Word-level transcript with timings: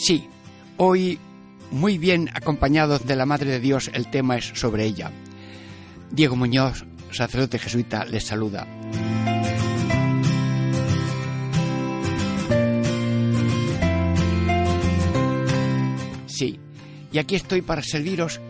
Sí, 0.00 0.26
hoy 0.78 1.18
muy 1.70 1.98
bien 1.98 2.30
acompañados 2.32 3.06
de 3.06 3.16
la 3.16 3.26
Madre 3.26 3.50
de 3.50 3.60
Dios, 3.60 3.90
el 3.92 4.08
tema 4.08 4.38
es 4.38 4.46
sobre 4.54 4.86
ella. 4.86 5.10
Diego 6.10 6.36
Muñoz, 6.36 6.86
sacerdote 7.10 7.58
jesuita, 7.58 8.06
les 8.06 8.24
saluda. 8.24 8.66
Sí, 16.24 16.58
y 17.12 17.18
aquí 17.18 17.34
estoy 17.34 17.60
para 17.60 17.82
serviros 17.82 18.40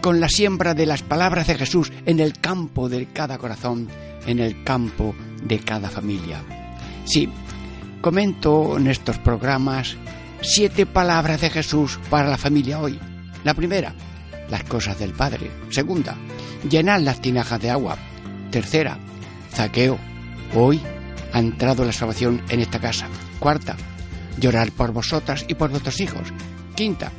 con 0.00 0.20
la 0.20 0.28
siembra 0.28 0.74
de 0.74 0.86
las 0.86 1.02
palabras 1.02 1.48
de 1.48 1.56
Jesús 1.56 1.92
en 2.06 2.20
el 2.20 2.38
campo 2.38 2.88
de 2.88 3.06
cada 3.06 3.38
corazón, 3.38 3.88
en 4.28 4.38
el 4.38 4.62
campo 4.62 5.12
de 5.42 5.58
cada 5.58 5.90
familia. 5.90 6.40
Sí, 7.04 7.28
comento 8.00 8.78
en 8.78 8.86
estos 8.86 9.18
programas 9.18 9.96
siete 10.40 10.86
palabras 10.86 11.40
de 11.40 11.50
Jesús 11.50 11.98
para 12.10 12.28
la 12.28 12.38
familia 12.38 12.80
hoy. 12.80 12.98
La 13.44 13.54
primera, 13.54 13.94
las 14.50 14.64
cosas 14.64 14.98
del 14.98 15.12
Padre. 15.12 15.50
Segunda, 15.70 16.16
llenar 16.68 17.00
las 17.02 17.20
tinajas 17.20 17.60
de 17.60 17.70
agua. 17.70 17.96
Tercera, 18.50 18.98
zaqueo. 19.52 19.98
Hoy 20.54 20.80
ha 21.32 21.40
entrado 21.40 21.84
la 21.84 21.92
salvación 21.92 22.42
en 22.48 22.60
esta 22.60 22.78
casa. 22.78 23.08
Cuarta, 23.38 23.76
llorar 24.38 24.70
por 24.72 24.92
vosotras 24.92 25.44
y 25.48 25.54
por 25.54 25.70
vuestros 25.70 26.00
hijos. 26.00 26.32
Quinta, 26.74 27.12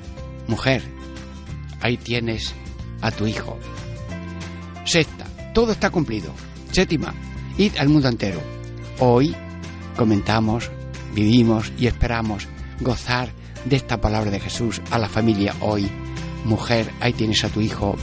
mujer, 0.48 0.84
ahí 1.82 1.98
tienes 1.98 2.54
a 3.02 3.12
tu 3.12 3.28
hijo. 3.28 3.60
Sexta, 4.86 5.26
todo 5.54 5.72
está 5.72 5.90
cumplido. 5.90 6.34
Séptima, 6.72 7.14
id 7.58 7.78
al 7.78 7.90
mundo 7.90 8.10
entero. 8.10 8.42
Hoy 9.00 9.36
comentamos, 9.96 10.70
vivimos 11.14 11.72
y 11.78 11.88
esperamos 11.88 12.48
gozar 12.82 13.30
de 13.66 13.76
esta 13.76 14.00
palabra 14.00 14.32
de 14.32 14.40
Jesús 14.40 14.82
a 14.92 15.00
la 15.00 15.10
familia 15.10 15.56
hoy. 15.62 15.90
Mujer, 16.46 16.92
ahí 17.00 17.14
tienes 17.14 17.44
a 17.44 17.50
tu 17.50 17.62
hijo. 17.62 17.96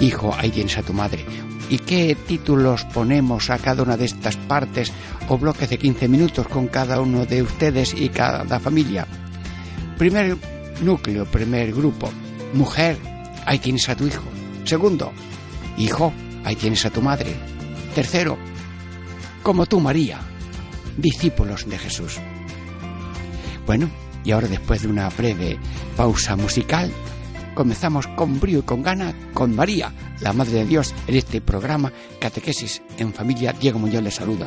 Hijo, 0.00 0.34
ahí 0.38 0.50
tienes 0.50 0.78
a 0.78 0.82
tu 0.82 0.92
madre. 0.92 1.24
¿Y 1.68 1.78
qué 1.78 2.16
títulos 2.26 2.84
ponemos 2.86 3.50
a 3.50 3.58
cada 3.58 3.82
una 3.82 3.96
de 3.96 4.06
estas 4.06 4.36
partes 4.36 4.92
o 5.28 5.38
bloques 5.38 5.68
de 5.68 5.78
15 5.78 6.08
minutos 6.08 6.48
con 6.48 6.66
cada 6.68 7.00
uno 7.00 7.26
de 7.26 7.42
ustedes 7.42 7.94
y 7.94 8.08
cada 8.08 8.58
familia? 8.58 9.06
Primer 9.98 10.36
núcleo, 10.82 11.26
primer 11.26 11.72
grupo. 11.72 12.10
Mujer, 12.54 12.96
ahí 13.46 13.58
tienes 13.58 13.88
a 13.88 13.94
tu 13.94 14.06
hijo. 14.06 14.24
Segundo, 14.64 15.12
hijo, 15.76 16.12
ahí 16.44 16.56
tienes 16.56 16.84
a 16.86 16.90
tu 16.90 17.02
madre. 17.02 17.34
Tercero, 17.94 18.36
como 19.42 19.66
tú, 19.66 19.80
María, 19.80 20.18
discípulos 20.96 21.68
de 21.68 21.78
Jesús. 21.78 22.18
Bueno, 23.66 23.88
y 24.24 24.32
ahora 24.32 24.48
después 24.48 24.82
de 24.82 24.88
una 24.88 25.08
breve 25.08 25.58
pausa 25.96 26.36
musical, 26.36 26.90
comenzamos 27.54 28.06
con 28.08 28.40
brío 28.40 28.60
y 28.60 28.62
con 28.62 28.82
gana 28.82 29.14
con 29.34 29.54
María, 29.54 29.92
la 30.20 30.32
Madre 30.32 30.58
de 30.58 30.66
Dios, 30.66 30.94
en 31.06 31.16
este 31.16 31.40
programa 31.40 31.92
Catequesis 32.18 32.82
en 32.98 33.12
Familia. 33.12 33.52
Diego 33.52 33.78
Muñoz 33.78 34.02
le 34.02 34.10
saluda. 34.10 34.46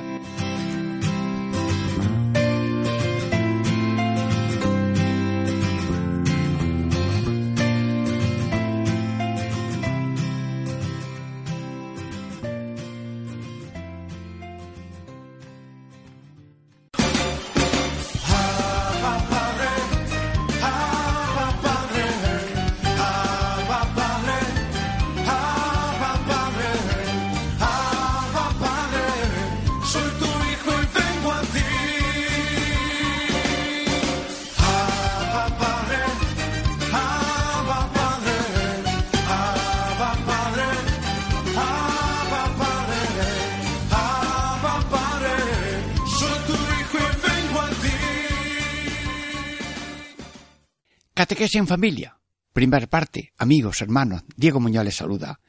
En 51.56 51.68
familia. 51.68 52.18
Primera 52.52 52.88
parte, 52.88 53.32
amigos, 53.38 53.82
hermanos, 53.82 54.24
Diego 54.36 54.60
Muñoz 54.60 54.86
les 54.86 54.96
saluda. 54.96 55.40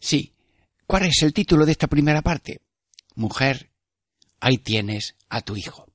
Sí, 0.00 0.34
¿cuál 0.86 1.04
es 1.04 1.22
el 1.22 1.32
título 1.32 1.64
de 1.64 1.72
esta 1.72 1.86
primera 1.86 2.20
parte? 2.20 2.60
Mujer, 3.14 3.70
ahí 4.40 4.58
tienes 4.58 5.14
a 5.28 5.40
tu 5.42 5.56
hijo. 5.56 5.86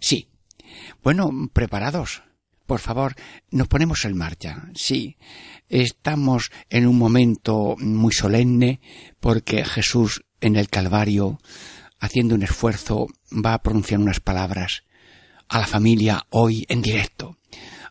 Sí. 0.00 0.28
Bueno, 1.04 1.30
preparados. 1.52 2.24
Por 2.66 2.80
favor, 2.80 3.14
nos 3.52 3.68
ponemos 3.68 4.04
en 4.04 4.16
marcha. 4.16 4.70
Sí, 4.74 5.16
estamos 5.68 6.50
en 6.68 6.88
un 6.88 6.98
momento 6.98 7.76
muy 7.78 8.12
solemne 8.12 8.80
porque 9.20 9.64
Jesús 9.64 10.24
en 10.40 10.56
el 10.56 10.68
Calvario, 10.68 11.38
haciendo 12.00 12.34
un 12.34 12.42
esfuerzo, 12.42 13.06
va 13.32 13.54
a 13.54 13.62
pronunciar 13.62 14.00
unas 14.00 14.18
palabras 14.18 14.82
a 15.48 15.60
la 15.60 15.66
familia 15.66 16.26
hoy 16.30 16.64
en 16.68 16.82
directo, 16.82 17.38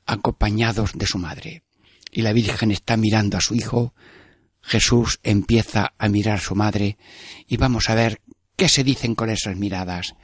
acompañados 0.06 0.94
de 0.94 1.06
su 1.06 1.18
madre. 1.18 1.64
Y 2.12 2.22
la 2.22 2.34
Virgen 2.34 2.72
está 2.72 2.98
mirando 2.98 3.38
a 3.38 3.42
su 3.42 3.56
hijo, 3.56 3.94
Jesús 4.62 5.20
empieza 5.24 5.94
a 5.98 6.10
mirar 6.10 6.38
a 6.38 6.42
su 6.42 6.56
madre 6.56 6.98
y 7.48 7.58
vamos 7.58 7.90
a 7.90 7.96
ver 7.96 8.22
qué 8.56 8.68
se 8.68 8.84
dicen 8.84 9.14
con 9.14 9.30
esas 9.30 9.56
miradas. 9.56 10.16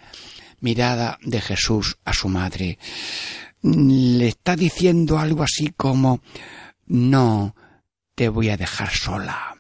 Mirada 0.60 1.20
de 1.22 1.42
Jesús 1.42 1.98
a 2.06 2.14
su 2.14 2.28
madre. 2.28 2.80
Le 3.62 4.28
está 4.28 4.56
diciendo 4.56 5.20
algo 5.20 5.44
así 5.44 5.74
como 5.76 6.22
no 6.88 7.56
te 8.16 8.30
voy 8.30 8.50
a 8.50 8.58
dejar 8.58 8.90
sola. 8.90 9.58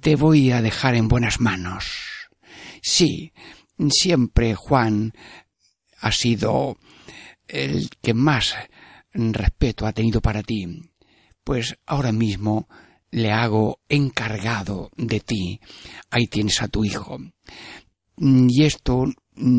Te 0.00 0.16
voy 0.16 0.50
a 0.50 0.62
dejar 0.62 0.96
en 0.96 1.06
buenas 1.06 1.40
manos. 1.40 1.86
Sí, 2.82 3.32
siempre 3.90 4.54
Juan 4.54 5.12
ha 6.00 6.10
sido 6.10 6.78
el 7.46 7.90
que 8.02 8.14
más 8.14 8.54
respeto 9.16 9.86
ha 9.86 9.92
tenido 9.92 10.20
para 10.20 10.42
ti, 10.42 10.66
pues 11.44 11.76
ahora 11.86 12.12
mismo 12.12 12.68
le 13.10 13.32
hago 13.32 13.80
encargado 13.88 14.90
de 14.96 15.20
ti. 15.20 15.60
Ahí 16.10 16.26
tienes 16.26 16.60
a 16.62 16.68
tu 16.68 16.84
hijo. 16.84 17.18
Y 18.18 18.64
esto, 18.64 19.04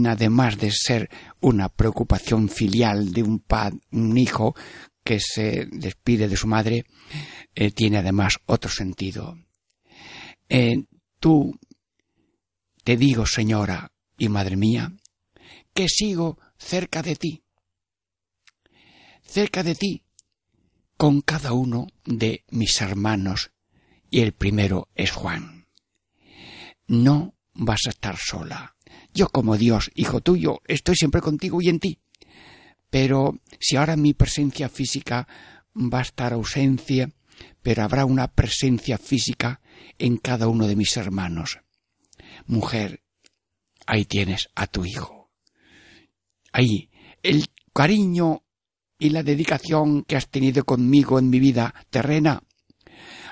además 0.05 0.57
de 0.57 0.71
ser 0.71 1.09
una 1.41 1.69
preocupación 1.69 2.49
filial 2.49 3.13
de 3.13 3.23
un, 3.23 3.39
pa 3.39 3.71
un 3.91 4.17
hijo 4.17 4.55
que 5.03 5.19
se 5.19 5.67
despide 5.71 6.27
de 6.27 6.35
su 6.35 6.47
madre, 6.47 6.85
eh, 7.55 7.71
tiene 7.71 7.99
además 7.99 8.37
otro 8.45 8.69
sentido. 8.69 9.37
Eh, 10.49 10.83
tú, 11.19 11.57
te 12.83 12.97
digo, 12.97 13.25
señora 13.25 13.91
y 14.17 14.29
madre 14.29 14.57
mía, 14.57 14.91
que 15.73 15.87
sigo 15.87 16.37
cerca 16.57 17.01
de 17.01 17.15
ti 17.15 17.43
cerca 19.37 19.61
de 19.61 19.75
ti 19.75 20.01
con 20.97 21.21
cada 21.21 21.53
uno 21.53 21.89
de 22.05 22.43
mis 22.49 22.81
hermanos 22.81 23.51
y 24.09 24.21
el 24.21 24.33
primero 24.33 24.89
es 24.95 25.11
Juan. 25.11 25.67
No 26.87 27.35
vas 27.53 27.81
a 27.85 27.91
estar 27.91 28.17
sola. 28.17 28.75
Yo 29.13 29.29
como 29.29 29.55
Dios, 29.55 29.91
hijo 29.93 30.21
tuyo, 30.21 30.61
estoy 30.65 30.95
siempre 30.95 31.21
contigo 31.21 31.61
y 31.61 31.69
en 31.69 31.79
ti. 31.79 31.99
Pero 32.89 33.37
si 33.59 33.75
ahora 33.75 33.95
mi 33.95 34.15
presencia 34.15 34.69
física 34.69 35.27
va 35.75 35.99
a 35.99 36.09
estar 36.09 36.33
ausencia, 36.33 37.11
pero 37.61 37.83
habrá 37.83 38.05
una 38.05 38.29
presencia 38.29 38.97
física 38.97 39.61
en 39.99 40.17
cada 40.17 40.47
uno 40.47 40.65
de 40.65 40.75
mis 40.75 40.97
hermanos. 40.97 41.59
Mujer, 42.47 43.03
ahí 43.85 44.03
tienes 44.05 44.49
a 44.55 44.65
tu 44.65 44.83
hijo. 44.83 45.29
Ahí, 46.51 46.89
el 47.21 47.45
cariño 47.71 48.41
y 48.99 49.09
la 49.09 49.23
dedicación 49.23 50.03
que 50.03 50.15
has 50.15 50.29
tenido 50.29 50.65
conmigo 50.65 51.19
en 51.19 51.29
mi 51.29 51.39
vida 51.39 51.73
terrena, 51.89 52.43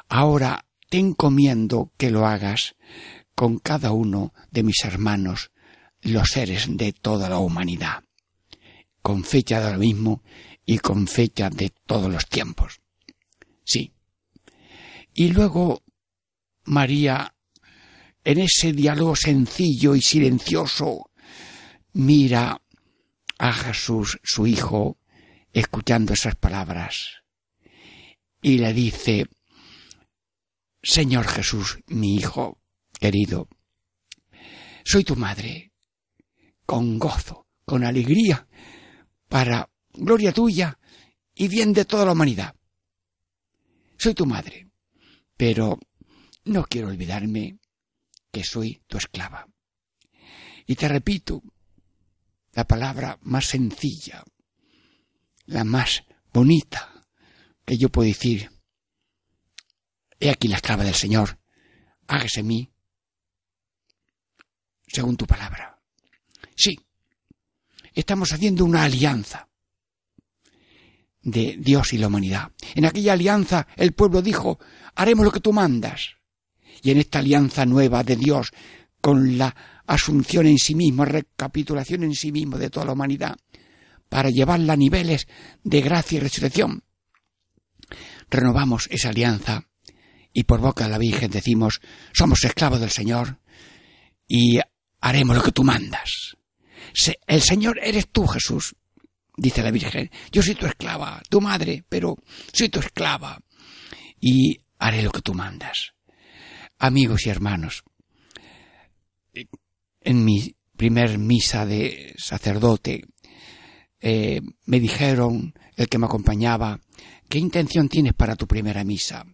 ahora 0.07 0.65
te 0.89 0.99
encomiendo 0.99 1.91
que 1.97 2.11
lo 2.11 2.25
hagas 2.25 2.75
con 3.33 3.59
cada 3.59 3.91
uno 3.91 4.33
de 4.51 4.63
mis 4.63 4.83
hermanos, 4.83 5.51
los 6.01 6.29
seres 6.29 6.67
de 6.69 6.93
toda 6.93 7.29
la 7.29 7.39
humanidad, 7.39 8.03
con 9.01 9.23
fecha 9.23 9.59
de 9.59 9.65
ahora 9.65 9.77
mismo 9.77 10.23
y 10.65 10.77
con 10.79 11.07
fecha 11.07 11.49
de 11.49 11.73
todos 11.85 12.11
los 12.11 12.27
tiempos. 12.27 12.81
Sí. 13.63 13.91
Y 15.13 15.29
luego 15.29 15.83
María, 16.65 17.35
en 18.23 18.39
ese 18.39 18.73
diálogo 18.73 19.15
sencillo 19.15 19.95
y 19.95 20.01
silencioso, 20.01 21.09
mira 21.93 22.61
a 23.37 23.53
Jesús, 23.53 24.19
su 24.23 24.47
hijo, 24.47 24.97
escuchando 25.59 26.13
esas 26.13 26.35
palabras, 26.35 27.23
y 28.41 28.57
le 28.57 28.73
dice, 28.73 29.27
Señor 30.83 31.27
Jesús, 31.27 31.79
mi 31.87 32.15
hijo 32.15 32.59
querido, 32.99 33.47
soy 34.83 35.05
tu 35.05 35.15
madre, 35.15 35.71
con 36.65 36.99
gozo, 36.99 37.47
con 37.65 37.85
alegría, 37.85 38.47
para 39.29 39.69
gloria 39.93 40.33
tuya 40.33 40.77
y 41.33 41.47
bien 41.47 41.71
de 41.71 41.85
toda 41.85 42.05
la 42.05 42.11
humanidad. 42.11 42.53
Soy 43.97 44.13
tu 44.13 44.25
madre, 44.25 44.69
pero 45.37 45.79
no 46.43 46.65
quiero 46.65 46.89
olvidarme 46.89 47.59
que 48.31 48.43
soy 48.43 48.83
tu 48.87 48.97
esclava. 48.97 49.47
Y 50.67 50.75
te 50.75 50.89
repito, 50.89 51.41
la 52.51 52.65
palabra 52.65 53.17
más 53.21 53.45
sencilla, 53.45 54.23
la 55.45 55.63
más 55.63 56.03
bonita 56.33 57.03
que 57.65 57.77
yo 57.77 57.89
puedo 57.89 58.07
decir. 58.07 58.51
He 60.19 60.29
aquí 60.29 60.47
la 60.47 60.57
esclava 60.57 60.83
del 60.83 60.95
Señor, 60.95 61.39
hágase 62.07 62.43
mí 62.43 62.71
según 64.87 65.17
tu 65.17 65.25
palabra. 65.25 65.79
Sí, 66.55 66.79
estamos 67.93 68.31
haciendo 68.31 68.63
una 68.63 68.83
alianza 68.83 69.49
de 71.21 71.57
Dios 71.59 71.91
y 71.93 71.97
la 71.97 72.07
humanidad. 72.07 72.51
En 72.75 72.85
aquella 72.85 73.13
alianza 73.13 73.67
el 73.75 73.93
pueblo 73.93 74.21
dijo, 74.21 74.59
haremos 74.95 75.25
lo 75.25 75.31
que 75.31 75.41
tú 75.41 75.51
mandas. 75.51 76.15
Y 76.81 76.91
en 76.91 76.99
esta 76.99 77.19
alianza 77.19 77.65
nueva 77.65 78.03
de 78.03 78.15
Dios, 78.15 78.51
con 79.01 79.37
la 79.37 79.55
asunción 79.87 80.45
en 80.45 80.57
sí 80.57 80.75
mismo, 80.75 81.03
recapitulación 81.03 82.03
en 82.03 82.13
sí 82.13 82.31
mismo 82.31 82.57
de 82.57 82.69
toda 82.69 82.85
la 82.85 82.93
humanidad, 82.93 83.35
para 84.09 84.29
llevarla 84.29 84.73
a 84.73 84.77
niveles 84.77 85.27
de 85.63 85.81
gracia 85.81 86.17
y 86.17 86.19
resurrección, 86.19 86.83
renovamos 88.29 88.87
esa 88.91 89.09
alianza 89.09 89.67
y 90.33 90.43
por 90.43 90.59
boca 90.59 90.85
de 90.85 90.91
la 90.91 90.97
Virgen 90.97 91.31
decimos, 91.31 91.79
somos 92.13 92.43
esclavos 92.43 92.79
del 92.79 92.91
Señor 92.91 93.39
y 94.27 94.59
haremos 94.99 95.35
lo 95.35 95.43
que 95.43 95.51
tú 95.51 95.63
mandas. 95.63 96.35
El 97.27 97.41
Señor 97.41 97.79
eres 97.81 98.09
tú, 98.09 98.27
Jesús, 98.27 98.75
dice 99.37 99.63
la 99.63 99.71
Virgen. 99.71 100.09
Yo 100.31 100.41
soy 100.41 100.55
tu 100.55 100.65
esclava, 100.65 101.21
tu 101.29 101.41
madre, 101.41 101.83
pero 101.87 102.17
soy 102.51 102.69
tu 102.69 102.79
esclava 102.79 103.39
y 104.19 104.59
haré 104.79 105.03
lo 105.03 105.11
que 105.11 105.21
tú 105.21 105.33
mandas. 105.33 105.93
Amigos 106.77 107.25
y 107.25 107.29
hermanos, 107.29 107.83
en 110.01 110.25
mi 110.25 110.55
primer 110.75 111.17
misa 111.17 111.65
de 111.65 112.13
sacerdote, 112.17 113.05
eh, 114.07 114.39
me 114.67 114.79
dijeron, 114.79 115.55
el 115.75 115.89
que 115.89 115.97
me 115.97 116.05
acompañaba, 116.05 116.79
¿qué 117.27 117.39
intención 117.39 117.89
tienes 117.89 118.13
para 118.13 118.35
tu 118.35 118.45
primera 118.45 118.83
misa? 118.83 119.25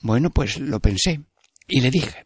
Bueno, 0.00 0.30
pues 0.30 0.58
lo 0.58 0.80
pensé 0.80 1.20
y 1.66 1.82
le 1.82 1.90
dije, 1.90 2.24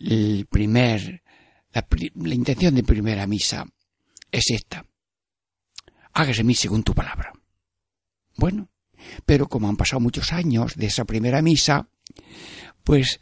el 0.00 0.48
primer, 0.50 1.22
la, 1.70 1.86
intención 2.34 2.74
de 2.74 2.82
primera 2.82 3.24
misa 3.28 3.66
es 4.32 4.50
esta, 4.50 4.84
hágase 6.12 6.42
mí 6.42 6.56
según 6.56 6.82
tu 6.82 6.92
palabra. 6.92 7.32
Bueno, 8.36 8.70
pero 9.24 9.46
como 9.46 9.68
han 9.68 9.76
pasado 9.76 10.00
muchos 10.00 10.32
años 10.32 10.74
de 10.74 10.86
esa 10.86 11.04
primera 11.04 11.40
misa, 11.40 11.88
pues 12.82 13.20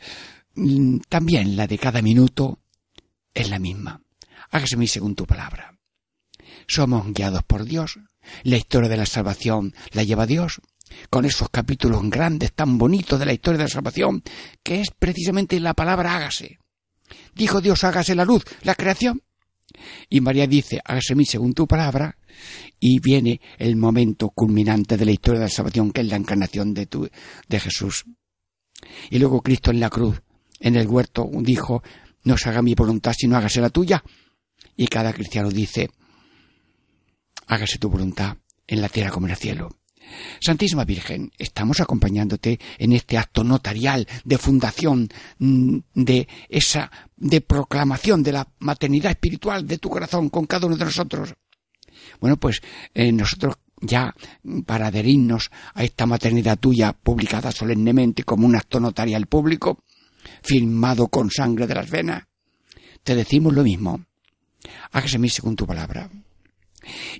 mm, 0.55 1.01
también 1.11 1.55
la 1.55 1.67
de 1.67 1.77
cada 1.77 2.01
minuto 2.01 2.63
es 3.35 3.51
la 3.51 3.59
misma. 3.59 4.01
Hágase 4.51 4.79
mí 4.79 4.87
según 4.87 5.15
tu 5.15 5.27
palabra. 5.27 5.73
Somos 6.67 7.12
guiados 7.12 7.43
por 7.44 7.64
Dios. 7.64 7.99
La 8.44 8.56
historia 8.56 8.88
de 8.88 8.97
la 8.97 9.06
salvación 9.06 9.75
la 9.93 10.05
lleva 10.05 10.26
Dios. 10.26 10.61
Con 11.11 11.25
esos 11.25 11.49
capítulos 11.49 12.03
grandes, 12.05 12.53
tan 12.53 12.79
bonitos 12.79 13.19
de 13.19 13.26
la 13.26 13.32
historia 13.32 13.59
de 13.59 13.64
la 13.64 13.69
salvación, 13.69 14.23
que 14.62 14.81
es 14.81 14.88
precisamente 14.99 15.59
la 15.59 15.75
palabra 15.75 16.17
hágase. 16.17 16.59
Dijo 17.35 17.61
Dios 17.61 17.82
hágase 17.85 18.14
la 18.14 18.25
luz, 18.25 18.44
la 18.62 18.75
creación. 18.75 19.23
Y 20.11 20.20
María 20.20 20.47
dice, 20.47 20.81
hágase 20.85 21.14
mí 21.14 21.25
según 21.25 21.55
tu 21.55 21.67
palabra, 21.67 22.19
y 22.79 23.00
viene 23.00 23.41
el 23.59 23.76
momento 23.76 24.29
culminante 24.31 24.97
de 24.97 25.06
la 25.06 25.12
historia 25.12 25.41
de 25.41 25.47
la 25.47 25.50
salvación, 25.50 25.93
que 25.93 26.03
es 26.03 26.09
la 26.09 26.17
encarnación 26.17 26.75
de, 26.75 26.87
tu, 26.87 27.09
de 27.49 27.61
Jesús. 27.61 28.05
Y 29.11 29.19
luego 29.19 29.41
Cristo 29.41 29.70
en 29.70 29.81
la 29.81 29.88
cruz, 29.88 30.20
en 30.61 30.76
el 30.76 30.87
huerto, 30.87 31.29
dijo, 31.41 31.82
no 32.25 32.37
se 32.37 32.49
haga 32.49 32.62
mi 32.62 32.75
voluntad, 32.75 33.14
sino 33.17 33.37
hágase 33.37 33.61
la 33.61 33.70
tuya. 33.70 34.03
Y 34.76 34.87
cada 34.87 35.12
cristiano 35.12 35.50
dice, 35.50 35.91
hágase 37.52 37.78
tu 37.78 37.90
voluntad 37.90 38.37
en 38.66 38.81
la 38.81 38.88
tierra 38.88 39.10
como 39.10 39.26
en 39.26 39.32
el 39.32 39.37
cielo. 39.37 39.69
Santísima 40.40 40.84
Virgen, 40.84 41.31
estamos 41.38 41.81
acompañándote 41.81 42.58
en 42.78 42.93
este 42.93 43.16
acto 43.16 43.44
notarial 43.44 44.06
de 44.25 44.38
fundación 44.38 45.08
mm, 45.38 45.78
de 45.94 46.28
esa 46.49 46.90
de 47.16 47.40
proclamación 47.40 48.22
de 48.22 48.32
la 48.32 48.49
maternidad 48.58 49.12
espiritual 49.12 49.66
de 49.66 49.78
tu 49.78 49.88
corazón 49.88 50.28
con 50.28 50.46
cada 50.46 50.66
uno 50.66 50.76
de 50.76 50.84
nosotros. 50.84 51.34
Bueno, 52.21 52.37
pues 52.37 52.61
eh, 52.94 53.12
nosotros 53.12 53.56
ya 53.80 54.14
para 54.66 54.88
adherirnos 54.88 55.50
a 55.75 55.85
esta 55.85 56.06
maternidad 56.06 56.59
tuya 56.59 56.92
publicada 56.92 57.52
solemnemente 57.52 58.25
como 58.25 58.47
un 58.47 58.56
acto 58.56 58.80
notarial 58.80 59.26
público, 59.26 59.82
firmado 60.42 61.09
con 61.09 61.30
sangre 61.30 61.66
de 61.66 61.75
las 61.75 61.90
venas, 61.90 62.25
te 63.02 63.14
decimos 63.14 63.52
lo 63.52 63.62
mismo. 63.62 64.04
Hágase 64.92 65.18
mí 65.18 65.28
según 65.28 65.56
tu 65.56 65.66
palabra. 65.66 66.09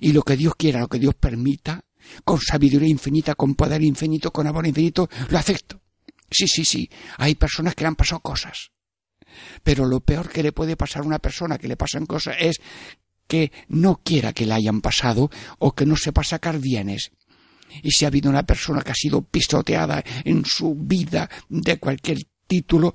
Y 0.01 0.11
lo 0.13 0.23
que 0.23 0.37
Dios 0.37 0.53
quiera, 0.55 0.79
lo 0.79 0.87
que 0.87 0.99
Dios 0.99 1.15
permita, 1.15 1.83
con 2.23 2.39
sabiduría 2.39 2.89
infinita, 2.89 3.35
con 3.35 3.55
poder 3.55 3.81
infinito, 3.81 4.31
con 4.31 4.47
amor 4.47 4.67
infinito, 4.67 5.09
lo 5.29 5.37
acepto. 5.37 5.81
Sí, 6.29 6.47
sí, 6.47 6.65
sí. 6.65 6.89
Hay 7.17 7.35
personas 7.35 7.75
que 7.75 7.83
le 7.83 7.89
han 7.89 7.95
pasado 7.95 8.21
cosas. 8.21 8.71
Pero 9.63 9.85
lo 9.85 9.99
peor 9.99 10.29
que 10.29 10.43
le 10.43 10.51
puede 10.51 10.75
pasar 10.75 11.03
a 11.03 11.05
una 11.05 11.19
persona 11.19 11.57
que 11.57 11.67
le 11.67 11.77
pasan 11.77 12.05
cosas 12.05 12.35
es 12.39 12.61
que 13.27 13.51
no 13.67 14.01
quiera 14.03 14.33
que 14.33 14.45
le 14.45 14.53
hayan 14.53 14.81
pasado 14.81 15.29
o 15.59 15.73
que 15.73 15.85
no 15.85 15.95
sepa 15.95 16.23
sacar 16.23 16.59
bienes. 16.59 17.11
Y 17.81 17.91
si 17.91 18.05
ha 18.05 18.09
habido 18.09 18.29
una 18.29 18.43
persona 18.43 18.81
que 18.81 18.91
ha 18.91 18.95
sido 18.95 19.23
pisoteada 19.23 20.03
en 20.23 20.45
su 20.45 20.75
vida 20.75 21.29
de 21.49 21.79
cualquier 21.79 22.27
título, 22.45 22.93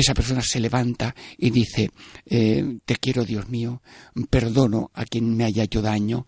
esa 0.00 0.14
persona 0.14 0.42
se 0.42 0.60
levanta 0.60 1.12
y 1.36 1.50
dice, 1.50 1.90
eh, 2.24 2.78
te 2.84 2.96
quiero 2.96 3.24
Dios 3.24 3.48
mío, 3.48 3.82
perdono 4.30 4.92
a 4.94 5.04
quien 5.04 5.36
me 5.36 5.44
haya 5.44 5.64
hecho 5.64 5.82
daño, 5.82 6.26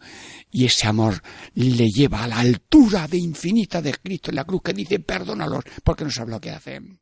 y 0.51 0.65
ese 0.65 0.89
amor 0.89 1.23
le 1.55 1.87
lleva 1.87 2.25
a 2.25 2.29
la 2.29 2.41
altura 2.41 3.07
de 3.07 3.19
infinita 3.19 3.81
de 3.81 3.95
Cristo 3.95 4.31
en 4.31 4.37
la 4.37 4.45
cruz 4.45 4.63
que 4.65 4.73
dice, 4.73 4.99
perdónalos 4.99 5.63
porque 5.85 6.05
no 6.05 6.11
sabe 6.11 6.33
lo 6.33 6.41
que 6.41 6.51
hacen. 6.51 7.01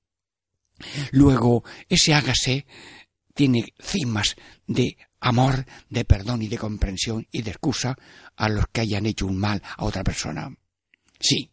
Luego, 1.13 1.65
ese 1.89 2.13
hágase 2.13 2.67
tiene 3.35 3.73
cimas 3.81 4.37
de 4.67 4.99
amor, 5.21 5.65
de 5.89 6.05
perdón 6.05 6.43
y 6.43 6.49
de 6.49 6.59
comprensión 6.59 7.27
y 7.31 7.43
de 7.43 7.53
excusa 7.53 7.97
a 8.37 8.49
los 8.51 8.67
que 8.69 8.83
hayan 8.83 9.07
hecho 9.07 9.27
un 9.27 9.39
mal 9.39 9.63
a 9.79 9.85
otra 9.87 10.05
persona. 10.05 10.55
Sí, 11.19 11.51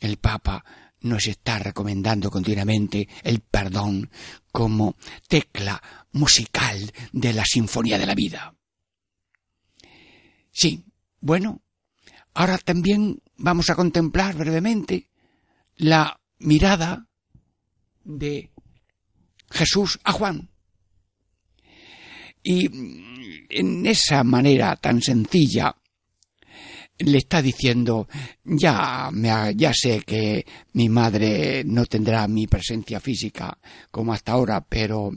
el 0.00 0.18
Papa 0.18 0.64
nos 1.02 1.26
está 1.26 1.58
recomendando 1.58 2.30
continuamente 2.30 3.08
el 3.22 3.40
perdón 3.40 4.10
como 4.50 4.96
tecla 5.28 5.82
musical 6.12 6.92
de 7.12 7.32
la 7.32 7.44
sinfonía 7.44 7.98
de 7.98 8.06
la 8.06 8.14
vida. 8.14 8.54
Sí, 10.50 10.84
bueno, 11.20 11.62
ahora 12.34 12.58
también 12.58 13.22
vamos 13.36 13.70
a 13.70 13.74
contemplar 13.74 14.34
brevemente 14.34 15.08
la 15.76 16.20
mirada 16.38 17.06
de 18.04 18.50
Jesús 19.50 19.98
a 20.04 20.12
Juan. 20.12 20.50
Y 22.42 22.66
en 23.48 23.86
esa 23.86 24.24
manera 24.24 24.76
tan 24.76 25.00
sencilla 25.00 25.76
le 27.04 27.18
está 27.18 27.42
diciendo 27.42 28.08
ya 28.44 29.10
me 29.12 29.54
ya 29.54 29.72
sé 29.72 30.02
que 30.04 30.44
mi 30.74 30.88
madre 30.88 31.62
no 31.64 31.86
tendrá 31.86 32.26
mi 32.28 32.46
presencia 32.46 33.00
física 33.00 33.58
como 33.90 34.12
hasta 34.12 34.32
ahora 34.32 34.64
pero 34.66 35.10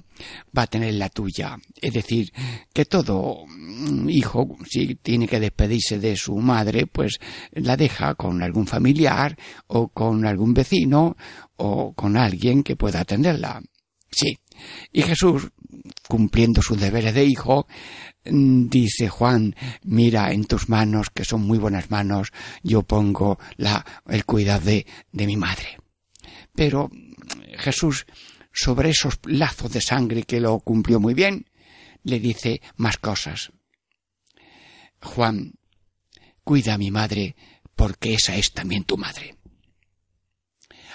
va 0.57 0.63
a 0.63 0.67
tener 0.67 0.93
la 0.95 1.09
tuya 1.09 1.57
es 1.81 1.93
decir 1.93 2.31
que 2.73 2.85
todo 2.85 3.45
mm, 3.47 4.09
hijo 4.09 4.57
si 4.69 4.95
tiene 4.95 5.27
que 5.27 5.39
despedirse 5.39 5.99
de 5.99 6.15
su 6.15 6.35
madre 6.35 6.87
pues 6.87 7.19
la 7.51 7.77
deja 7.77 8.15
con 8.15 8.41
algún 8.41 8.67
familiar 8.67 9.37
o 9.67 9.89
con 9.89 10.25
algún 10.25 10.53
vecino 10.53 11.15
o 11.57 11.93
con 11.93 12.17
alguien 12.17 12.63
que 12.63 12.75
pueda 12.75 13.01
atenderla. 13.01 13.61
Sí. 14.11 14.37
Y 14.91 15.01
Jesús 15.01 15.49
cumpliendo 16.07 16.62
sus 16.62 16.79
deberes 16.79 17.13
de 17.13 17.25
hijo 17.25 17.67
Mm, 18.25 18.69
dice 18.69 19.07
Juan, 19.07 19.55
mira 19.83 20.31
en 20.31 20.45
tus 20.45 20.67
manos, 20.67 21.09
que 21.12 21.24
son 21.24 21.41
muy 21.41 21.59
buenas 21.59 21.91
manos, 21.91 22.31
yo 22.63 22.81
pongo 22.81 23.38
la, 23.57 23.85
el 24.07 24.25
cuidado 24.25 24.65
de, 24.65 24.85
de 25.12 25.27
mi 25.27 25.38
madre. 25.38 25.77
Pero 26.53 26.89
mm, 26.91 27.57
Jesús, 27.57 28.05
sobre 28.51 28.89
esos 28.89 29.19
lazos 29.25 29.71
de 29.71 29.81
sangre 29.81 30.24
que 30.24 30.39
lo 30.39 30.59
cumplió 30.59 31.00
muy 31.00 31.13
bien, 31.13 31.50
le 32.03 32.19
dice 32.19 32.62
más 32.77 32.97
cosas. 32.97 33.51
Juan, 35.01 35.53
cuida 36.43 36.75
a 36.75 36.77
mi 36.79 36.89
madre, 36.89 37.35
porque 37.75 38.15
esa 38.15 38.35
es 38.35 38.53
también 38.53 38.85
tu 38.85 38.97
madre. 38.97 39.38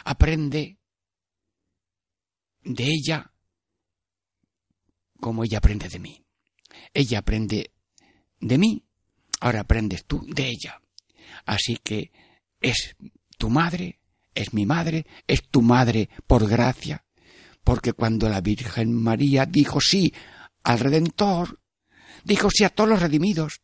Aprende 0.05 0.79
de 2.63 2.85
ella 2.85 3.30
como 5.21 5.45
ella 5.45 5.59
aprende 5.59 5.89
de 5.89 5.99
mí. 5.99 6.25
Ella 6.93 7.19
aprende 7.21 7.73
de 8.41 8.59
mí, 8.59 8.85
ahora 9.41 9.61
aprendes 9.61 10.05
tú 10.05 10.25
de 10.27 10.49
ella. 10.49 10.81
Así 11.47 11.77
que 11.77 12.11
es 12.61 12.97
tu 13.39 13.51
madre, 13.51 14.01
es 14.35 14.53
mi 14.53 14.67
madre, 14.67 15.07
es 15.27 15.49
tu 15.49 15.63
madre 15.63 16.09
por 16.27 16.49
gracia, 16.49 17.05
porque 17.63 17.93
cuando 17.93 18.29
la 18.29 18.41
Virgen 18.41 18.93
María 18.93 19.47
dijo 19.47 19.81
sí 19.81 20.13
al 20.63 20.79
Redentor, 20.79 21.61
dijo 22.25 22.51
sí 22.51 22.65
a 22.65 22.71
todos 22.71 22.91
los 22.91 23.01
redimidos, 23.01 23.61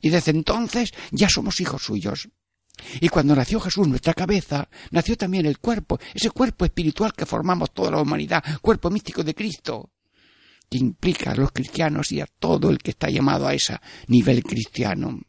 y 0.00 0.10
desde 0.10 0.30
entonces 0.30 0.92
ya 1.10 1.28
somos 1.28 1.60
hijos 1.60 1.82
suyos. 1.82 2.28
Y 3.00 3.08
cuando 3.08 3.36
nació 3.36 3.60
Jesús, 3.60 3.86
nuestra 3.88 4.14
cabeza, 4.14 4.68
nació 4.90 5.16
también 5.16 5.44
el 5.44 5.58
cuerpo, 5.58 5.98
ese 6.14 6.30
cuerpo 6.30 6.64
espiritual 6.64 7.12
que 7.12 7.26
formamos 7.26 7.72
toda 7.72 7.90
la 7.90 8.00
humanidad, 8.00 8.42
cuerpo 8.62 8.90
místico 8.90 9.22
de 9.22 9.34
Cristo 9.34 9.90
que 10.70 10.78
implica 10.78 11.32
a 11.32 11.34
los 11.34 11.50
cristianos 11.52 12.12
y 12.12 12.20
a 12.20 12.26
todo 12.26 12.70
el 12.70 12.78
que 12.78 12.92
está 12.92 13.10
llamado 13.10 13.46
a 13.46 13.54
ese 13.54 13.78
nivel 14.06 14.42
cristiano. 14.44 15.20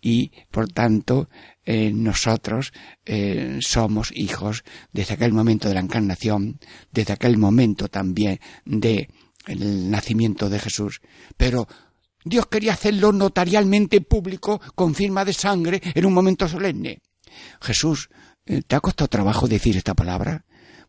Y, 0.00 0.30
por 0.50 0.68
tanto, 0.68 1.28
eh, 1.64 1.90
nosotros 1.92 2.72
eh, 3.04 3.58
somos 3.60 4.12
hijos 4.14 4.62
desde 4.92 5.14
aquel 5.14 5.32
momento 5.32 5.66
de 5.66 5.74
la 5.74 5.80
encarnación, 5.80 6.60
desde 6.92 7.14
aquel 7.14 7.38
momento 7.38 7.88
también 7.88 8.38
del 8.64 9.08
nacimiento 9.90 10.48
de 10.48 10.60
Jesús. 10.60 11.00
Pero 11.36 11.66
Dios 12.22 12.46
quería 12.46 12.74
hacerlo 12.74 13.12
notarialmente 13.12 14.00
público 14.02 14.60
con 14.74 14.94
firma 14.94 15.24
de 15.24 15.32
sangre 15.32 15.80
en 15.82 16.04
un 16.04 16.12
momento 16.12 16.46
solemne. 16.46 17.00
Jesús, 17.60 18.10
eh, 18.44 18.62
¿te 18.66 18.76
ha 18.76 18.80
costado 18.80 19.08
trabajo 19.08 19.48
decir 19.48 19.76
esta 19.76 19.94
palabra? 19.94 20.44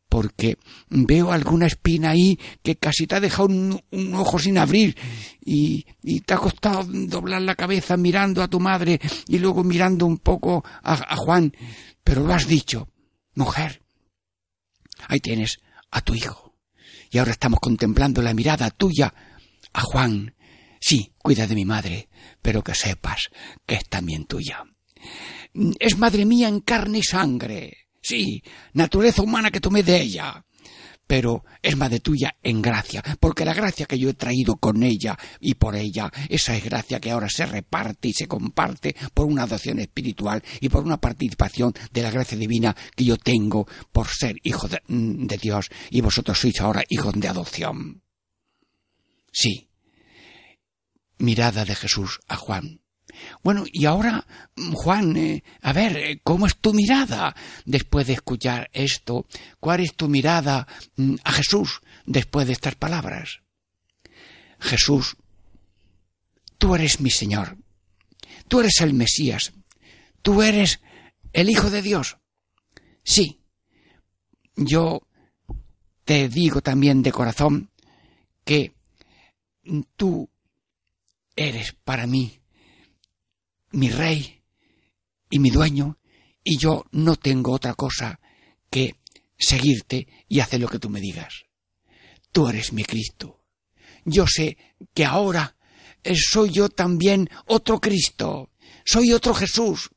Porque 0.10 0.58
veo 0.90 1.32
alguna 1.32 1.68
espina 1.68 2.12
ahí 2.12 2.40
que 2.64 2.78
casi 2.78 3.08
te 3.08 3.16
ha 3.16 3.20
dejado 3.20 3.50
un, 3.50 3.82
ojo 4.14 4.40
sin 4.40 4.58
abrir 4.58 4.96
y, 5.44 5.86
y, 6.02 6.22
te 6.22 6.34
ha 6.34 6.38
costado 6.38 6.86
doblar 6.86 7.42
la 7.42 7.56
cabeza 7.56 7.98
mirando 7.98 8.42
a 8.42 8.48
tu 8.48 8.60
madre 8.60 9.00
y 9.28 9.38
luego 9.40 9.64
mirando 9.64 10.06
un 10.06 10.18
poco 10.18 10.64
a, 10.84 10.94
a 10.94 11.16
Juan, 11.16 11.54
pero 12.04 12.24
lo 12.24 12.34
has 12.34 12.48
dicho, 12.48 12.90
mujer, 13.36 13.82
ahí 15.08 15.20
tienes 15.20 15.58
a 15.92 16.02
tu 16.02 16.16
hijo. 16.16 16.56
Y 17.10 17.18
ahora 17.20 17.32
estamos 17.32 17.60
contemplando 17.60 18.22
la 18.22 18.34
mirada 18.34 18.70
tuya 18.70 19.14
a 19.74 19.82
Juan. 19.82 20.36
Sí, 20.80 21.14
cuida 21.18 21.48
de 21.48 21.56
mi 21.56 21.66
madre, 21.66 22.10
pero 22.42 22.64
que 22.64 22.76
sepas 22.76 23.30
que 23.66 23.76
es 23.76 23.90
también 23.90 24.26
tuya. 24.26 24.64
Es 25.80 25.98
madre 25.98 26.26
mía 26.26 26.50
en 26.50 26.60
carne 26.60 27.00
y 27.00 27.04
sangre 27.04 27.87
Sí, 28.08 28.42
naturaleza 28.72 29.22
humana 29.22 29.52
que 29.52 29.60
tomé 29.60 29.84
de 29.84 30.00
ella. 30.00 30.46
Pero 31.06 31.44
es 31.62 31.76
madre 31.76 32.00
tuya 32.00 32.38
en 32.42 32.62
gracia, 32.62 33.04
porque 33.20 33.44
la 33.44 33.54
gracia 33.54 33.86
que 33.86 34.00
yo 34.00 34.08
he 34.08 34.14
traído 34.14 34.56
con 34.56 34.82
ella 34.82 35.18
y 35.42 35.56
por 35.56 35.76
ella, 35.76 36.10
esa 36.30 36.56
es 36.56 36.64
gracia 36.64 37.02
que 37.02 37.12
ahora 37.12 37.28
se 37.28 37.46
reparte 37.46 38.08
y 38.08 38.14
se 38.14 38.30
comparte 38.30 38.96
por 39.14 39.26
una 39.26 39.44
adopción 39.44 39.80
espiritual 39.80 40.42
y 40.62 40.70
por 40.70 40.86
una 40.86 41.02
participación 41.02 41.74
de 41.92 42.02
la 42.02 42.12
gracia 42.12 42.38
divina 42.38 42.74
que 42.96 43.04
yo 43.04 43.18
tengo 43.18 43.68
por 43.92 44.08
ser 44.08 44.38
hijo 44.42 44.70
de, 44.70 44.82
de 44.88 45.38
Dios 45.38 45.70
y 45.90 46.00
vosotros 46.00 46.40
sois 46.40 46.62
ahora 46.62 46.84
hijos 46.88 47.14
de 47.14 47.28
adopción. 47.28 48.04
Sí. 49.34 49.70
Mirada 51.18 51.66
de 51.66 51.76
Jesús 51.76 52.22
a 52.30 52.38
Juan. 52.38 52.87
Bueno, 53.44 53.64
y 53.72 53.86
ahora, 53.86 54.26
Juan, 54.74 55.16
eh, 55.18 55.44
a 55.62 55.74
ver, 55.74 55.98
eh, 55.98 56.22
¿cómo 56.24 56.48
es 56.48 56.58
tu 56.58 56.74
mirada 56.74 57.36
después 57.66 58.08
de 58.08 58.14
escuchar 58.14 58.70
esto? 58.74 59.26
¿Cuál 59.60 59.82
es 59.82 59.96
tu 59.96 60.08
mirada 60.08 60.68
mm, 60.96 61.16
a 61.24 61.32
Jesús 61.32 61.82
después 62.06 62.48
de 62.48 62.54
estas 62.54 62.76
palabras? 62.76 63.40
Jesús, 64.60 65.18
tú 66.58 66.76
eres 66.76 67.00
mi 67.00 67.10
Señor, 67.10 67.58
tú 68.48 68.60
eres 68.60 68.82
el 68.82 68.94
Mesías, 68.94 69.54
tú 70.22 70.42
eres 70.42 70.82
el 71.34 71.50
Hijo 71.50 71.70
de 71.70 71.82
Dios. 71.82 72.18
Sí, 73.04 73.42
yo 74.56 75.08
te 76.04 76.30
digo 76.30 76.62
también 76.62 77.04
de 77.04 77.12
corazón 77.12 77.70
que 78.44 78.74
tú 79.96 80.30
eres 81.36 81.74
para 81.84 82.08
mí 82.08 82.40
mi 83.72 83.90
rey 83.90 84.42
y 85.30 85.40
mi 85.40 85.50
dueño, 85.50 85.98
y 86.44 86.58
yo 86.58 86.86
no 86.92 87.16
tengo 87.16 87.52
otra 87.52 87.74
cosa 87.74 88.20
que 88.70 88.96
seguirte 89.38 90.08
y 90.28 90.40
hacer 90.40 90.62
lo 90.62 90.68
que 90.68 90.80
tú 90.80 90.90
me 90.90 91.02
digas. 91.02 91.46
Tú 92.32 92.48
eres 92.48 92.74
mi 92.74 92.84
Cristo. 92.84 93.44
Yo 94.06 94.26
sé 94.28 94.58
que 94.94 95.06
ahora 95.06 95.58
soy 96.16 96.52
yo 96.52 96.70
también 96.70 97.30
otro 97.48 97.80
Cristo, 97.80 98.52
soy 98.86 99.12
otro 99.12 99.34
Jesús. 99.34 99.90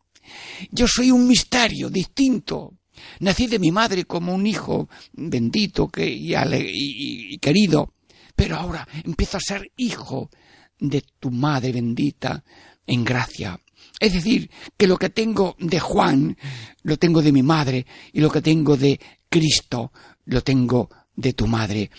Yo 0.71 0.87
soy 0.89 1.11
un 1.11 1.27
misterio 1.27 1.89
distinto. 1.89 2.79
Nací 3.21 3.47
de 3.47 3.59
mi 3.59 3.71
madre 3.71 4.05
como 4.05 4.35
un 4.35 4.47
hijo 4.47 4.89
bendito 5.13 5.89
que, 5.89 6.07
y 6.11 7.39
querido, 7.39 7.95
pero 8.37 8.57
ahora 8.57 8.87
empiezo 9.05 9.37
a 9.37 9.41
ser 9.41 9.71
hijo 9.77 10.31
de 10.79 11.03
tu 11.19 11.31
madre 11.31 11.73
bendita 11.73 12.45
en 12.91 13.05
gracia. 13.05 13.61
Es 14.01 14.13
decir, 14.13 14.51
que 14.77 14.87
lo 14.87 14.99
que 14.99 15.11
tengo 15.11 15.57
de 15.59 15.79
Juan 15.79 16.37
lo 16.83 16.97
tengo 16.97 17.23
de 17.23 17.33
mi 17.33 17.43
madre 17.43 17.87
y 18.13 18.21
lo 18.21 18.31
que 18.31 18.43
tengo 18.43 18.77
de 18.77 19.01
Cristo 19.29 19.93
lo 20.25 20.43
tengo 20.43 20.91
de 21.15 21.33
tu 21.33 21.47
madre. 21.47 21.91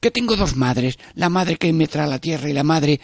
Que 0.00 0.10
tengo 0.10 0.36
dos 0.36 0.56
madres, 0.56 0.98
la 1.14 1.28
madre 1.28 1.56
que 1.56 1.72
me 1.72 1.86
trae 1.86 2.06
a 2.06 2.10
la 2.10 2.18
tierra 2.18 2.50
y 2.50 2.52
la 2.52 2.64
madre 2.64 3.00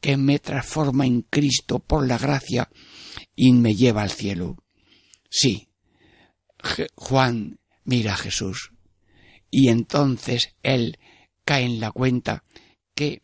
que 0.00 0.16
me 0.16 0.38
transforma 0.38 1.04
en 1.06 1.22
Cristo 1.22 1.78
por 1.80 2.06
la 2.06 2.18
gracia 2.18 2.70
y 3.34 3.52
me 3.52 3.74
lleva 3.74 4.02
al 4.02 4.10
cielo. 4.10 4.56
Sí, 5.28 5.68
Juan 6.94 7.58
mira 7.84 8.12
a 8.14 8.16
Jesús 8.16 8.72
y 9.50 9.68
entonces 9.68 10.50
él 10.62 10.98
cae 11.44 11.64
en 11.64 11.80
la 11.80 11.90
cuenta 11.90 12.44
que 12.94 13.22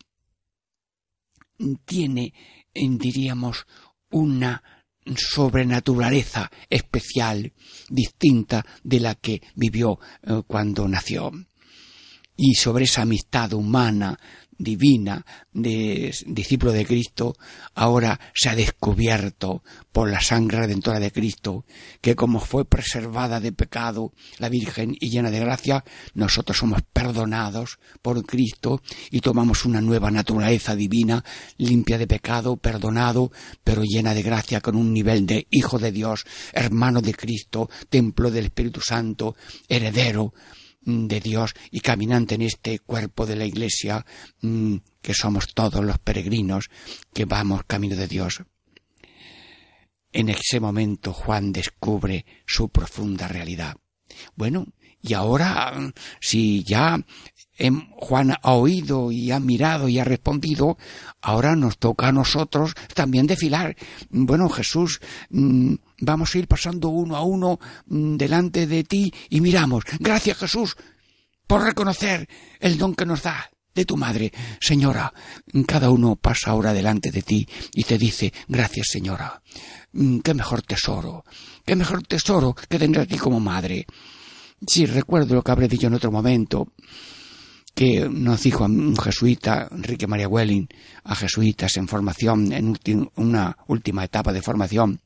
tiene, 1.84 2.32
diríamos, 2.74 3.66
una 4.10 4.62
sobrenaturaleza 5.16 6.50
especial, 6.68 7.52
distinta 7.88 8.64
de 8.82 9.00
la 9.00 9.14
que 9.14 9.42
vivió 9.54 9.98
eh, 10.22 10.42
cuando 10.46 10.86
nació. 10.88 11.30
Y 12.36 12.54
sobre 12.54 12.84
esa 12.84 13.02
amistad 13.02 13.52
humana, 13.52 14.18
divina, 14.60 15.24
de 15.52 16.14
discípulo 16.26 16.72
de 16.72 16.86
Cristo, 16.86 17.34
ahora 17.74 18.20
se 18.34 18.50
ha 18.50 18.54
descubierto 18.54 19.64
por 19.90 20.10
la 20.10 20.20
sangre 20.20 20.58
redentora 20.58 21.00
de 21.00 21.10
Cristo, 21.10 21.64
que 22.00 22.14
como 22.14 22.38
fue 22.38 22.64
preservada 22.64 23.40
de 23.40 23.52
pecado 23.52 24.12
la 24.38 24.48
Virgen 24.48 24.94
y 25.00 25.10
llena 25.10 25.30
de 25.30 25.40
gracia, 25.40 25.84
nosotros 26.14 26.58
somos 26.58 26.82
perdonados 26.92 27.78
por 28.02 28.24
Cristo 28.24 28.82
y 29.10 29.20
tomamos 29.20 29.64
una 29.64 29.80
nueva 29.80 30.10
naturaleza 30.10 30.76
divina, 30.76 31.24
limpia 31.56 31.98
de 31.98 32.06
pecado, 32.06 32.56
perdonado, 32.56 33.32
pero 33.64 33.82
llena 33.82 34.14
de 34.14 34.22
gracia 34.22 34.60
con 34.60 34.76
un 34.76 34.92
nivel 34.92 35.26
de 35.26 35.46
hijo 35.50 35.78
de 35.78 35.90
Dios, 35.90 36.26
hermano 36.52 37.00
de 37.00 37.14
Cristo, 37.14 37.70
templo 37.88 38.30
del 38.30 38.46
Espíritu 38.46 38.80
Santo, 38.80 39.34
heredero 39.68 40.34
de 40.82 41.20
Dios 41.20 41.54
y 41.70 41.80
caminante 41.80 42.34
en 42.34 42.42
este 42.42 42.78
cuerpo 42.78 43.26
de 43.26 43.36
la 43.36 43.44
Iglesia, 43.44 44.04
que 44.40 45.14
somos 45.14 45.54
todos 45.54 45.84
los 45.84 45.98
peregrinos 45.98 46.70
que 47.12 47.24
vamos 47.24 47.64
camino 47.64 47.96
de 47.96 48.08
Dios. 48.08 48.42
En 50.12 50.28
ese 50.28 50.58
momento 50.58 51.12
Juan 51.12 51.52
descubre 51.52 52.26
su 52.46 52.68
profunda 52.68 53.28
realidad. 53.28 53.76
Bueno, 54.34 54.66
y 55.02 55.14
ahora, 55.14 55.92
si 56.20 56.62
ya 56.64 56.98
em, 57.56 57.88
Juan 57.92 58.32
ha 58.42 58.52
oído 58.52 59.12
y 59.12 59.30
ha 59.30 59.40
mirado 59.40 59.88
y 59.88 59.98
ha 59.98 60.04
respondido, 60.04 60.78
ahora 61.22 61.56
nos 61.56 61.78
toca 61.78 62.08
a 62.08 62.12
nosotros 62.12 62.74
también 62.94 63.26
desfilar. 63.26 63.76
Bueno, 64.10 64.48
Jesús, 64.48 65.00
mm, 65.30 65.74
vamos 66.00 66.34
a 66.34 66.38
ir 66.38 66.48
pasando 66.48 66.88
uno 66.88 67.16
a 67.16 67.22
uno 67.22 67.58
mm, 67.86 68.16
delante 68.16 68.66
de 68.66 68.84
ti 68.84 69.12
y 69.28 69.40
miramos. 69.40 69.84
Gracias, 69.98 70.38
Jesús, 70.38 70.76
por 71.46 71.62
reconocer 71.62 72.28
el 72.60 72.78
don 72.78 72.94
que 72.94 73.06
nos 73.06 73.22
da 73.22 73.50
de 73.74 73.84
tu 73.84 73.96
madre. 73.96 74.32
Señora, 74.60 75.12
cada 75.66 75.90
uno 75.90 76.16
pasa 76.16 76.50
ahora 76.50 76.72
delante 76.72 77.10
de 77.10 77.22
ti 77.22 77.48
y 77.72 77.84
te 77.84 77.98
dice, 77.98 78.32
gracias, 78.48 78.88
señora. 78.90 79.42
Mm, 79.92 80.18
Qué 80.20 80.34
mejor 80.34 80.62
tesoro, 80.62 81.24
qué 81.64 81.74
mejor 81.76 82.02
tesoro 82.02 82.54
que 82.54 82.78
tener 82.78 83.00
a 83.00 83.06
ti 83.06 83.16
como 83.16 83.40
madre. 83.40 83.86
Sí, 84.66 84.86
recuerdo 84.86 85.34
lo 85.34 85.42
que 85.42 85.50
habré 85.52 85.68
dicho 85.68 85.86
en 85.86 85.94
otro 85.94 86.12
momento, 86.12 86.72
que 87.74 88.08
nos 88.10 88.42
dijo 88.42 88.64
un 88.64 88.96
jesuita, 88.96 89.68
Enrique 89.70 90.06
María 90.06 90.28
Welling, 90.28 90.68
a 91.04 91.14
jesuitas 91.14 91.76
en 91.76 91.88
formación, 91.88 92.52
en 92.52 93.10
una 93.16 93.56
última 93.68 94.04
etapa 94.04 94.32
de 94.32 94.42
formación, 94.42 95.00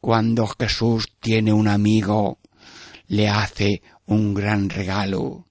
cuando 0.00 0.46
Jesús 0.46 1.08
tiene 1.20 1.52
un 1.52 1.68
amigo, 1.68 2.38
le 3.08 3.28
hace 3.28 3.82
un 4.06 4.34
gran 4.34 4.70
regalo. 4.70 5.46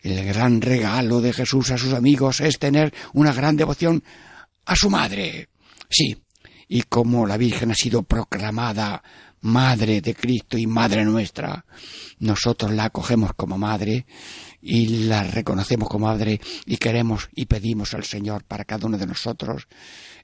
El 0.00 0.24
gran 0.24 0.60
regalo 0.60 1.20
de 1.20 1.32
Jesús 1.32 1.70
a 1.70 1.78
sus 1.78 1.92
amigos 1.92 2.40
es 2.40 2.58
tener 2.58 2.94
una 3.12 3.32
gran 3.32 3.56
devoción 3.56 4.02
a 4.64 4.74
su 4.74 4.88
madre. 4.88 5.48
Sí, 5.88 6.16
y 6.68 6.82
como 6.82 7.26
la 7.26 7.36
Virgen 7.36 7.72
ha 7.72 7.74
sido 7.74 8.02
proclamada 8.02 9.02
Madre 9.42 10.00
de 10.00 10.14
Cristo 10.14 10.58
y 10.58 10.66
Madre 10.66 11.04
nuestra, 11.04 11.64
nosotros 12.18 12.72
la 12.72 12.84
acogemos 12.84 13.32
como 13.34 13.56
Madre 13.56 14.06
y 14.60 15.06
la 15.06 15.22
reconocemos 15.22 15.88
como 15.88 16.06
Madre 16.06 16.40
y 16.66 16.76
queremos 16.76 17.28
y 17.34 17.46
pedimos 17.46 17.94
al 17.94 18.04
Señor 18.04 18.44
para 18.44 18.64
cada 18.64 18.86
uno 18.86 18.98
de 18.98 19.06
nosotros 19.06 19.66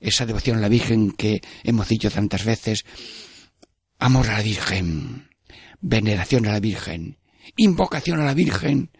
esa 0.00 0.26
devoción 0.26 0.58
a 0.58 0.60
la 0.60 0.68
Virgen 0.68 1.12
que 1.12 1.40
hemos 1.64 1.88
dicho 1.88 2.10
tantas 2.10 2.44
veces, 2.44 2.84
amor 3.98 4.28
a 4.28 4.34
la 4.38 4.42
Virgen, 4.42 5.30
veneración 5.80 6.46
a 6.46 6.52
la 6.52 6.60
Virgen, 6.60 7.18
invocación 7.56 8.20
a 8.20 8.24
la 8.24 8.34
Virgen, 8.34 8.90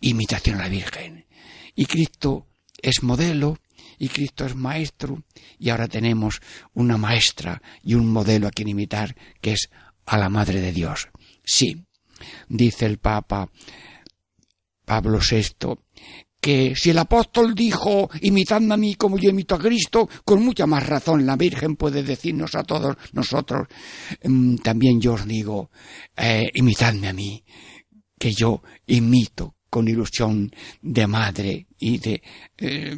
imitación 0.00 0.58
a 0.58 0.62
la 0.62 0.68
Virgen. 0.68 1.26
Y 1.74 1.86
Cristo 1.86 2.46
es 2.80 3.02
modelo, 3.02 3.58
y 4.00 4.08
Cristo 4.08 4.46
es 4.46 4.56
maestro, 4.56 5.22
y 5.58 5.68
ahora 5.68 5.86
tenemos 5.86 6.40
una 6.72 6.96
maestra 6.96 7.62
y 7.84 7.94
un 7.94 8.10
modelo 8.10 8.48
a 8.48 8.50
quien 8.50 8.68
imitar, 8.68 9.14
que 9.42 9.52
es 9.52 9.70
a 10.06 10.16
la 10.16 10.30
Madre 10.30 10.60
de 10.60 10.72
Dios. 10.72 11.10
Sí, 11.44 11.84
dice 12.48 12.86
el 12.86 12.98
Papa 12.98 13.50
Pablo 14.86 15.18
VI, 15.18 15.76
que 16.40 16.74
si 16.74 16.90
el 16.90 16.98
apóstol 16.98 17.54
dijo, 17.54 18.08
imitadme 18.22 18.72
a 18.72 18.78
mí 18.78 18.94
como 18.94 19.18
yo 19.18 19.28
imito 19.28 19.54
a 19.54 19.58
Cristo, 19.58 20.08
con 20.24 20.42
mucha 20.42 20.66
más 20.66 20.86
razón 20.86 21.26
la 21.26 21.36
Virgen 21.36 21.76
puede 21.76 22.02
decirnos 22.02 22.54
a 22.54 22.64
todos 22.64 22.96
nosotros, 23.12 23.68
mm, 24.24 24.56
también 24.56 24.98
yo 24.98 25.12
os 25.12 25.26
digo, 25.26 25.70
eh, 26.16 26.50
imitadme 26.54 27.08
a 27.08 27.12
mí, 27.12 27.44
que 28.18 28.32
yo 28.32 28.62
imito 28.86 29.56
con 29.68 29.86
ilusión 29.86 30.50
de 30.82 31.06
madre 31.06 31.66
y 31.78 31.98
de 31.98 32.22
eh, 32.58 32.96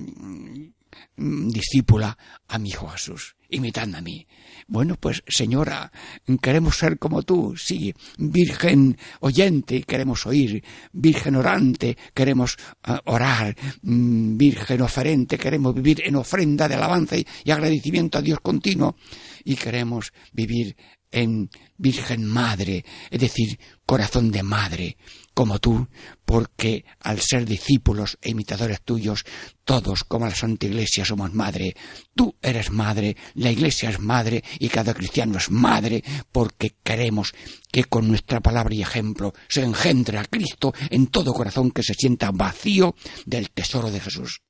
discípula 1.17 2.17
a 2.49 2.59
mi 2.59 2.71
Jesús. 2.71 3.37
Imitadme 3.49 3.99
a 3.99 4.01
mí. 4.01 4.27
Bueno, 4.67 4.97
pues 4.99 5.23
señora, 5.29 5.93
queremos 6.41 6.77
ser 6.79 6.99
como 6.99 7.23
tú, 7.23 7.55
sí, 7.57 7.93
virgen 8.17 8.97
oyente, 9.21 9.83
queremos 9.83 10.27
oír, 10.27 10.65
virgen 10.93 11.37
orante, 11.37 11.99
queremos 12.15 12.57
eh, 12.87 12.97
orar, 13.05 13.55
mm, 13.83 14.39
virgen 14.39 14.81
oferente, 14.81 15.37
queremos 15.37 15.75
vivir 15.75 16.03
en 16.05 16.17
ofrenda 16.17 16.67
de 16.67 16.77
alabanza 16.77 17.17
y 17.17 17.51
agradecimiento 17.51 18.19
a 18.19 18.23
Dios 18.23 18.41
continuo 18.41 18.97
y 19.45 19.57
queremos 19.57 20.13
vivir 20.33 20.75
en 21.13 21.51
Virgen 21.77 22.25
Madre, 22.25 22.85
es 23.11 23.21
decir, 23.21 23.59
corazón 23.85 24.31
de 24.31 24.43
madre, 24.43 24.97
como 25.35 25.59
tú, 25.59 25.89
porque 26.25 26.85
al 27.01 27.21
ser 27.21 27.45
discípulos 27.45 28.19
e 28.21 28.31
imitadores 28.31 28.83
tuyos, 28.83 29.25
todos, 29.65 30.05
como 30.05 30.27
la 30.27 30.35
Santa 30.35 30.67
Iglesia, 30.67 31.05
somos 31.05 31.33
madre. 31.33 31.75
Tú 32.15 32.37
eres 32.43 32.71
madre, 32.71 33.17
la 33.35 33.51
Iglesia 33.51 33.91
es 33.91 34.01
madre 34.01 34.43
y 34.59 34.69
cada 34.69 34.95
cristiano 34.95 35.39
es 35.39 35.51
madre, 35.51 36.03
porque 36.31 36.77
queremos 36.83 37.35
que 37.71 37.85
con 37.85 38.09
nuestra 38.09 38.41
palabra 38.41 38.75
y 38.75 38.83
ejemplo 38.83 39.33
se 39.49 39.63
engendre 39.63 40.19
a 40.19 40.25
Cristo 40.25 40.75
en 40.91 41.07
todo 41.07 41.33
corazón 41.33 41.71
que 41.71 41.83
se 41.83 41.95
sienta 41.95 42.31
vacío 42.31 42.95
del 43.25 43.51
tesoro 43.51 43.91
de 43.91 44.01
Jesús. 44.01 44.43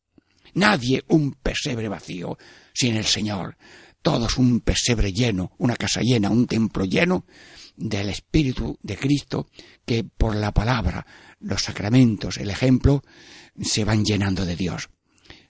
Nadie 0.55 1.03
un 1.09 1.33
pesebre 1.33 1.88
vacío 1.88 2.37
sin 2.75 2.97
el 2.97 3.07
Señor. 3.07 3.57
Todos 4.03 4.37
un 4.37 4.61
pesebre 4.61 5.12
lleno, 5.12 5.53
una 5.59 5.77
casa 5.77 6.01
llena, 6.01 6.29
un 6.29 6.47
templo 6.47 6.85
lleno 6.85 7.25
del 7.76 8.08
Espíritu 8.08 8.78
de 8.82 8.96
Cristo 8.96 9.48
que 9.85 10.04
por 10.04 10.37
la 10.37 10.52
palabra, 10.52 11.06
los 11.40 11.62
sacramentos, 11.62 12.38
el 12.38 12.50
ejemplo, 12.50 13.02
se 13.61 13.85
van 13.85 14.04
llenando 14.04 14.44
de 14.44 14.56
Dios. 14.56 14.90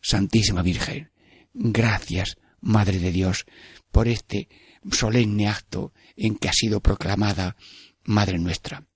Santísima 0.00 0.62
Virgen, 0.62 1.10
gracias, 1.52 2.36
Madre 2.60 2.98
de 2.98 3.12
Dios, 3.12 3.46
por 3.90 4.08
este 4.08 4.48
solemne 4.90 5.48
acto 5.48 5.92
en 6.16 6.36
que 6.36 6.48
ha 6.48 6.52
sido 6.52 6.80
proclamada 6.80 7.56
Madre 8.04 8.38
nuestra. 8.38 8.86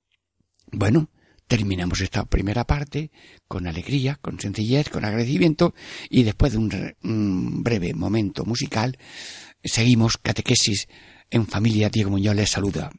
Bueno, 0.73 1.11
terminamos 1.47 2.01
esta 2.01 2.25
primera 2.25 2.65
parte 2.65 3.11
con 3.47 3.67
alegría, 3.67 4.19
con 4.21 4.41
sencillez, 4.41 4.89
con 4.89 5.05
agradecimiento 5.05 5.75
y 6.11 6.25
después 6.25 6.53
de 6.53 6.59
un, 6.59 6.95
un 7.03 7.63
breve 7.63 7.95
momento 7.95 8.45
musical 8.45 8.99
seguimos 9.63 10.17
catequesis 10.17 10.89
en 11.31 11.47
familia 11.47 11.91
Diego 11.91 12.11
Muñoz 12.11 12.35
les 12.35 12.51
saluda. 12.51 12.91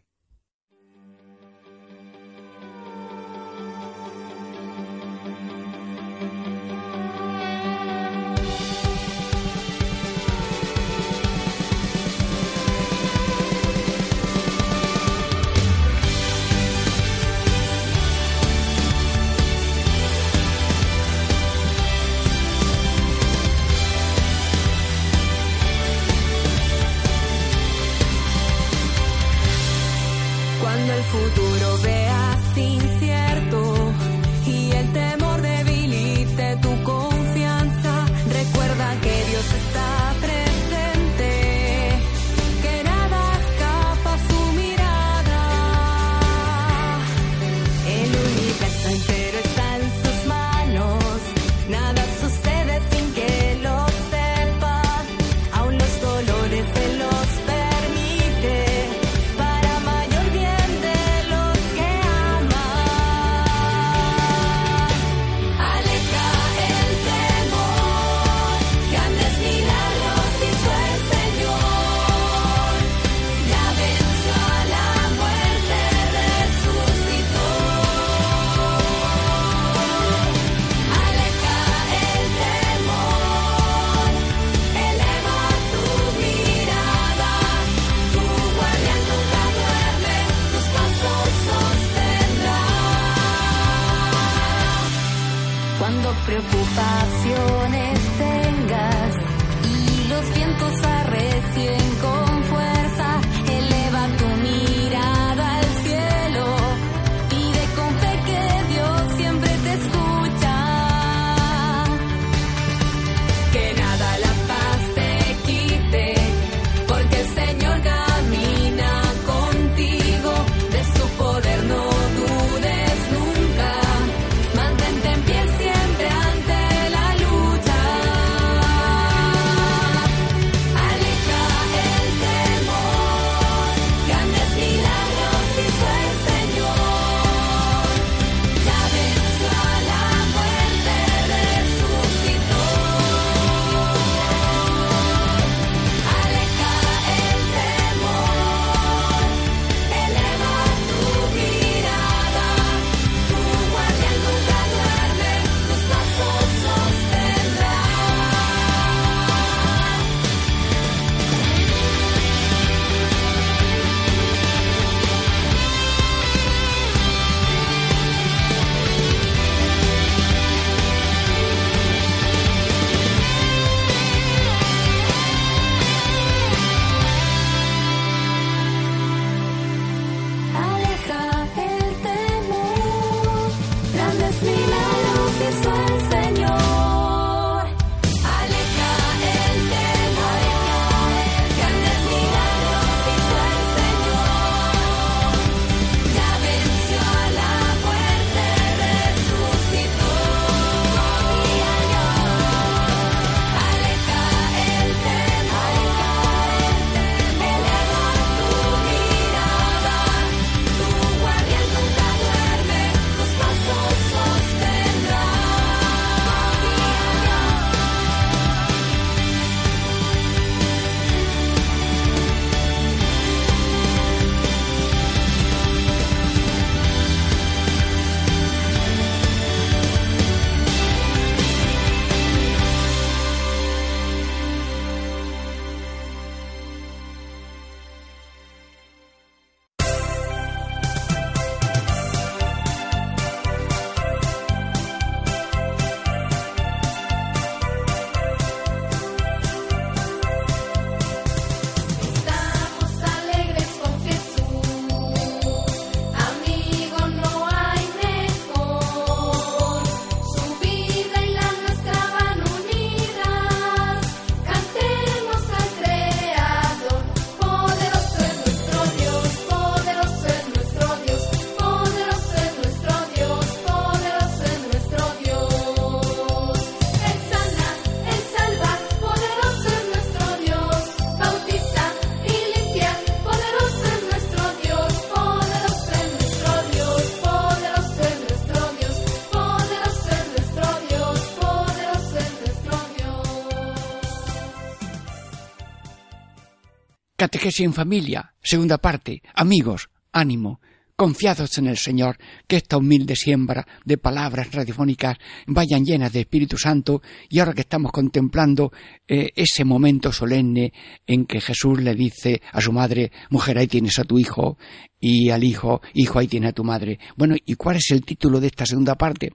Catequesis 297.58 297.66
en 297.66 297.74
familia, 297.74 298.34
segunda 298.44 298.78
parte. 298.78 299.22
Amigos, 299.34 299.90
ánimo, 300.12 300.60
confiados 300.96 301.58
en 301.58 301.68
el 301.68 301.78
Señor, 301.78 302.18
que 302.48 302.58
esta 302.58 302.78
humilde 302.78 303.16
siembra 303.16 303.66
de 303.84 303.98
palabras 303.98 304.52
radiofónicas 304.52 305.18
vayan 305.48 305.84
llenas 305.84 306.14
de 306.14 306.20
Espíritu 306.22 306.58
Santo 306.58 307.02
y 307.30 307.40
ahora 307.40 307.54
que 307.54 307.62
estamos 307.62 307.92
contemplando 307.92 308.72
eh, 309.08 309.32
ese 309.36 309.66
momento 309.66 310.12
solemne 310.12 310.72
en 311.08 311.26
que 311.26 311.42
Jesús 311.42 311.82
le 311.82 311.96
dice 311.96 312.42
a 312.52 312.62
su 312.62 312.72
madre, 312.72 313.12
mujer, 313.32 313.58
ahí 313.58 313.68
tienes 313.68 313.98
a 313.98 314.04
tu 314.04 314.20
hijo, 314.20 314.58
y 315.00 315.32
al 315.32 315.44
hijo, 315.44 315.82
hijo, 315.96 316.20
ahí 316.20 316.28
tienes 316.28 316.50
a 316.50 316.54
tu 316.54 316.64
madre. 316.64 317.00
Bueno, 317.16 317.36
¿y 317.44 317.56
cuál 317.56 317.78
es 317.78 317.90
el 317.92 318.04
título 318.04 318.40
de 318.40 318.48
esta 318.48 318.66
segunda 318.66 318.96
parte? 318.96 319.34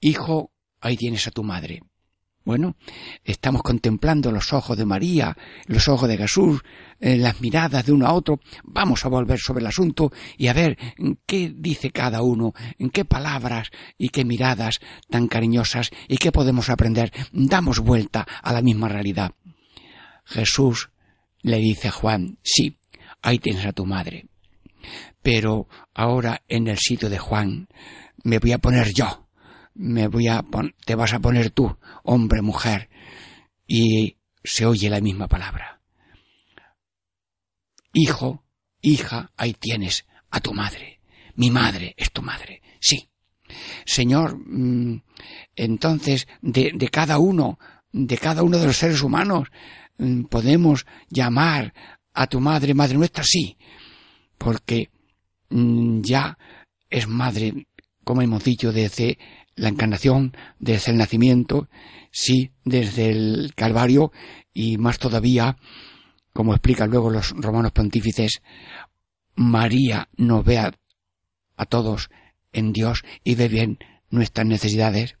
Hijo, 0.00 0.52
ahí 0.80 0.96
tienes 0.96 1.26
a 1.26 1.32
tu 1.32 1.42
madre. 1.42 1.82
Bueno, 2.42 2.76
estamos 3.22 3.62
contemplando 3.62 4.32
los 4.32 4.54
ojos 4.54 4.76
de 4.76 4.86
María, 4.86 5.36
los 5.66 5.88
ojos 5.88 6.08
de 6.08 6.16
Jesús, 6.16 6.62
eh, 6.98 7.16
las 7.16 7.40
miradas 7.42 7.84
de 7.84 7.92
uno 7.92 8.06
a 8.06 8.14
otro. 8.14 8.40
Vamos 8.64 9.04
a 9.04 9.08
volver 9.08 9.38
sobre 9.38 9.60
el 9.60 9.66
asunto 9.66 10.10
y 10.38 10.46
a 10.48 10.54
ver 10.54 10.78
qué 11.26 11.52
dice 11.54 11.90
cada 11.90 12.22
uno, 12.22 12.54
en 12.78 12.88
qué 12.88 13.04
palabras 13.04 13.70
y 13.98 14.08
qué 14.08 14.24
miradas 14.24 14.80
tan 15.10 15.28
cariñosas 15.28 15.90
y 16.08 16.16
qué 16.16 16.32
podemos 16.32 16.70
aprender. 16.70 17.12
Damos 17.30 17.80
vuelta 17.80 18.26
a 18.42 18.52
la 18.54 18.62
misma 18.62 18.88
realidad. 18.88 19.32
Jesús 20.24 20.90
le 21.42 21.58
dice 21.58 21.88
a 21.88 21.92
Juan, 21.92 22.38
sí, 22.42 22.78
ahí 23.20 23.38
tienes 23.38 23.66
a 23.66 23.72
tu 23.72 23.84
madre. 23.84 24.28
Pero 25.22 25.68
ahora 25.92 26.42
en 26.48 26.68
el 26.68 26.78
sitio 26.78 27.10
de 27.10 27.18
Juan 27.18 27.68
me 28.24 28.38
voy 28.38 28.52
a 28.52 28.58
poner 28.58 28.94
yo 28.94 29.29
me 29.74 30.08
voy 30.08 30.28
a 30.28 30.44
te 30.84 30.94
vas 30.94 31.12
a 31.12 31.20
poner 31.20 31.50
tú, 31.50 31.76
hombre, 32.02 32.42
mujer, 32.42 32.88
y 33.66 34.16
se 34.42 34.66
oye 34.66 34.90
la 34.90 35.00
misma 35.00 35.28
palabra. 35.28 35.80
Hijo, 37.92 38.44
hija, 38.80 39.30
ahí 39.36 39.54
tienes 39.54 40.06
a 40.30 40.40
tu 40.40 40.52
madre. 40.52 41.00
Mi 41.34 41.50
madre 41.50 41.94
es 41.96 42.12
tu 42.12 42.22
madre. 42.22 42.62
Sí. 42.80 43.08
Señor, 43.84 44.36
mm, 44.36 45.02
entonces, 45.56 46.28
de, 46.40 46.72
de 46.74 46.88
cada 46.88 47.18
uno, 47.18 47.58
de 47.92 48.16
cada 48.16 48.42
uno 48.42 48.58
de 48.58 48.66
los 48.66 48.76
seres 48.76 49.02
humanos, 49.02 49.48
mm, 49.98 50.24
podemos 50.24 50.86
llamar 51.08 51.74
a 52.12 52.26
tu 52.26 52.40
madre, 52.40 52.74
madre 52.74 52.96
nuestra, 52.96 53.24
sí, 53.24 53.56
porque 54.38 54.90
mm, 55.50 56.00
ya 56.02 56.38
es 56.88 57.08
madre, 57.08 57.66
como 58.04 58.22
hemos 58.22 58.42
dicho, 58.44 58.72
desde 58.72 59.18
la 59.60 59.68
encarnación, 59.68 60.34
desde 60.58 60.92
el 60.92 60.96
nacimiento, 60.98 61.68
sí, 62.10 62.50
desde 62.64 63.10
el 63.10 63.52
Calvario 63.54 64.10
y 64.54 64.78
más 64.78 64.98
todavía, 64.98 65.56
como 66.32 66.54
explican 66.54 66.90
luego 66.90 67.10
los 67.10 67.32
romanos 67.32 67.72
pontífices, 67.72 68.40
María 69.34 70.08
nos 70.16 70.44
ve 70.44 70.58
a, 70.58 70.72
todos 71.68 72.08
en 72.52 72.72
Dios 72.72 73.02
y 73.22 73.34
ve 73.34 73.48
bien 73.48 73.78
nuestras 74.08 74.46
necesidades. 74.46 75.16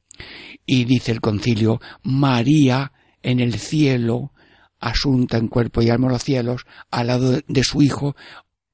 Y 0.64 0.86
dice 0.86 1.12
el 1.12 1.20
concilio, 1.20 1.78
María 2.02 2.92
en 3.22 3.40
el 3.40 3.58
cielo, 3.58 4.32
asunta 4.78 5.36
en 5.36 5.48
cuerpo 5.48 5.82
y 5.82 5.90
alma 5.90 6.08
los 6.08 6.24
cielos, 6.24 6.64
al 6.90 7.08
lado 7.08 7.40
de 7.46 7.64
su 7.64 7.82
Hijo, 7.82 8.16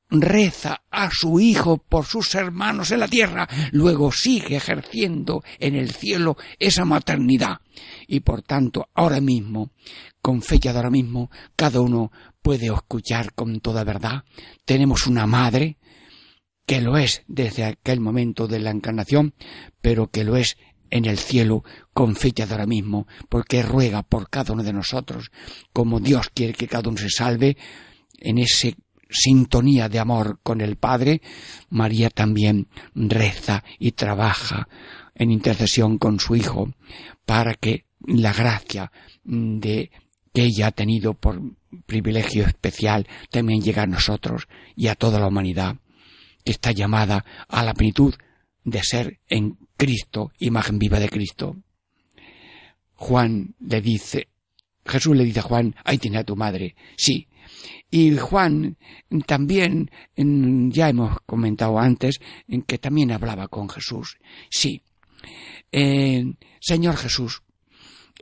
reza 0.09 0.83
a 0.91 1.11
su 1.11 1.41
Hijo 1.41 1.79
por 1.79 2.07
sus 2.07 2.35
hermanos 2.35 2.91
en 2.91 3.01
la 3.01 3.09
tierra, 3.09 3.49
luego 3.73 4.13
sigue 4.13 4.57
ejerciendo 4.57 5.43
en 5.59 5.75
el 5.75 5.93
cielo 5.93 6.37
esa 6.59 6.85
maternidad. 6.85 7.61
Y 8.07 8.21
por 8.21 8.43
tanto, 8.43 8.89
ahora 8.95 9.21
mismo, 9.21 9.71
con 10.21 10.43
fecha 10.43 10.73
de 10.73 10.79
ahora 10.79 10.91
mismo, 10.91 11.31
cada 11.55 11.81
uno 11.81 12.13
puede 12.43 12.67
escuchar 12.67 13.35
con 13.35 13.61
toda 13.61 13.85
verdad. 13.85 14.25
Tenemos 14.65 15.07
una 15.07 15.27
madre, 15.27 15.79
que 16.67 16.81
lo 16.81 16.97
es 16.97 17.23
desde 17.29 17.65
aquel 17.65 18.01
momento 18.01 18.49
de 18.49 18.59
la 18.59 18.71
encarnación, 18.71 19.35
pero 19.81 20.11
que 20.11 20.25
lo 20.25 20.37
es 20.37 20.57
en 20.91 21.05
el 21.05 21.19
cielo 21.19 21.65
con 21.93 22.17
fecha 22.17 22.47
de 22.47 22.53
ahora 22.53 22.67
mismo, 22.67 23.07
porque 23.29 23.63
ruega 23.63 24.03
por 24.03 24.31
cada 24.31 24.53
uno 24.53 24.63
de 24.63 24.73
nosotros, 24.73 25.31
como 25.73 26.01
Dios 26.01 26.31
quiere 26.33 26.55
que 26.55 26.69
cada 26.69 26.89
uno 26.89 26.99
se 26.99 27.11
salve, 27.11 27.57
en 28.19 28.39
ese 28.39 28.77
sintonía 29.09 29.89
de 29.89 29.99
amor 29.99 30.41
con 30.43 30.61
el 30.61 30.77
Padre, 30.77 31.23
María 31.71 32.11
también 32.11 32.69
reza 32.95 33.65
y 33.79 33.93
trabaja 33.93 34.69
en 35.15 35.31
intercesión 35.31 35.99
con 35.99 36.21
su 36.21 36.37
Hijo 36.37 36.73
para 37.25 37.55
que 37.55 37.85
la 38.01 38.33
gracia 38.33 38.93
de 39.25 39.91
que 40.33 40.43
ella 40.43 40.69
ha 40.69 40.73
tenido 40.73 41.15
por 41.15 41.41
privilegio 41.87 42.47
especial 42.47 43.07
también 43.31 43.63
llegue 43.63 43.81
a 43.81 43.87
nosotros 43.87 44.49
y 44.75 44.89
a 44.89 44.95
toda 44.95 45.19
la 45.19 45.29
humanidad 45.29 45.77
que 46.45 46.53
está 46.53 46.73
llamada 46.73 47.25
a 47.49 47.65
la 47.65 47.75
plenitud 47.75 48.15
de 48.65 48.83
ser 48.83 49.19
en 49.29 49.59
Cristo, 49.77 50.33
imagen 50.39 50.79
viva 50.79 51.01
de 51.01 51.09
Cristo. 51.09 51.57
Juan 52.95 53.55
le 53.61 53.81
dice, 53.81 54.29
Jesús 54.85 55.17
le 55.17 55.25
dice 55.25 55.41
a 55.41 55.43
Juan, 55.43 55.75
ahí 55.85 55.99
tiene 55.99 56.19
a 56.19 56.25
tu 56.25 56.37
madre. 56.37 56.75
Sí, 56.97 57.29
y 57.91 58.17
Juan 58.17 58.77
también, 59.27 59.91
ya 60.17 60.89
hemos 60.89 61.21
comentado 61.25 61.79
antes, 61.79 62.21
que 62.67 62.79
también 62.79 63.13
hablaba 63.13 63.49
con 63.49 63.69
Jesús. 63.69 64.19
Sí. 64.51 64.83
Eh, 65.73 66.25
Señor 66.61 66.97
Jesús, 66.97 67.43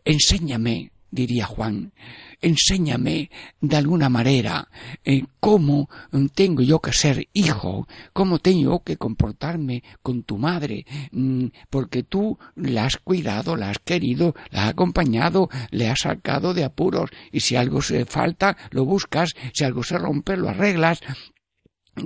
enséñame, 0.05 0.93
diría 1.15 1.47
Juan, 1.47 1.93
enséñame 2.41 3.31
de 3.61 3.77
alguna 3.77 4.09
manera 4.09 4.69
eh, 5.05 5.23
cómo 5.39 5.89
tengo 6.35 6.63
yo 6.63 6.81
que 6.81 6.93
ser 6.93 7.29
hijo, 7.33 7.87
cómo 8.13 8.41
tengo 8.41 8.83
que 8.83 8.97
comportarme 8.97 9.85
con 10.03 10.25
tu 10.25 10.39
madre, 10.39 10.85
mm, 11.13 11.47
porque 11.71 12.03
tú 12.03 12.39
la 12.57 12.87
has 12.87 12.97
cuidado, 12.97 13.57
la 13.57 13.71
has 13.71 13.79
querido, 13.79 14.35
la 14.51 14.65
has 14.65 14.71
acompañado, 14.71 15.49
le 15.71 15.89
has 15.89 16.01
sacado 16.01 16.53
de 16.53 16.65
apuros, 16.65 17.11
y 17.31 17.41
si 17.41 17.55
algo 17.57 17.81
se 17.81 18.05
falta, 18.05 18.57
lo 18.71 18.85
buscas, 18.85 19.35
si 19.53 19.65
algo 19.65 19.85
se 19.85 19.97
rompe, 19.99 20.37
lo 20.37 20.49
arreglas, 20.49 21.01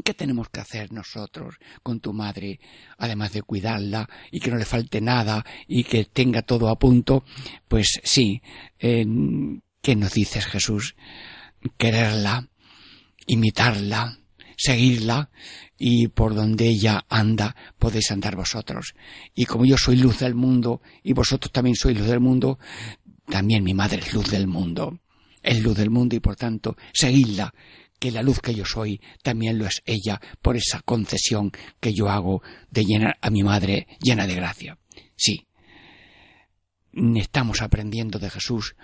¿Qué 0.04 0.14
tenemos 0.14 0.48
que 0.50 0.60
hacer 0.60 0.92
nosotros 0.92 1.56
con 1.82 2.00
tu 2.00 2.12
madre, 2.12 2.60
además 2.98 3.32
de 3.32 3.42
cuidarla 3.42 4.08
y 4.30 4.40
que 4.40 4.50
no 4.50 4.56
le 4.56 4.64
falte 4.64 5.00
nada 5.00 5.44
y 5.66 5.84
que 5.84 6.04
tenga 6.04 6.42
todo 6.42 6.68
a 6.68 6.78
punto? 6.78 7.24
Pues 7.68 8.00
sí, 8.02 8.42
¿Qué 9.88 9.96
nos 9.96 10.12
dices, 10.12 10.44
Jesús? 10.46 10.96
Quererla, 11.76 12.48
imitarla, 13.26 14.18
seguirla 14.56 15.30
y 15.78 16.08
por 16.08 16.34
donde 16.34 16.68
ella 16.68 17.04
anda 17.08 17.54
podéis 17.78 18.10
andar 18.10 18.36
vosotros. 18.36 18.94
Y 19.34 19.44
como 19.44 19.64
yo 19.64 19.78
soy 19.78 19.96
luz 19.96 20.18
del 20.18 20.34
mundo 20.34 20.82
y 21.02 21.12
vosotros 21.12 21.52
también 21.52 21.76
sois 21.76 21.96
luz 21.96 22.08
del 22.08 22.20
mundo, 22.20 22.58
también 23.26 23.64
mi 23.64 23.74
madre 23.74 24.00
es 24.00 24.12
luz 24.12 24.30
del 24.30 24.46
mundo. 24.46 25.00
Es 25.42 25.62
luz 25.62 25.76
del 25.76 25.90
mundo 25.90 26.16
y 26.16 26.20
por 26.20 26.36
tanto 26.36 26.76
seguidla, 26.92 27.54
que 27.98 28.10
la 28.10 28.22
luz 28.22 28.40
que 28.40 28.54
yo 28.54 28.64
soy 28.64 29.00
también 29.22 29.58
lo 29.58 29.66
es 29.66 29.82
ella 29.86 30.20
por 30.42 30.56
esa 30.56 30.80
concesión 30.80 31.52
que 31.80 31.92
yo 31.92 32.08
hago 32.08 32.42
de 32.70 32.84
llenar 32.84 33.18
a 33.20 33.30
mi 33.30 33.42
madre 33.42 33.86
llena 34.00 34.26
de 34.26 34.34
gracia. 34.34 34.78
Sí, 35.16 35.46
estamos 37.16 37.62
aprendiendo 37.62 38.18
de 38.18 38.30
Jesús 38.30 38.76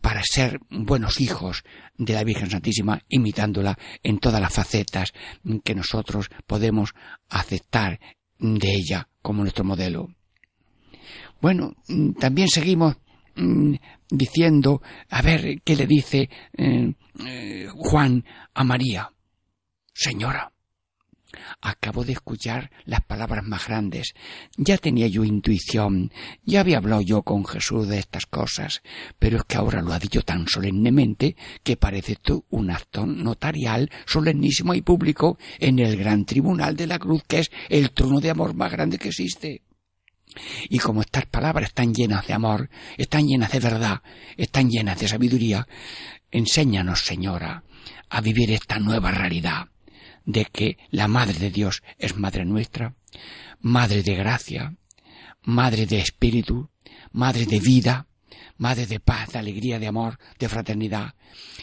para 0.00 0.22
ser 0.24 0.60
buenos 0.70 1.20
hijos 1.20 1.64
de 1.96 2.14
la 2.14 2.24
Virgen 2.24 2.50
Santísima, 2.50 3.02
imitándola 3.08 3.78
en 4.02 4.18
todas 4.18 4.40
las 4.40 4.52
facetas 4.52 5.12
que 5.64 5.74
nosotros 5.74 6.30
podemos 6.46 6.94
aceptar 7.28 8.00
de 8.38 8.72
ella 8.72 9.08
como 9.20 9.42
nuestro 9.42 9.64
modelo. 9.64 10.08
Bueno, 11.40 11.74
también 12.18 12.48
seguimos 12.48 12.96
mm, 13.34 13.74
diciendo, 14.12 14.82
a 15.08 15.22
ver 15.22 15.62
qué 15.62 15.74
le 15.74 15.86
dice 15.86 16.28
eh, 16.56 16.92
eh, 17.26 17.68
Juan 17.74 18.24
a 18.54 18.64
María. 18.64 19.10
Señora, 19.94 20.52
Acabo 21.60 22.04
de 22.04 22.12
escuchar 22.12 22.70
las 22.84 23.00
palabras 23.02 23.44
más 23.44 23.66
grandes. 23.66 24.12
Ya 24.56 24.76
tenía 24.76 25.06
yo 25.06 25.24
intuición, 25.24 26.12
ya 26.44 26.60
había 26.60 26.78
hablado 26.78 27.00
yo 27.00 27.22
con 27.22 27.44
Jesús 27.46 27.88
de 27.88 27.98
estas 27.98 28.26
cosas, 28.26 28.82
pero 29.18 29.38
es 29.38 29.44
que 29.44 29.56
ahora 29.56 29.80
lo 29.80 29.92
ha 29.92 29.98
dicho 29.98 30.22
tan 30.22 30.46
solemnemente 30.46 31.36
que 31.62 31.76
parece 31.76 32.16
tú 32.16 32.44
un 32.50 32.70
acto 32.70 33.06
notarial 33.06 33.90
solemnísimo 34.06 34.74
y 34.74 34.82
público 34.82 35.38
en 35.58 35.78
el 35.78 35.96
gran 35.96 36.24
tribunal 36.26 36.76
de 36.76 36.86
la 36.86 36.98
cruz, 36.98 37.22
que 37.26 37.38
es 37.40 37.50
el 37.68 37.92
trono 37.92 38.20
de 38.20 38.30
amor 38.30 38.54
más 38.54 38.70
grande 38.70 38.98
que 38.98 39.08
existe. 39.08 39.62
Y 40.68 40.78
como 40.78 41.02
estas 41.02 41.26
palabras 41.26 41.68
están 41.68 41.94
llenas 41.94 42.26
de 42.26 42.32
amor, 42.32 42.70
están 42.96 43.26
llenas 43.26 43.52
de 43.52 43.60
verdad, 43.60 44.02
están 44.36 44.70
llenas 44.70 44.98
de 44.98 45.08
sabiduría, 45.08 45.66
enséñanos, 46.30 47.04
Señora, 47.04 47.64
a 48.08 48.20
vivir 48.20 48.50
esta 48.50 48.78
nueva 48.78 49.10
realidad 49.10 49.68
de 50.24 50.44
que 50.46 50.78
la 50.90 51.08
Madre 51.08 51.38
de 51.38 51.50
Dios 51.50 51.82
es 51.98 52.16
Madre 52.16 52.44
nuestra, 52.44 52.94
Madre 53.60 54.02
de 54.02 54.14
gracia, 54.14 54.76
Madre 55.42 55.86
de 55.86 55.98
espíritu, 55.98 56.70
Madre 57.12 57.46
de 57.46 57.60
vida, 57.60 58.06
madre 58.62 58.86
de 58.86 59.00
paz, 59.00 59.32
de 59.32 59.40
alegría, 59.40 59.80
de 59.80 59.88
amor, 59.88 60.18
de 60.38 60.48
fraternidad, 60.48 61.14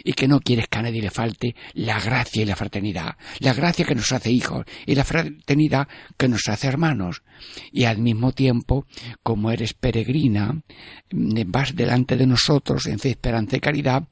y 0.03 0.11
que 0.13 0.27
no 0.27 0.41
quieres 0.41 0.67
que 0.67 0.79
a 0.79 0.81
nadie 0.81 1.01
le 1.01 1.09
falte 1.09 1.55
la 1.73 1.97
gracia 1.97 2.43
y 2.43 2.45
la 2.45 2.57
fraternidad, 2.57 3.15
la 3.39 3.53
gracia 3.53 3.85
que 3.85 3.95
nos 3.95 4.11
hace 4.11 4.29
hijos 4.31 4.65
y 4.85 4.95
la 4.95 5.05
fraternidad 5.05 5.87
que 6.17 6.27
nos 6.27 6.47
hace 6.49 6.67
hermanos. 6.67 7.23
Y 7.71 7.85
al 7.85 7.99
mismo 7.99 8.33
tiempo, 8.33 8.85
como 9.23 9.49
eres 9.49 9.73
peregrina, 9.73 10.61
vas 11.09 11.73
delante 11.73 12.17
de 12.17 12.27
nosotros 12.27 12.85
en 12.85 12.99
fe, 12.99 13.11
esperanza 13.11 13.55
y 13.55 13.61
caridad, 13.61 14.03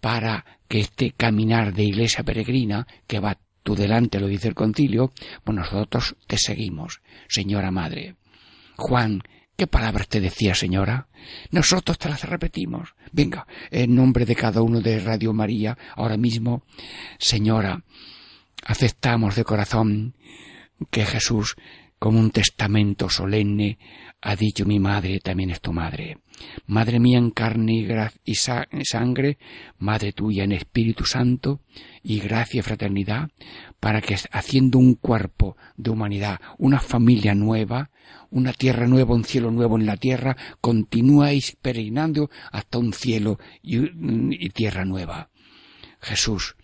para 0.00 0.46
que 0.66 0.80
este 0.80 1.12
caminar 1.12 1.74
de 1.74 1.84
iglesia 1.84 2.24
peregrina, 2.24 2.86
que 3.06 3.20
va 3.20 3.38
tú 3.62 3.74
delante, 3.74 4.18
lo 4.18 4.28
dice 4.28 4.48
el 4.48 4.54
concilio, 4.54 5.12
pues 5.44 5.54
nosotros 5.54 6.16
te 6.26 6.38
seguimos, 6.38 7.02
señora 7.28 7.70
madre. 7.70 8.16
Juan, 8.76 9.22
¿qué 9.58 9.66
palabras 9.66 10.06
te 10.06 10.20
decía, 10.20 10.54
señora? 10.54 11.08
Nosotros 11.50 11.98
te 11.98 12.08
las 12.08 12.22
repetimos. 12.22 12.94
Venga, 13.10 13.44
en 13.72 13.92
nombre 13.92 14.24
de 14.24 14.36
cada 14.36 14.62
uno 14.62 14.80
de 14.80 15.00
Radio 15.00 15.32
María, 15.32 15.76
ahora 15.96 16.16
mismo, 16.16 16.62
señora, 17.18 17.82
aceptamos 18.64 19.34
de 19.34 19.42
corazón 19.42 20.14
que 20.92 21.04
Jesús, 21.04 21.56
como 21.98 22.20
un 22.20 22.30
testamento 22.30 23.10
solemne, 23.10 23.78
ha 24.20 24.36
dicho 24.36 24.64
mi 24.64 24.78
madre 24.78 25.18
también 25.18 25.50
es 25.50 25.60
tu 25.60 25.72
madre. 25.72 26.18
Madre 26.66 27.00
mía 27.00 27.18
en 27.18 27.30
carne 27.30 27.84
y, 28.24 28.34
sangre, 28.36 29.38
Madre 29.78 30.12
tuya 30.12 30.44
en 30.44 30.52
Espíritu 30.52 31.04
Santo 31.04 31.62
y 32.04 32.20
gracia 32.20 32.60
y 32.60 32.62
fraternidad, 32.62 33.30
para 33.80 34.00
que 34.00 34.16
haciendo 34.30 34.78
un 34.78 34.94
cuerpo 34.94 35.56
de 35.76 35.90
humanidad, 35.90 36.40
una 36.58 36.78
familia 36.78 37.34
nueva, 37.34 37.90
una 38.30 38.52
tierra 38.52 38.86
nueva, 38.86 39.14
un 39.14 39.24
cielo 39.24 39.50
nuevo 39.50 39.78
en 39.78 39.86
la 39.86 39.96
tierra, 39.96 40.36
continuáis 40.60 41.56
peregrinando 41.60 42.30
hasta 42.52 42.78
un 42.78 42.92
cielo 42.92 43.38
y, 43.62 44.48
tierra 44.50 44.84
nueva. 44.84 45.30
Jesús, 46.00 46.56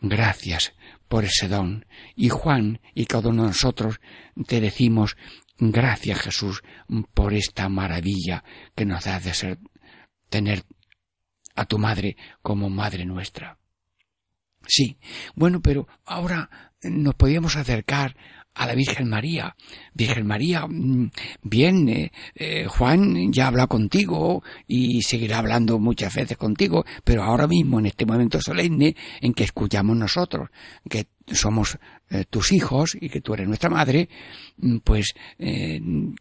gracias 0.00 0.74
por 1.08 1.24
ese 1.24 1.48
don. 1.48 1.86
Y 2.16 2.28
Juan 2.28 2.80
y 2.94 3.06
cada 3.06 3.30
uno 3.30 3.42
de 3.42 3.48
nosotros 3.48 4.00
te 4.46 4.60
decimos 4.60 5.16
Gracias 5.62 6.20
Jesús 6.20 6.62
por 7.12 7.34
esta 7.34 7.68
maravilla 7.68 8.42
que 8.74 8.86
nos 8.86 9.04
da 9.04 9.20
de 9.20 9.34
ser, 9.34 9.58
tener 10.30 10.64
a 11.54 11.66
tu 11.66 11.78
madre 11.78 12.16
como 12.40 12.70
madre 12.70 13.04
nuestra. 13.04 13.58
Sí, 14.66 14.98
bueno, 15.34 15.60
pero 15.60 15.86
ahora 16.06 16.72
nos 16.82 17.14
podíamos 17.14 17.56
acercar 17.56 18.16
a 18.54 18.66
la 18.66 18.74
Virgen 18.74 19.08
María. 19.08 19.54
Virgen 19.94 20.26
María, 20.26 20.66
mm, 20.66 21.10
bien, 21.42 21.88
eh, 21.88 22.12
eh, 22.34 22.66
Juan 22.66 23.32
ya 23.32 23.46
habla 23.46 23.66
contigo 23.66 24.42
y 24.66 25.02
seguirá 25.02 25.38
hablando 25.38 25.78
muchas 25.78 26.14
veces 26.14 26.36
contigo, 26.36 26.84
pero 27.04 27.22
ahora 27.22 27.46
mismo, 27.46 27.78
en 27.78 27.86
este 27.86 28.06
momento 28.06 28.40
solemne 28.40 28.96
en 29.20 29.32
que 29.34 29.44
escuchamos 29.44 29.96
nosotros, 29.96 30.50
que 30.88 31.06
somos 31.32 31.78
eh, 32.10 32.24
tus 32.28 32.52
hijos 32.52 32.96
y 33.00 33.08
que 33.08 33.20
tú 33.20 33.34
eres 33.34 33.46
nuestra 33.46 33.70
madre, 33.70 34.08
mm, 34.58 34.78
pues 34.78 35.14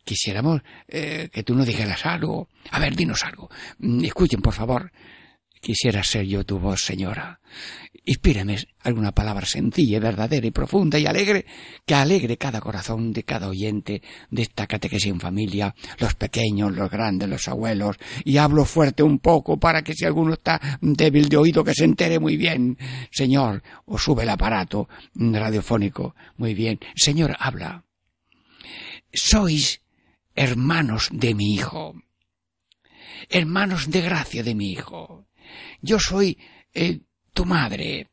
quisiéramos 0.03 0.61
que 0.87 1.43
tú 1.43 1.55
nos 1.55 1.65
dijeras 1.65 2.05
algo. 2.05 2.47
A 2.71 2.79
ver, 2.79 2.95
dinos 2.95 3.23
algo. 3.23 3.49
Mm, 3.79 4.05
escuchen, 4.05 4.41
por 4.41 4.53
favor. 4.53 4.91
Quisiera 5.61 6.03
ser 6.03 6.25
yo 6.25 6.45
tu 6.45 6.57
voz, 6.57 6.81
señora. 6.81 7.41
Inspírame 8.05 8.57
alguna 8.83 9.11
palabra 9.11 9.45
sencilla, 9.45 9.99
verdadera 9.99 10.47
y 10.47 10.51
profunda 10.51 10.97
y 10.97 11.05
alegre, 11.05 11.45
que 11.85 11.95
alegre 11.95 12.37
cada 12.37 12.61
corazón 12.61 13.11
de 13.11 13.23
cada 13.23 13.49
oyente 13.49 14.01
de 14.31 14.41
esta 14.43 14.67
catequesis 14.67 15.11
en 15.11 15.19
familia, 15.19 15.75
los 15.99 16.15
pequeños, 16.15 16.73
los 16.73 16.89
grandes, 16.89 17.27
los 17.27 17.47
abuelos, 17.49 17.97
y 18.23 18.37
hablo 18.37 18.63
fuerte 18.63 19.03
un 19.03 19.19
poco 19.19 19.59
para 19.59 19.83
que 19.83 19.93
si 19.93 20.05
alguno 20.05 20.33
está 20.33 20.79
débil 20.81 21.27
de 21.27 21.37
oído 21.37 21.63
que 21.63 21.73
se 21.73 21.83
entere 21.83 22.19
muy 22.19 22.37
bien. 22.37 22.77
Señor, 23.11 23.61
o 23.85 23.97
sube 23.97 24.23
el 24.23 24.29
aparato 24.29 24.87
radiofónico. 25.13 26.15
Muy 26.37 26.53
bien. 26.53 26.79
Señor, 26.95 27.35
habla. 27.37 27.83
Sois 29.11 29.81
hermanos 30.35 31.09
de 31.11 31.35
mi 31.35 31.53
hijo. 31.53 31.95
Hermanos 33.29 33.91
de 33.91 34.01
gracia 34.01 34.41
de 34.41 34.55
mi 34.55 34.71
hijo 34.71 35.28
yo 35.81 35.99
soy 35.99 36.37
eh, 36.73 36.99
tu 37.33 37.45
madre, 37.45 38.09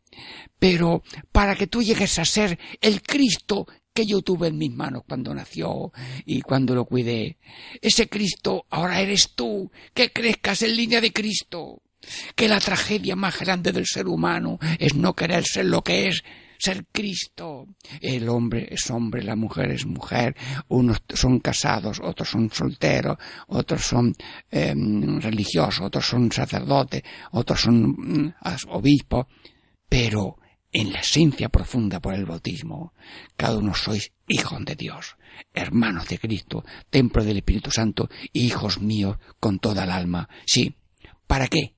pero 0.59 1.03
para 1.33 1.55
que 1.55 1.67
tú 1.67 1.83
llegues 1.83 2.19
a 2.19 2.25
ser 2.25 2.59
el 2.81 3.03
Cristo 3.03 3.67
que 3.93 4.07
yo 4.07 4.21
tuve 4.21 4.49
en 4.49 4.59
mis 4.59 4.73
manos 4.73 5.03
cuando 5.09 5.35
nació 5.35 5.91
y 6.27 6.43
cuando 6.43 6.75
lo 6.75 6.85
cuidé. 6.85 7.39
Ese 7.81 8.09
Cristo 8.09 8.67
ahora 8.71 9.01
eres 9.01 9.33
tú, 9.35 9.73
que 9.95 10.13
crezcas 10.13 10.63
en 10.63 10.77
línea 10.77 11.01
de 11.01 11.13
Cristo. 11.13 11.83
Que 12.37 12.47
la 12.47 12.61
tragedia 12.61 13.17
más 13.17 13.41
grande 13.41 13.73
del 13.73 13.87
ser 13.87 14.07
humano 14.07 14.59
es 14.79 14.95
no 14.95 15.15
querer 15.17 15.45
ser 15.45 15.65
lo 15.65 15.83
que 15.83 16.09
es, 16.09 16.23
ser 16.59 16.87
Cristo. 16.93 17.67
El 18.01 18.29
hombre 18.29 18.69
es 18.71 18.91
hombre, 18.91 19.23
la 19.23 19.37
mujer 19.37 19.71
es 19.71 19.87
mujer, 19.87 20.37
unos 20.69 21.03
son 21.15 21.41
casados, 21.41 22.01
otros 22.03 22.31
son 22.31 22.51
solteros, 22.51 23.17
otros 23.49 23.83
son 23.83 24.15
em, 24.51 25.21
religiosos, 25.21 25.81
otros 25.81 26.07
son 26.07 26.31
sacerdotes, 26.33 27.03
otros 27.33 27.61
son 27.61 27.89
mm, 27.89 28.35
obispos, 28.69 29.27
pero 29.89 30.39
en 30.73 30.93
la 30.93 31.01
esencia 31.01 31.49
profunda 31.49 32.01
por 32.01 32.15
el 32.15 32.27
bautismo, 32.27 32.93
cada 33.37 33.59
uno 33.59 33.75
sois 33.75 34.13
hijos 34.29 34.65
de 34.65 34.75
Dios, 34.75 35.17
hermanos 35.55 36.09
de 36.09 36.19
Cristo, 36.19 36.65
templo 36.91 37.25
del 37.25 37.39
Espíritu 37.39 37.71
Santo, 37.71 38.11
hijos 38.33 38.81
míos 38.81 39.17
con 39.41 39.59
toda 39.59 39.85
el 39.85 39.91
alma. 39.91 40.29
Sí, 40.45 40.77
¿para 41.27 41.49
qué? 41.49 41.76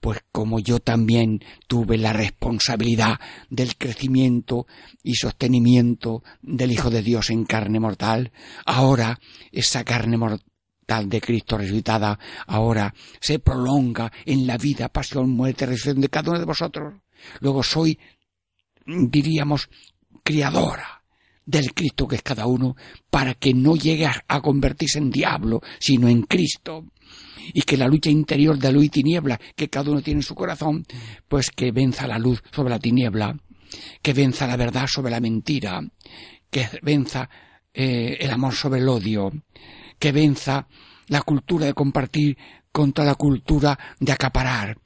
Pues 0.00 0.20
como 0.32 0.58
yo 0.58 0.80
también 0.80 1.44
tuve 1.68 1.98
la 1.98 2.12
responsabilidad 2.12 3.20
del 3.50 3.76
crecimiento 3.76 4.66
y 5.02 5.14
sostenimiento 5.14 6.22
del 6.42 6.72
Hijo 6.72 6.90
de 6.90 7.02
Dios 7.02 7.30
en 7.30 7.44
carne 7.44 7.80
mortal, 7.80 8.32
ahora 8.64 9.20
esa 9.52 9.84
carne 9.84 10.16
mortal 10.16 10.44
de 11.06 11.20
Cristo 11.20 11.56
resucitada 11.56 12.18
ahora 12.46 12.92
se 13.20 13.38
prolonga 13.38 14.10
en 14.24 14.46
la 14.46 14.56
vida, 14.56 14.88
pasión, 14.88 15.30
muerte, 15.30 15.66
resurrección 15.66 16.00
de 16.00 16.08
cada 16.08 16.30
uno 16.30 16.40
de 16.40 16.46
vosotros. 16.46 16.94
Luego 17.40 17.62
soy, 17.62 17.98
diríamos, 18.86 19.68
criadora 20.24 21.04
del 21.44 21.74
Cristo 21.74 22.08
que 22.08 22.16
es 22.16 22.22
cada 22.22 22.46
uno, 22.46 22.74
para 23.10 23.34
que 23.34 23.52
no 23.52 23.76
llegue 23.76 24.06
a 24.06 24.40
convertirse 24.40 24.98
en 24.98 25.10
diablo, 25.10 25.60
sino 25.78 26.08
en 26.08 26.22
Cristo 26.22 26.86
y 27.52 27.62
que 27.62 27.76
la 27.76 27.88
lucha 27.88 28.10
interior 28.10 28.58
de 28.58 28.72
luz 28.72 28.84
y 28.84 28.88
tiniebla 28.88 29.40
que 29.56 29.68
cada 29.68 29.90
uno 29.90 30.02
tiene 30.02 30.20
en 30.20 30.24
su 30.24 30.34
corazón, 30.34 30.84
pues 31.28 31.50
que 31.50 31.72
venza 31.72 32.06
la 32.06 32.18
luz 32.18 32.42
sobre 32.52 32.70
la 32.70 32.78
tiniebla, 32.78 33.36
que 34.02 34.12
venza 34.12 34.46
la 34.46 34.56
verdad 34.56 34.86
sobre 34.86 35.10
la 35.10 35.20
mentira, 35.20 35.80
que 36.50 36.68
venza 36.82 37.28
eh, 37.72 38.16
el 38.20 38.30
amor 38.30 38.54
sobre 38.54 38.80
el 38.80 38.88
odio, 38.88 39.32
que 39.98 40.12
venza 40.12 40.66
la 41.08 41.22
cultura 41.22 41.66
de 41.66 41.74
compartir 41.74 42.36
contra 42.72 43.04
la 43.04 43.14
cultura 43.14 43.78
de 43.98 44.12
acaparar, 44.12 44.78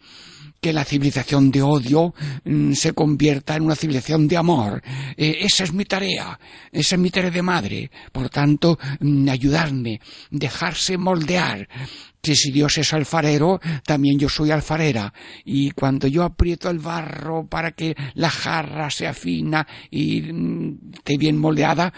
que 0.60 0.72
la 0.72 0.84
civilización 0.84 1.50
de 1.50 1.60
odio 1.60 2.14
mm, 2.44 2.72
se 2.72 2.94
convierta 2.94 3.54
en 3.56 3.64
una 3.64 3.76
civilización 3.76 4.26
de 4.26 4.38
amor. 4.38 4.82
Eh, 5.16 5.36
esa 5.40 5.64
es 5.64 5.74
mi 5.74 5.84
tarea, 5.84 6.38
esa 6.72 6.94
es 6.94 7.00
mi 7.00 7.10
tarea 7.10 7.30
de 7.30 7.42
madre. 7.42 7.90
Por 8.10 8.30
tanto, 8.30 8.78
mm, 9.00 9.28
ayudarme, 9.28 10.00
dejarse 10.30 10.96
moldear, 10.96 11.68
que 12.24 12.34
si 12.34 12.50
Dios 12.50 12.78
es 12.78 12.92
alfarero, 12.94 13.60
también 13.84 14.18
yo 14.18 14.30
soy 14.30 14.50
alfarera. 14.50 15.12
Y 15.44 15.72
cuando 15.72 16.06
yo 16.08 16.22
aprieto 16.22 16.70
el 16.70 16.78
barro 16.78 17.46
para 17.46 17.72
que 17.72 17.94
la 18.14 18.30
jarra 18.30 18.90
se 18.90 19.06
afina 19.06 19.66
y 19.90 20.22
mm, 20.22 20.78
esté 20.94 21.18
bien 21.18 21.36
moldeada, 21.36 21.92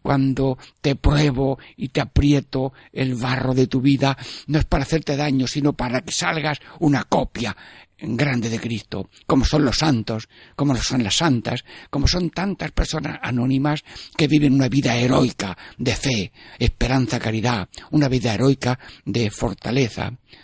cuando 0.00 0.56
te 0.80 0.96
pruebo 0.96 1.58
y 1.76 1.88
te 1.88 2.00
aprieto 2.00 2.72
el 2.92 3.14
barro 3.14 3.52
de 3.52 3.66
tu 3.66 3.82
vida, 3.82 4.16
no 4.46 4.58
es 4.58 4.64
para 4.64 4.84
hacerte 4.84 5.16
daño, 5.16 5.46
sino 5.46 5.74
para 5.74 6.00
que 6.00 6.12
salgas 6.12 6.60
una 6.80 7.04
copia 7.04 7.54
grande 8.00 8.48
de 8.48 8.60
Cristo, 8.60 9.10
como 9.26 9.44
son 9.44 9.64
los 9.64 9.78
santos, 9.78 10.28
como 10.54 10.76
son 10.76 11.02
las 11.02 11.16
santas, 11.16 11.64
como 11.90 12.06
son 12.06 12.30
tantas 12.30 12.70
personas 12.70 13.18
anónimas 13.22 13.82
que 14.16 14.28
viven 14.28 14.54
una 14.54 14.68
vida 14.68 14.96
heroica 14.96 15.56
de 15.76 15.96
fe, 15.96 16.32
esperanza, 16.58 17.18
caridad, 17.18 17.68
una 17.90 18.08
vida 18.08 18.34
heroica 18.34 18.78
de 19.04 19.30
fortaleza, 19.30 19.57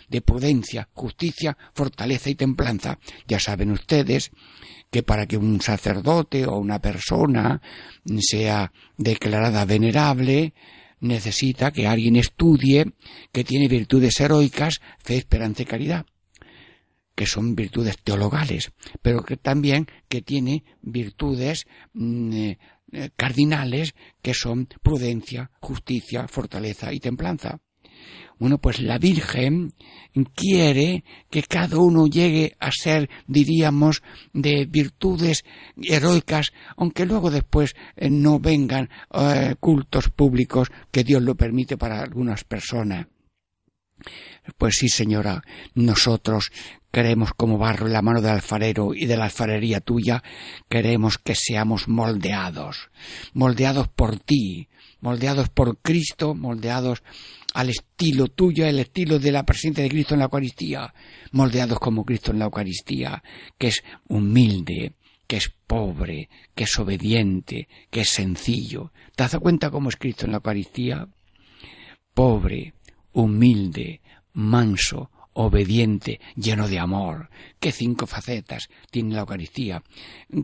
de 0.09 0.21
prudencia, 0.21 0.89
justicia, 0.93 1.57
fortaleza 1.73 2.29
y 2.29 2.35
templanza. 2.35 2.99
Ya 3.27 3.39
saben 3.39 3.71
ustedes 3.71 4.31
que 4.91 5.03
para 5.03 5.25
que 5.25 5.37
un 5.37 5.61
sacerdote 5.61 6.45
o 6.45 6.57
una 6.57 6.79
persona 6.79 7.61
sea 8.19 8.71
declarada 8.97 9.65
venerable, 9.65 10.53
necesita 10.99 11.71
que 11.71 11.87
alguien 11.87 12.15
estudie 12.15 12.85
que 13.31 13.43
tiene 13.43 13.67
virtudes 13.67 14.19
heroicas, 14.19 14.81
fe, 14.99 15.17
esperanza 15.17 15.63
y 15.63 15.65
caridad 15.65 16.05
que 17.15 17.25
son 17.25 17.55
virtudes 17.55 17.97
teologales, 18.03 18.73
pero 19.01 19.23
que 19.23 19.37
también 19.37 19.87
que 20.09 20.21
tiene 20.21 20.65
virtudes 20.81 21.65
mm, 21.93 22.51
eh, 22.91 23.09
cardinales 23.15 23.95
que 24.21 24.33
son 24.33 24.67
prudencia, 24.83 25.51
justicia, 25.59 26.27
fortaleza 26.27 26.93
y 26.93 26.99
templanza. 26.99 27.59
Bueno, 28.37 28.57
pues 28.57 28.81
la 28.81 28.97
Virgen 28.97 29.73
quiere 30.33 31.03
que 31.29 31.43
cada 31.43 31.77
uno 31.77 32.07
llegue 32.07 32.55
a 32.59 32.71
ser, 32.71 33.09
diríamos, 33.27 34.03
de 34.33 34.65
virtudes 34.65 35.45
heroicas, 35.81 36.51
aunque 36.75 37.05
luego 37.05 37.31
después 37.31 37.75
eh, 37.95 38.09
no 38.09 38.39
vengan 38.39 38.89
eh, 39.13 39.55
cultos 39.59 40.09
públicos 40.09 40.69
que 40.91 41.03
Dios 41.03 41.21
lo 41.21 41.35
permite 41.35 41.77
para 41.77 42.01
algunas 42.01 42.43
personas. 42.43 43.07
Pues 44.57 44.75
sí, 44.75 44.89
señora, 44.89 45.41
nosotros 45.73 46.51
queremos 46.91 47.33
como 47.33 47.57
barro 47.57 47.87
en 47.87 47.93
la 47.93 48.01
mano 48.01 48.21
del 48.21 48.31
alfarero 48.31 48.93
y 48.93 49.05
de 49.05 49.17
la 49.17 49.25
alfarería 49.25 49.81
tuya, 49.81 50.23
queremos 50.69 51.17
que 51.17 51.35
seamos 51.35 51.87
moldeados, 51.87 52.89
moldeados 53.33 53.87
por 53.89 54.19
ti, 54.19 54.69
moldeados 55.01 55.49
por 55.49 55.77
Cristo, 55.79 56.35
moldeados 56.35 57.03
al 57.55 57.69
estilo 57.69 58.27
tuyo, 58.27 58.65
el 58.65 58.79
estilo 58.79 59.17
de 59.17 59.31
la 59.31 59.45
presencia 59.45 59.81
de 59.81 59.89
Cristo 59.89 60.13
en 60.13 60.19
la 60.19 60.25
Eucaristía, 60.25 60.93
moldeados 61.31 61.79
como 61.79 62.03
Cristo 62.03 62.31
en 62.31 62.39
la 62.39 62.45
Eucaristía, 62.45 63.23
que 63.57 63.67
es 63.67 63.81
humilde, 64.09 64.95
que 65.25 65.37
es 65.37 65.53
pobre, 65.65 66.29
que 66.53 66.65
es 66.65 66.77
obediente, 66.77 67.69
que 67.89 68.01
es 68.01 68.09
sencillo. 68.09 68.91
¿Te 69.15 69.23
dado 69.23 69.39
cuenta 69.39 69.71
cómo 69.71 69.87
es 69.87 69.95
Cristo 69.95 70.25
en 70.25 70.31
la 70.31 70.37
Eucaristía? 70.37 71.07
Pobre, 72.13 72.73
humilde, 73.13 74.01
manso, 74.33 75.09
obediente, 75.35 76.19
lleno 76.35 76.67
de 76.67 76.79
amor. 76.79 77.29
Qué 77.59 77.71
cinco 77.71 78.07
facetas 78.07 78.69
tiene 78.89 79.13
la 79.13 79.21
Eucaristía. 79.21 79.83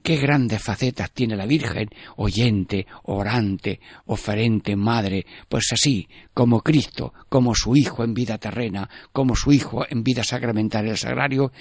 Qué 0.04 0.18
grandes 0.18 0.62
facetas 0.62 1.12
tiene 1.12 1.36
la 1.36 1.46
Virgen, 1.46 1.90
oyente, 2.18 2.88
orante, 3.04 3.80
oferente, 4.06 4.76
madre. 4.76 5.26
Pues 5.48 5.68
así, 5.72 6.08
como 6.34 6.62
Cristo, 6.62 7.14
como 7.30 7.56
su 7.56 7.76
Hijo 7.76 8.04
en 8.04 8.14
vida 8.14 8.38
terrena, 8.38 8.89
como 9.14 9.36
su 9.36 9.54
Hijo 9.54 9.86
en 9.89 10.04
vida 10.04 10.24
sacramental 10.24 10.88
el 10.88 10.98
sagrario, 10.98 11.52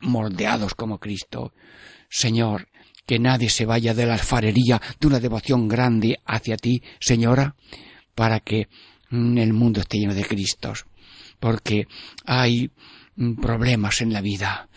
moldeados 0.00 0.74
como 0.74 0.98
Cristo. 0.98 1.52
Señor, 2.08 2.68
que 3.04 3.18
nadie 3.18 3.50
se 3.50 3.66
vaya 3.66 3.94
de 3.94 4.06
la 4.06 4.14
alfarería 4.14 4.80
de 5.00 5.06
una 5.08 5.18
devoción 5.18 5.66
grande 5.66 6.20
hacia 6.24 6.56
ti, 6.56 6.82
Señora, 7.00 7.56
para 8.14 8.38
que 8.38 8.68
mm, 9.10 9.38
el 9.38 9.52
mundo 9.52 9.80
esté 9.80 9.98
lleno 9.98 10.14
de 10.14 10.24
Cristos 10.24 10.86
porque 11.38 11.86
hay 12.24 12.70
problemas 13.40 14.00
en 14.00 14.12
la 14.12 14.20
vida, 14.20 14.68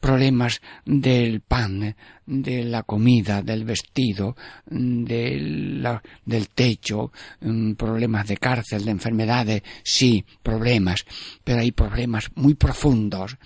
problemas 0.00 0.60
del 0.84 1.40
pan, 1.40 1.96
de 2.26 2.64
la 2.64 2.82
comida, 2.82 3.42
del 3.42 3.64
vestido, 3.64 4.36
del 4.66 6.48
techo, 6.54 7.12
mm, 7.40 7.74
problemas 7.74 8.26
de 8.26 8.36
cárcel, 8.36 8.84
de 8.84 8.90
enfermedades, 8.90 9.62
sí, 9.82 10.24
problemas, 10.42 11.04
pero 11.44 11.60
hay 11.60 11.72
problemas 11.72 12.30
muy 12.34 12.54
profundos 12.54 13.36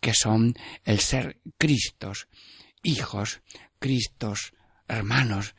que 0.00 0.14
son 0.14 0.54
el 0.84 1.00
ser 1.00 1.38
Cristos, 1.58 2.28
hijos, 2.82 3.42
Cristos, 3.78 4.54
hermanos, 4.90 5.54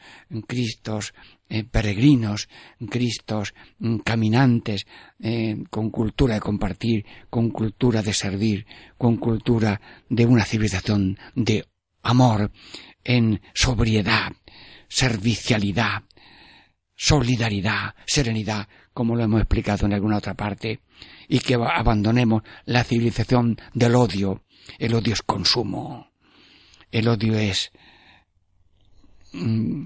Cristos 0.48 1.14
eh, 1.50 1.64
peregrinos, 1.64 2.50
Cristos 2.90 3.54
mm, 3.80 3.98
caminantes, 3.98 4.86
eh, 5.20 5.64
con 5.70 5.90
cultura 5.90 6.36
de 6.36 6.42
compartir, 6.42 7.06
con 7.30 7.50
cultura 7.50 8.02
de 8.02 8.14
servir, 8.14 8.66
con 8.98 9.18
cultura 9.18 9.80
de 10.10 10.26
una 10.26 10.46
civilización 10.46 11.18
de 11.36 11.66
amor, 12.04 12.52
en 13.04 13.42
sobriedad, 13.54 14.34
servicialidad, 14.88 16.04
solidaridad, 16.96 17.96
serenidad, 18.06 18.68
como 18.94 19.16
lo 19.16 19.24
hemos 19.24 19.42
explicado 19.42 19.86
en 19.86 19.94
alguna 19.94 20.18
otra 20.18 20.36
parte, 20.36 20.82
y 21.28 21.40
que 21.40 21.56
abandonemos 21.56 22.44
la 22.66 22.84
civilización 22.84 23.58
del 23.74 23.96
odio. 23.96 24.44
El 24.78 24.94
odio 24.94 25.14
es 25.14 25.22
consumo. 25.22 26.12
El 26.92 27.08
odio 27.08 27.38
es 27.38 27.72
mm, 29.34 29.84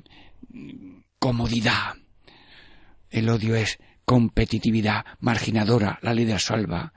comodidad. 1.20 1.96
El 3.10 3.30
odio 3.30 3.56
es 3.56 3.80
competitividad 4.04 5.06
marginadora, 5.20 6.00
la 6.02 6.14
ley 6.14 6.26
de 6.26 6.40
salva. 6.40 6.94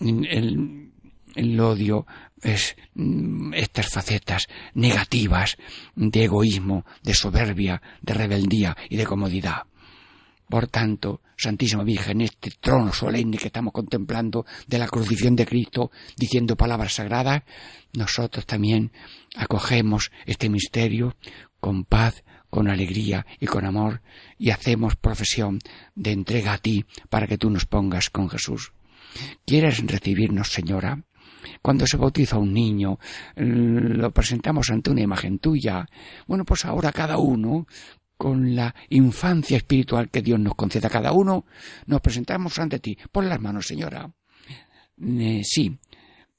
El, 0.00 0.92
el 1.34 1.60
odio 1.60 2.06
es 2.42 2.76
mm, 2.94 3.54
estas 3.54 3.88
facetas 3.88 4.48
negativas 4.74 5.56
de 5.94 6.24
egoísmo, 6.24 6.84
de 7.02 7.14
soberbia, 7.14 7.82
de 8.02 8.14
rebeldía 8.14 8.76
y 8.88 8.96
de 8.96 9.06
comodidad. 9.06 9.64
Por 10.48 10.66
tanto, 10.68 11.20
Santísima 11.36 11.84
Virgen, 11.84 12.22
este 12.22 12.50
trono 12.60 12.92
solemne 12.92 13.36
que 13.36 13.48
estamos 13.48 13.72
contemplando 13.72 14.46
de 14.66 14.78
la 14.78 14.88
crucifixión 14.88 15.36
de 15.36 15.46
Cristo, 15.46 15.90
diciendo 16.16 16.56
palabras 16.56 16.94
sagradas, 16.94 17.42
nosotros 17.92 18.46
también 18.46 18.92
acogemos 19.36 20.10
este 20.26 20.48
misterio 20.48 21.16
con 21.60 21.84
paz, 21.84 22.24
con 22.50 22.68
alegría 22.68 23.26
y 23.38 23.46
con 23.46 23.64
amor 23.66 24.00
y 24.38 24.50
hacemos 24.50 24.96
profesión 24.96 25.58
de 25.94 26.12
entrega 26.12 26.54
a 26.54 26.58
ti 26.58 26.86
para 27.10 27.26
que 27.26 27.38
tú 27.38 27.50
nos 27.50 27.66
pongas 27.66 28.10
con 28.10 28.30
Jesús. 28.30 28.72
¿Quieres 29.44 29.84
recibirnos, 29.86 30.52
Señora? 30.52 31.04
Cuando 31.62 31.86
se 31.86 31.96
bautiza 31.96 32.38
un 32.38 32.52
niño, 32.52 32.98
lo 33.36 34.10
presentamos 34.12 34.70
ante 34.70 34.90
una 34.90 35.02
imagen 35.02 35.38
tuya. 35.38 35.86
Bueno, 36.26 36.44
pues 36.44 36.64
ahora 36.64 36.92
cada 36.92 37.18
uno, 37.18 37.66
con 38.18 38.56
la 38.56 38.74
infancia 38.90 39.56
espiritual 39.56 40.10
que 40.10 40.20
Dios 40.20 40.40
nos 40.40 40.56
concede 40.56 40.88
a 40.88 40.90
cada 40.90 41.12
uno, 41.12 41.46
nos 41.86 42.00
presentamos 42.00 42.58
ante 42.58 42.80
ti. 42.80 42.98
Pon 43.10 43.28
las 43.28 43.40
manos, 43.40 43.66
Señora. 43.66 44.12
Eh, 45.00 45.42
sí, 45.44 45.78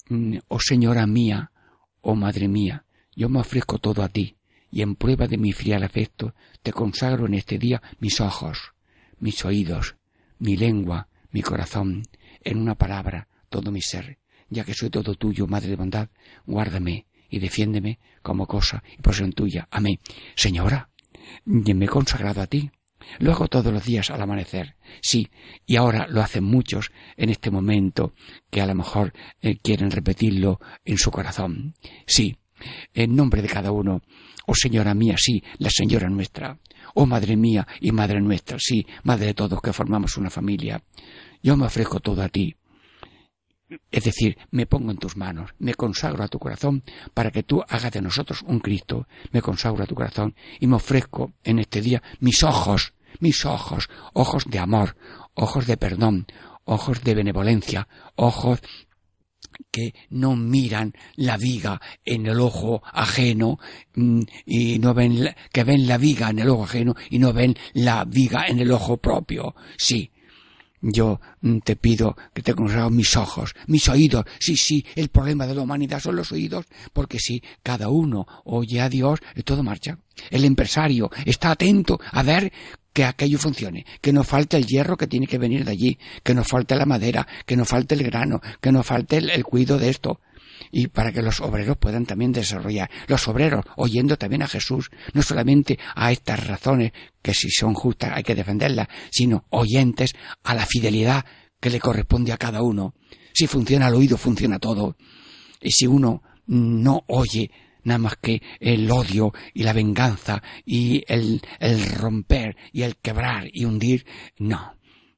mm, 0.10 0.38
oh 0.50 0.60
Señora 0.60 1.08
mía, 1.08 1.52
oh 2.02 2.16
Madre 2.16 2.50
mía, 2.50 2.84
yo 3.16 3.30
me 3.30 3.40
ofrezco 3.40 3.80
todo 3.80 4.04
a 4.04 4.10
ti 4.10 4.36
y 4.70 4.82
en 4.82 4.96
prueba 4.96 5.28
de 5.28 5.38
mi 5.38 5.54
fiel 5.54 5.84
afecto 5.84 6.36
te 6.62 6.74
consagro 6.74 7.26
en 7.26 7.36
este 7.36 7.58
día 7.58 7.82
mis 8.00 8.20
ojos, 8.20 8.74
mis 9.20 9.44
oídos, 9.46 9.96
mi 10.38 10.58
lengua, 10.58 11.08
mi 11.32 11.42
corazón, 11.42 12.04
en 12.44 12.58
una 12.58 12.76
palabra, 12.76 13.30
todo 13.50 13.72
mi 13.72 13.82
ser, 13.82 14.20
ya 14.50 14.66
que 14.66 14.74
soy 14.74 14.90
todo 14.90 15.16
tuyo, 15.16 15.48
Madre 15.48 15.70
de 15.70 15.76
bondad, 15.78 16.10
guárdame 16.46 17.06
y 17.30 17.40
defiéndeme 17.40 18.00
como 18.22 18.48
cosa 18.48 18.84
y 18.98 19.02
posesión 19.02 19.32
tuya. 19.32 19.68
Amén. 19.72 20.00
Señora, 20.36 20.89
me 21.46 21.86
he 21.86 21.88
consagrado 21.88 22.42
a 22.42 22.48
ti. 22.48 22.72
Lo 23.20 23.32
hago 23.32 23.48
todos 23.48 23.74
los 23.74 23.86
días 23.86 24.10
al 24.10 24.22
amanecer. 24.22 24.76
Sí, 25.02 25.30
y 25.66 25.78
ahora 25.78 26.06
lo 26.08 26.22
hacen 26.22 26.44
muchos 26.44 26.92
en 27.18 27.30
este 27.30 27.50
momento 27.50 28.14
que 28.50 28.62
a 28.62 28.68
lo 28.68 28.76
mejor 28.76 29.14
eh, 29.42 29.58
quieren 29.58 29.90
repetirlo 29.90 30.60
en 30.86 30.98
su 30.98 31.10
corazón. 31.10 31.76
Sí, 32.06 32.38
en 32.94 33.16
nombre 33.16 33.42
de 33.42 33.48
cada 33.48 33.72
uno 33.72 34.02
Oh 34.52 34.56
Señora 34.56 34.96
mía, 34.96 35.14
sí, 35.16 35.44
la 35.60 35.70
Señora 35.70 36.10
nuestra. 36.10 36.58
Oh 36.96 37.06
Madre 37.06 37.38
mía 37.38 37.68
y 37.82 37.92
Madre 37.92 38.20
nuestra, 38.20 38.58
sí, 38.60 38.84
Madre 39.04 39.28
de 39.28 39.34
todos 39.36 39.62
que 39.62 39.74
formamos 39.74 40.18
una 40.18 40.32
familia. 40.32 40.82
Yo 41.44 41.56
me 41.56 41.68
ofrezco 41.68 42.00
todo 42.00 42.24
a 42.24 42.30
ti. 42.30 42.56
Es 43.92 44.04
decir, 44.04 44.38
me 44.52 44.66
pongo 44.66 44.92
en 44.92 44.98
tus 44.98 45.16
manos, 45.16 45.52
me 45.60 45.76
consagro 45.76 46.24
a 46.24 46.28
tu 46.28 46.40
corazón 46.40 46.84
para 47.14 47.32
que 47.32 47.44
tú 47.44 47.64
hagas 47.68 47.92
de 47.92 48.02
nosotros 48.02 48.42
un 48.46 48.60
Cristo. 48.60 49.08
Me 49.32 49.42
consagro 49.42 49.84
a 49.84 49.88
tu 49.88 49.96
corazón 49.96 50.36
y 50.60 50.68
me 50.68 50.76
ofrezco 50.76 51.34
en 51.44 51.60
este 51.60 51.82
día 51.82 52.02
mis 52.20 52.44
ojos, 52.44 52.94
mis 53.20 53.46
ojos, 53.46 53.90
ojos 54.14 54.46
de 54.46 54.60
amor, 54.60 54.96
ojos 55.36 55.68
de 55.68 55.78
perdón, 55.78 56.26
ojos 56.66 57.04
de 57.04 57.16
benevolencia, 57.16 57.88
ojos 58.16 58.60
que 59.72 59.94
no 60.10 60.36
miran 60.36 60.94
la 61.16 61.38
viga 61.38 61.82
en 62.06 62.26
el 62.28 62.40
ojo 62.40 62.82
ajeno 62.86 63.60
mm, 63.96 64.22
y 64.46 64.80
no 64.80 64.94
ven 64.94 65.36
que 65.52 65.64
ven 65.64 65.88
la 65.88 65.98
viga 65.98 66.30
en 66.30 66.40
el 66.40 66.50
ojo 66.50 66.64
ajeno 66.64 66.96
y 67.10 67.20
no 67.20 67.34
ven 67.34 67.56
la 67.74 68.06
viga 68.06 68.48
en 68.48 68.60
el 68.60 68.72
ojo 68.72 68.98
propio. 68.98 69.56
Sí, 69.78 70.12
yo 70.82 71.20
mm, 71.42 71.60
te 71.60 71.76
pido 71.76 72.16
que 72.34 72.42
te 72.42 72.54
consagrado 72.54 72.90
mis 72.90 73.16
ojos, 73.16 73.54
mis 73.68 73.88
oídos. 73.90 74.26
Sí, 74.40 74.56
sí, 74.56 74.86
el 74.96 75.10
problema 75.10 75.48
de 75.48 75.56
la 75.56 75.62
humanidad 75.62 76.00
son 76.00 76.16
los 76.16 76.32
oídos, 76.32 76.66
porque 76.94 77.20
si 77.20 77.44
cada 77.64 77.90
uno 77.90 78.28
oye 78.46 78.82
a 78.82 78.90
Dios, 78.90 79.20
todo 79.46 79.64
marcha. 79.64 79.98
El 80.30 80.46
empresario 80.46 81.10
está 81.26 81.52
atento 81.52 82.00
a 82.12 82.24
ver 82.24 82.52
que 82.94 83.06
aquello 83.06 83.38
funcione, 83.38 83.86
que 84.02 84.12
no 84.12 84.24
falte 84.24 84.58
el 84.58 84.66
hierro 84.66 84.98
que 84.98 85.08
tiene 85.08 85.28
que 85.28 85.38
venir 85.38 85.64
de 85.64 85.72
allí, 85.72 86.00
que 86.24 86.34
no 86.34 86.44
falte 86.44 86.76
la 86.76 86.86
madera, 86.86 87.28
que 87.46 87.56
no 87.56 87.66
falte 87.66 87.96
el 87.96 88.04
grano, 88.04 88.42
que 88.60 88.72
no 88.72 88.84
falte 88.84 89.18
el, 89.18 89.30
el 89.30 89.44
cuidado 89.44 89.80
de 89.80 89.90
esto 89.90 90.20
y 90.72 90.88
para 90.88 91.12
que 91.12 91.22
los 91.22 91.40
obreros 91.42 91.78
puedan 91.78 92.06
también 92.06 92.32
desarrollar. 92.32 92.90
Los 93.08 93.28
obreros, 93.28 93.66
oyendo 93.76 94.18
también 94.18 94.44
a 94.44 94.48
Jesús, 94.48 94.90
no 95.14 95.22
solamente 95.22 95.80
a 95.96 96.12
estas 96.12 96.46
razones, 96.46 96.92
que 97.22 97.34
si 97.34 97.50
son 97.50 97.74
justas 97.74 98.12
hay 98.14 98.24
que 98.24 98.36
defenderlas, 98.36 98.88
sino 99.12 99.46
oyentes 99.50 100.14
a 100.44 100.54
la 100.54 100.66
fidelidad 100.66 101.26
que 101.60 101.70
le 101.70 101.80
corresponde 101.80 102.32
a 102.32 102.38
cada 102.38 102.62
uno. 102.62 102.96
Si 103.34 103.48
funciona 103.48 103.88
el 103.88 103.96
oído, 103.96 104.18
funciona 104.18 104.60
todo. 104.60 104.96
Y 105.62 105.72
si 105.72 105.88
uno 105.88 106.24
no 106.48 107.04
oye 107.08 107.52
nada 107.84 108.00
más 108.00 108.18
que 108.22 108.42
el 108.60 108.90
odio 108.92 109.34
y 109.54 109.64
la 109.64 109.74
venganza 109.74 110.42
y 110.66 111.04
el, 111.08 111.42
el 111.60 111.86
romper 111.92 112.56
y 112.72 112.84
el 112.84 112.98
quebrar 112.98 113.48
y 113.52 113.66
hundir, 113.66 114.06
no. 114.38 114.76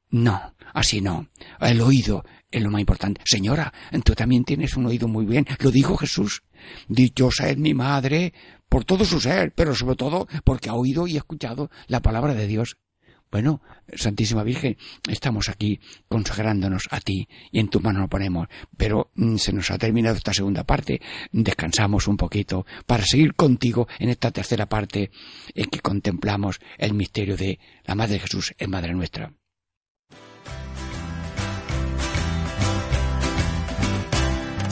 No, 0.10 0.56
así 0.74 1.00
no. 1.00 1.30
El 1.60 1.80
oído 1.80 2.26
es 2.52 2.62
lo 2.62 2.70
más 2.70 2.82
importante. 2.82 3.22
Señora, 3.26 3.74
tú 4.04 4.14
también 4.14 4.44
tienes 4.44 4.76
un 4.76 4.86
oído 4.86 5.08
muy 5.08 5.26
bien. 5.26 5.46
Lo 5.60 5.72
dijo 5.72 5.98
Jesús. 5.98 6.44
Dichosa 6.88 7.50
es 7.50 7.58
mi 7.58 7.74
madre 7.74 8.34
por 8.70 8.86
todo 8.86 9.06
su 9.06 9.20
ser, 9.20 9.54
pero 9.54 9.76
sobre 9.76 9.96
todo 9.96 10.28
porque 10.44 10.70
ha 10.70 10.74
oído 10.74 11.08
y 11.08 11.18
escuchado 11.18 11.72
la 11.88 12.02
palabra 12.02 12.34
de 12.34 12.48
Dios. 12.48 12.78
Bueno, 13.32 13.62
Santísima 13.96 14.44
Virgen, 14.44 14.78
estamos 15.10 15.48
aquí 15.48 15.80
consagrándonos 16.10 16.90
a 16.92 17.00
ti 17.00 17.30
y 17.50 17.60
en 17.60 17.70
tu 17.70 17.80
mano 17.80 18.02
lo 18.02 18.10
ponemos, 18.10 18.48
pero 18.76 19.10
mm, 19.16 19.38
se 19.38 19.54
nos 19.54 19.72
ha 19.72 19.78
terminado 19.78 20.18
esta 20.18 20.34
segunda 20.34 20.66
parte. 20.66 21.02
Descansamos 21.32 22.10
un 22.10 22.18
poquito 22.18 22.66
para 22.86 23.06
seguir 23.06 23.34
contigo 23.34 23.88
en 24.00 24.10
esta 24.10 24.32
tercera 24.32 24.68
parte 24.68 25.12
en 25.56 25.70
que 25.70 25.80
contemplamos 25.80 26.60
el 26.78 26.94
misterio 26.94 27.38
de 27.38 27.58
la 27.86 27.96
Madre 27.96 28.14
de 28.14 28.20
Jesús 28.20 28.54
en 28.58 28.70
Madre 28.70 28.94
nuestra. 28.94 29.34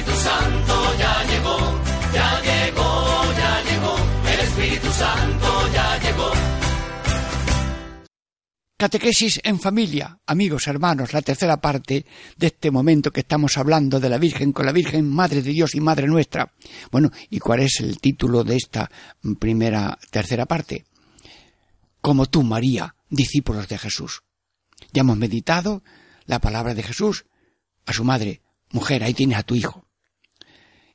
Espíritu 0.00 0.18
Santo 0.22 0.98
ya 0.98 1.24
llegó, 1.24 1.58
ya 2.14 2.40
llegó, 2.40 3.34
ya 3.36 3.62
llegó, 3.64 3.96
el 4.32 4.40
Espíritu 4.40 4.90
Santo 4.92 5.72
ya 5.74 5.98
llegó. 5.98 6.30
Catequesis 8.78 9.40
en 9.44 9.60
familia, 9.60 10.18
amigos, 10.26 10.68
hermanos, 10.68 11.12
la 11.12 11.20
tercera 11.20 11.60
parte 11.60 12.06
de 12.34 12.46
este 12.46 12.70
momento 12.70 13.10
que 13.10 13.20
estamos 13.20 13.58
hablando 13.58 14.00
de 14.00 14.08
la 14.08 14.16
Virgen 14.16 14.52
con 14.52 14.64
la 14.64 14.72
Virgen, 14.72 15.06
Madre 15.06 15.42
de 15.42 15.50
Dios 15.50 15.74
y 15.74 15.80
Madre 15.80 16.06
nuestra. 16.06 16.50
Bueno, 16.90 17.10
¿y 17.28 17.38
cuál 17.38 17.60
es 17.60 17.80
el 17.80 18.00
título 18.00 18.42
de 18.42 18.56
esta 18.56 18.90
primera, 19.38 19.98
tercera 20.10 20.46
parte? 20.46 20.86
Como 22.00 22.24
tú, 22.24 22.42
María, 22.42 22.94
discípulos 23.10 23.68
de 23.68 23.76
Jesús. 23.76 24.22
Ya 24.94 25.00
hemos 25.00 25.18
meditado 25.18 25.82
la 26.24 26.38
palabra 26.38 26.72
de 26.74 26.84
Jesús 26.84 27.26
a 27.84 27.92
su 27.92 28.02
madre, 28.02 28.40
mujer, 28.70 29.04
ahí 29.04 29.12
tienes 29.12 29.36
a 29.36 29.42
tu 29.42 29.54
hijo. 29.54 29.89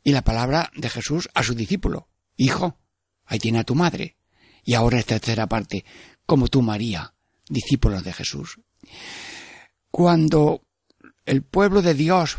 Y 0.06 0.12
la 0.12 0.24
palabra 0.24 0.72
de 0.76 0.88
Jesús 0.88 1.28
a 1.34 1.42
su 1.42 1.56
discípulo, 1.56 2.10
hijo, 2.38 2.78
ahí 3.26 3.40
tienes 3.40 3.62
a 3.62 3.66
tu 3.66 3.74
madre. 3.74 4.18
Y 4.64 4.76
ahora 4.76 5.00
esta 5.00 5.20
tercera 5.20 5.48
parte, 5.48 5.84
como 6.28 6.48
tú, 6.48 6.62
María, 6.62 7.16
discípulos 7.50 8.04
de 8.04 8.14
Jesús. 8.14 8.60
Cuando 9.90 10.62
el 11.26 11.42
pueblo 11.42 11.82
de 11.82 11.96
Dios 11.96 12.38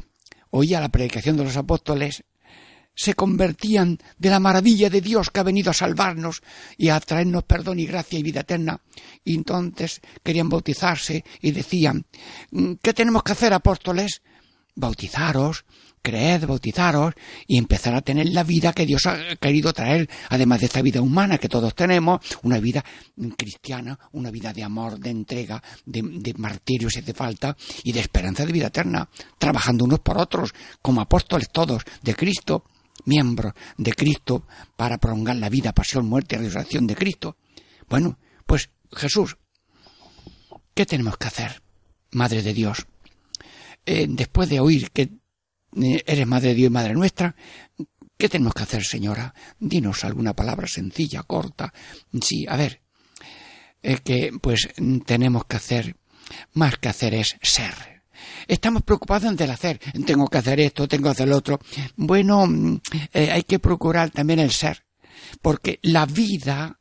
oía 0.50 0.80
la 0.80 0.90
predicación 0.90 1.36
de 1.36 1.42
los 1.42 1.56
apóstoles, 1.56 2.22
se 2.94 3.14
convertían 3.14 3.98
de 4.16 4.30
la 4.30 4.38
maravilla 4.38 4.88
de 4.88 5.00
Dios 5.00 5.30
que 5.30 5.40
ha 5.40 5.42
venido 5.42 5.72
a 5.72 5.74
salvarnos 5.74 6.42
y 6.78 6.90
a 6.90 7.00
traernos 7.00 7.42
perdón 7.42 7.80
y 7.80 7.86
gracia 7.86 8.16
y 8.16 8.22
vida 8.22 8.42
eterna. 8.42 8.80
Y 9.24 9.34
entonces 9.34 10.00
querían 10.22 10.48
bautizarse 10.48 11.24
y 11.40 11.50
decían, 11.50 12.06
¿qué 12.80 12.94
tenemos 12.94 13.24
que 13.24 13.32
hacer, 13.32 13.52
apóstoles? 13.52 14.22
Bautizaros, 14.76 15.64
creed, 16.06 16.46
bautizaros 16.46 17.14
y 17.48 17.58
empezar 17.58 17.92
a 17.96 18.00
tener 18.00 18.28
la 18.28 18.44
vida 18.44 18.72
que 18.72 18.86
Dios 18.86 19.06
ha 19.06 19.34
querido 19.40 19.72
traer, 19.72 20.08
además 20.28 20.60
de 20.60 20.66
esta 20.66 20.80
vida 20.80 21.02
humana 21.02 21.36
que 21.38 21.48
todos 21.48 21.74
tenemos, 21.74 22.20
una 22.44 22.60
vida 22.60 22.84
cristiana, 23.36 23.98
una 24.12 24.30
vida 24.30 24.52
de 24.52 24.62
amor, 24.62 25.00
de 25.00 25.10
entrega, 25.10 25.60
de, 25.84 26.02
de 26.02 26.34
martirio 26.34 26.88
si 26.88 27.00
hace 27.00 27.12
falta, 27.12 27.56
y 27.82 27.90
de 27.90 27.98
esperanza 27.98 28.46
de 28.46 28.52
vida 28.52 28.68
eterna, 28.68 29.08
trabajando 29.36 29.84
unos 29.84 29.98
por 29.98 30.16
otros, 30.18 30.54
como 30.80 31.00
apóstoles 31.00 31.50
todos 31.50 31.82
de 32.02 32.14
Cristo, 32.14 32.62
miembros 33.04 33.52
de 33.76 33.92
Cristo, 33.92 34.46
para 34.76 34.98
prolongar 34.98 35.34
la 35.36 35.48
vida, 35.48 35.72
pasión, 35.72 36.06
muerte 36.06 36.36
y 36.36 36.38
resurrección 36.38 36.86
de 36.86 36.94
Cristo. 36.94 37.36
Bueno, 37.88 38.16
pues 38.46 38.70
Jesús, 38.92 39.38
¿qué 40.72 40.86
tenemos 40.86 41.16
que 41.16 41.26
hacer, 41.26 41.62
Madre 42.12 42.42
de 42.42 42.54
Dios? 42.54 42.86
Eh, 43.84 44.06
después 44.08 44.48
de 44.48 44.60
oír 44.60 44.92
que 44.92 45.10
eres 45.76 46.26
Madre 46.26 46.48
de 46.50 46.54
Dios 46.54 46.70
y 46.70 46.72
Madre 46.72 46.94
nuestra, 46.94 47.34
¿qué 48.16 48.28
tenemos 48.28 48.54
que 48.54 48.62
hacer, 48.62 48.84
señora? 48.84 49.34
Dinos 49.58 50.04
alguna 50.04 50.34
palabra 50.34 50.66
sencilla, 50.66 51.22
corta. 51.22 51.72
Sí, 52.20 52.46
a 52.48 52.56
ver, 52.56 52.80
eh, 53.82 53.98
que 54.02 54.32
pues 54.40 54.68
tenemos 55.04 55.44
que 55.44 55.56
hacer, 55.56 55.96
más 56.54 56.78
que 56.78 56.88
hacer 56.88 57.14
es 57.14 57.36
ser. 57.42 57.96
Estamos 58.48 58.82
preocupados 58.82 59.30
en 59.30 59.42
el 59.42 59.50
hacer. 59.50 59.78
Tengo 60.06 60.28
que 60.28 60.38
hacer 60.38 60.60
esto, 60.60 60.88
tengo 60.88 61.04
que 61.04 61.10
hacer 61.10 61.28
lo 61.28 61.36
otro. 61.36 61.58
Bueno, 61.96 62.48
eh, 63.12 63.30
hay 63.30 63.42
que 63.42 63.58
procurar 63.58 64.10
también 64.10 64.38
el 64.38 64.50
ser. 64.50 64.84
Porque 65.42 65.78
la 65.82 66.06
vida 66.06 66.78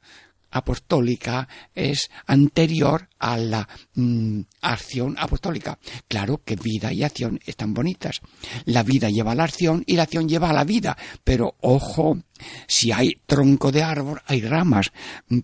apostólica 0.55 1.49
es 1.73 2.09
anterior 2.25 3.09
a 3.19 3.37
la 3.37 3.67
mm, 3.95 4.39
acción 4.61 5.15
apostólica. 5.19 5.77
Claro 6.07 6.41
que 6.45 6.55
vida 6.55 6.93
y 6.93 7.03
acción 7.03 7.39
están 7.45 7.73
bonitas. 7.73 8.21
La 8.63 8.81
vida 8.81 9.09
lleva 9.09 9.33
a 9.33 9.35
la 9.35 9.43
acción 9.43 9.83
y 9.85 9.97
la 9.97 10.03
acción 10.03 10.29
lleva 10.29 10.49
a 10.49 10.53
la 10.53 10.63
vida. 10.63 10.97
Pero 11.25 11.55
ojo, 11.59 12.19
si 12.67 12.93
hay 12.93 13.21
tronco 13.25 13.73
de 13.73 13.83
árbol, 13.83 14.21
hay 14.27 14.41
ramas. 14.41 14.93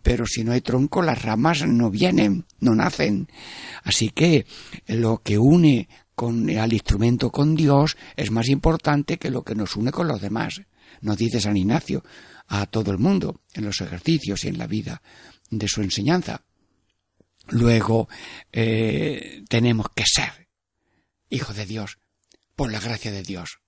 Pero 0.02 0.26
si 0.26 0.46
no 0.46 0.54
hay 0.54 0.62
tronco, 0.62 1.02
las 1.02 1.22
ramas 1.22 1.68
no 1.68 1.90
vienen, 1.90 2.46
no 2.62 2.74
nacen. 2.74 3.28
Así 3.84 4.10
que 4.10 4.46
lo 4.88 5.18
que 5.18 5.38
une 5.38 5.90
con, 6.16 6.50
al 6.58 6.72
instrumento 6.72 7.32
con 7.32 7.56
Dios 7.56 7.98
es 8.16 8.32
más 8.32 8.48
importante 8.48 9.18
que 9.18 9.30
lo 9.30 9.44
que 9.44 9.56
nos 9.56 9.76
une 9.76 9.92
con 9.92 10.08
los 10.08 10.22
demás. 10.22 10.62
Nos 11.02 11.18
dice 11.18 11.42
San 11.42 11.58
Ignacio 11.58 12.04
a 12.54 12.66
todo 12.66 12.92
el 12.92 12.98
mundo 12.98 13.42
en 13.54 13.64
los 13.64 13.80
ejercicios 13.80 14.44
y 14.44 14.50
en 14.50 14.58
la 14.58 14.68
vida 14.68 15.02
de 15.50 15.70
su 15.70 15.82
enseñanza. 15.82 16.44
Luego 17.48 18.10
eh, 18.52 19.44
tenemos 19.48 19.88
que 19.96 20.04
ser 20.06 20.50
hijos 21.30 21.56
de 21.56 21.66
Dios 21.66 22.00
por 22.54 22.70
la 22.70 22.82
gracia 22.82 23.10
de 23.12 23.24
Dios. 23.24 23.60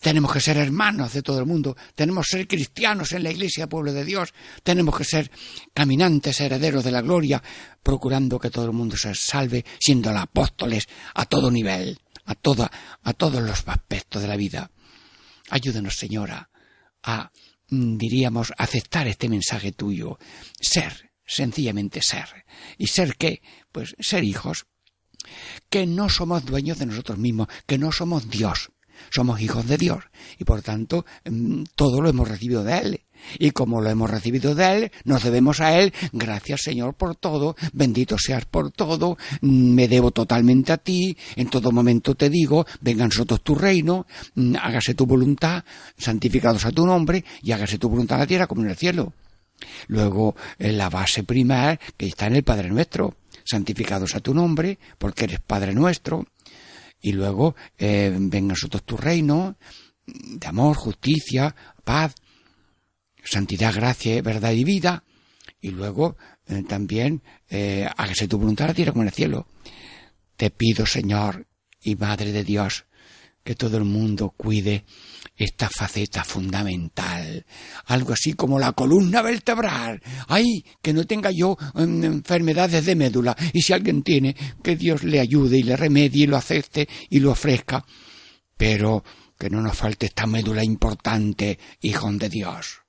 Tenemos 0.00 0.32
que 0.32 0.40
ser 0.40 0.56
hermanos 0.56 1.12
de 1.12 1.22
todo 1.22 1.38
el 1.38 1.46
mundo, 1.46 1.76
tenemos 1.94 2.26
que 2.26 2.38
ser 2.38 2.48
cristianos 2.48 3.12
en 3.12 3.22
la 3.22 3.30
iglesia, 3.30 3.68
pueblo 3.68 3.92
de 3.92 4.04
Dios, 4.04 4.34
tenemos 4.64 4.98
que 4.98 5.04
ser 5.04 5.30
caminantes, 5.72 6.40
herederos 6.40 6.82
de 6.82 6.90
la 6.90 7.02
gloria, 7.02 7.40
procurando 7.84 8.40
que 8.40 8.50
todo 8.50 8.64
el 8.64 8.72
mundo 8.72 8.96
se 8.96 9.14
salve, 9.14 9.64
siendo 9.78 10.10
apóstoles 10.10 10.88
a 11.14 11.24
todo 11.26 11.52
nivel, 11.52 12.00
a 12.24 12.34
toda, 12.34 12.68
a 13.00 13.12
todos 13.12 13.40
los 13.40 13.62
aspectos 13.64 14.22
de 14.22 14.28
la 14.28 14.36
vida. 14.36 14.72
Ayúdenos, 15.50 15.94
Señora, 15.94 16.50
a, 17.04 17.30
diríamos, 17.72 18.52
aceptar 18.58 19.08
este 19.08 19.28
mensaje 19.28 19.72
tuyo, 19.72 20.18
ser, 20.60 21.10
sencillamente 21.24 22.02
ser. 22.02 22.44
¿Y 22.76 22.88
ser 22.88 23.16
qué? 23.16 23.40
Pues 23.72 23.94
ser 23.98 24.24
hijos, 24.24 24.66
que 25.70 25.86
no 25.86 26.08
somos 26.08 26.44
dueños 26.44 26.78
de 26.78 26.86
nosotros 26.86 27.18
mismos, 27.18 27.48
que 27.66 27.78
no 27.78 27.90
somos 27.90 28.28
Dios, 28.28 28.72
somos 29.10 29.40
hijos 29.40 29.66
de 29.66 29.78
Dios 29.78 30.04
y 30.38 30.44
por 30.44 30.62
tanto 30.62 31.06
todo 31.74 32.02
lo 32.02 32.10
hemos 32.10 32.28
recibido 32.28 32.62
de 32.62 32.78
Él. 32.78 33.01
Y 33.38 33.50
como 33.50 33.80
lo 33.80 33.90
hemos 33.90 34.10
recibido 34.10 34.54
de 34.54 34.76
Él, 34.76 34.92
nos 35.04 35.22
debemos 35.22 35.60
a 35.60 35.78
Él. 35.78 35.92
Gracias 36.12 36.62
Señor 36.62 36.94
por 36.94 37.16
todo, 37.16 37.56
bendito 37.72 38.16
seas 38.18 38.44
por 38.44 38.70
todo, 38.70 39.16
me 39.40 39.88
debo 39.88 40.10
totalmente 40.10 40.72
a 40.72 40.78
ti, 40.78 41.16
en 41.36 41.48
todo 41.48 41.72
momento 41.72 42.14
te 42.14 42.30
digo, 42.30 42.66
venga 42.80 43.04
a 43.04 43.08
nosotros 43.08 43.42
tu 43.42 43.54
reino, 43.54 44.06
hágase 44.60 44.94
tu 44.94 45.06
voluntad, 45.06 45.64
santificados 45.96 46.64
a 46.64 46.72
tu 46.72 46.86
nombre, 46.86 47.24
y 47.42 47.52
hágase 47.52 47.78
tu 47.78 47.88
voluntad 47.88 48.16
en 48.16 48.20
la 48.20 48.26
tierra 48.26 48.46
como 48.46 48.62
en 48.62 48.70
el 48.70 48.76
cielo. 48.76 49.12
Luego, 49.88 50.34
la 50.58 50.88
base 50.88 51.22
primera 51.22 51.78
que 51.96 52.06
está 52.06 52.26
en 52.26 52.36
el 52.36 52.42
Padre 52.42 52.68
Nuestro, 52.68 53.16
santificado 53.44 54.06
sea 54.06 54.20
tu 54.20 54.34
nombre, 54.34 54.78
porque 54.98 55.24
eres 55.24 55.40
Padre 55.40 55.74
nuestro, 55.74 56.26
y 57.00 57.12
luego 57.12 57.54
eh, 57.78 58.14
venga 58.18 58.52
a 58.52 58.54
nosotros 58.54 58.84
tu 58.84 58.96
reino 58.96 59.56
de 60.06 60.46
amor, 60.46 60.76
justicia, 60.76 61.54
paz, 61.84 62.14
santidad, 63.24 63.74
gracia, 63.74 64.20
verdad 64.22 64.52
y 64.52 64.64
vida, 64.64 65.04
y 65.60 65.70
luego 65.70 66.16
eh, 66.46 66.62
también 66.68 67.22
eh, 67.48 67.88
hágase 67.96 68.28
tu 68.28 68.38
voluntad 68.38 68.70
a 68.70 68.74
tierra 68.74 68.92
como 68.92 69.02
en 69.02 69.08
el 69.08 69.14
cielo. 69.14 69.46
Te 70.36 70.50
pido, 70.50 70.86
Señor 70.86 71.46
y 71.80 71.96
Madre 71.96 72.32
de 72.32 72.44
Dios, 72.44 72.86
que 73.44 73.54
todo 73.54 73.76
el 73.76 73.84
mundo 73.84 74.34
cuide 74.36 74.84
esta 75.36 75.68
faceta 75.68 76.24
fundamental, 76.24 77.44
algo 77.86 78.12
así 78.12 78.34
como 78.34 78.58
la 78.58 78.72
columna 78.72 79.22
vertebral. 79.22 80.00
Ay, 80.28 80.64
que 80.80 80.92
no 80.92 81.06
tenga 81.06 81.30
yo 81.30 81.56
mm, 81.74 82.04
enfermedades 82.04 82.84
de 82.84 82.94
médula 82.94 83.36
y 83.52 83.62
si 83.62 83.72
alguien 83.72 84.02
tiene, 84.02 84.36
que 84.62 84.76
Dios 84.76 85.04
le 85.04 85.20
ayude 85.20 85.58
y 85.58 85.62
le 85.62 85.76
remedie 85.76 86.24
y 86.24 86.26
lo 86.26 86.36
acepte 86.36 86.88
y 87.10 87.20
lo 87.20 87.32
ofrezca. 87.32 87.84
Pero 88.56 89.02
que 89.38 89.50
no 89.50 89.60
nos 89.60 89.76
falte 89.76 90.06
esta 90.06 90.26
médula 90.26 90.62
importante, 90.62 91.58
hijos 91.80 92.16
de 92.18 92.28
Dios. 92.28 92.81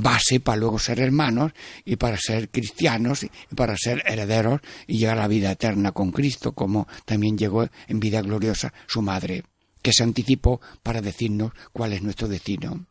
Base 0.00 0.38
para 0.38 0.58
luego 0.58 0.78
ser 0.78 1.00
hermanos 1.00 1.52
y 1.84 1.96
para 1.96 2.16
ser 2.16 2.50
cristianos 2.50 3.24
y 3.24 3.30
para 3.56 3.76
ser 3.76 4.04
herederos 4.06 4.60
y 4.86 4.98
llegar 4.98 5.18
a 5.18 5.22
la 5.22 5.28
vida 5.28 5.50
eterna 5.50 5.90
con 5.92 6.12
Cristo, 6.12 6.52
como 6.52 6.86
también 7.04 7.36
llegó 7.36 7.68
en 7.88 7.98
vida 7.98 8.22
gloriosa 8.22 8.72
su 8.86 9.02
madre 9.02 9.42
que 9.82 9.92
se 9.92 10.04
anticipó 10.04 10.60
para 10.82 11.00
decirnos 11.00 11.52
cuál 11.72 11.92
es 11.92 12.02
nuestro 12.02 12.28
destino. 12.28 12.86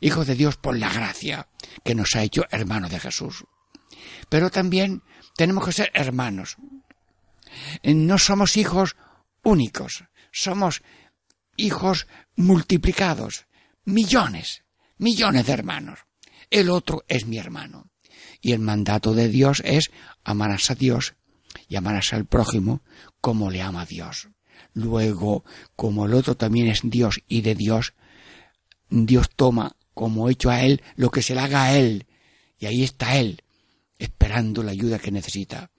Hijos 0.00 0.26
de 0.26 0.34
Dios 0.34 0.56
por 0.56 0.78
la 0.78 0.92
gracia 0.92 1.48
que 1.84 1.94
nos 1.94 2.14
ha 2.16 2.22
hecho 2.22 2.44
hermanos 2.50 2.90
de 2.90 3.00
Jesús. 3.00 3.44
Pero 4.28 4.50
también 4.50 5.02
tenemos 5.36 5.64
que 5.64 5.72
ser 5.72 5.90
hermanos. 5.94 6.56
No 7.82 8.18
somos 8.18 8.56
hijos 8.56 8.96
únicos, 9.42 10.04
somos 10.32 10.82
hijos 11.56 12.06
multiplicados, 12.36 13.46
millones, 13.84 14.64
millones 14.98 15.46
de 15.46 15.52
hermanos. 15.52 16.00
El 16.54 16.70
otro 16.70 17.04
es 17.08 17.26
mi 17.26 17.36
hermano. 17.36 17.90
Y 18.40 18.52
el 18.52 18.60
mandato 18.60 19.12
de 19.12 19.28
Dios 19.28 19.60
es 19.64 19.90
amarás 20.22 20.70
a 20.70 20.76
Dios 20.76 21.16
y 21.68 21.74
amarás 21.74 22.12
al 22.12 22.26
prójimo 22.26 22.80
como 23.20 23.50
le 23.50 23.60
ama 23.60 23.84
Dios. 23.86 24.28
Luego, 24.72 25.44
como 25.74 26.06
el 26.06 26.14
otro 26.14 26.36
también 26.36 26.68
es 26.68 26.82
Dios 26.84 27.18
y 27.26 27.40
de 27.40 27.56
Dios, 27.56 27.94
Dios 28.88 29.30
toma 29.34 29.74
como 29.94 30.30
hecho 30.30 30.48
a 30.48 30.62
Él 30.62 30.80
lo 30.94 31.10
que 31.10 31.22
se 31.22 31.34
le 31.34 31.40
haga 31.40 31.64
a 31.64 31.76
Él. 31.76 32.06
Y 32.60 32.66
ahí 32.66 32.84
está 32.84 33.16
Él, 33.18 33.42
esperando 33.98 34.62
la 34.62 34.70
ayuda 34.70 35.00
que 35.00 35.10
necesita. 35.10 35.72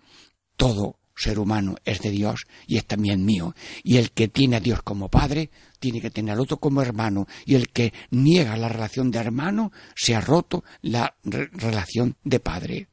Todo 0.58 1.00
ser 1.16 1.40
humano 1.40 1.76
es 1.86 2.00
de 2.02 2.12
Dios 2.12 2.46
y 2.68 2.78
es 2.78 2.86
también 2.86 3.26
mío. 3.26 3.56
Y 3.84 3.98
el 3.98 4.12
que 4.12 4.28
tiene 4.28 4.58
a 4.58 4.60
Dios 4.60 4.82
como 4.84 5.10
padre, 5.10 5.50
tiene 5.80 6.02
que 6.02 6.10
tener 6.10 6.34
al 6.34 6.42
otro 6.42 6.58
como 6.58 6.82
hermano. 6.82 7.28
Y 7.46 7.56
el 7.56 7.70
que 7.70 7.94
niega 8.12 8.58
la 8.58 8.70
relación 8.70 9.12
de 9.12 9.20
hermano, 9.20 9.72
se 9.96 10.16
ha 10.16 10.22
roto 10.22 10.64
la 10.82 11.16
relación 11.24 12.18
de 12.24 12.40
padre. 12.40 12.90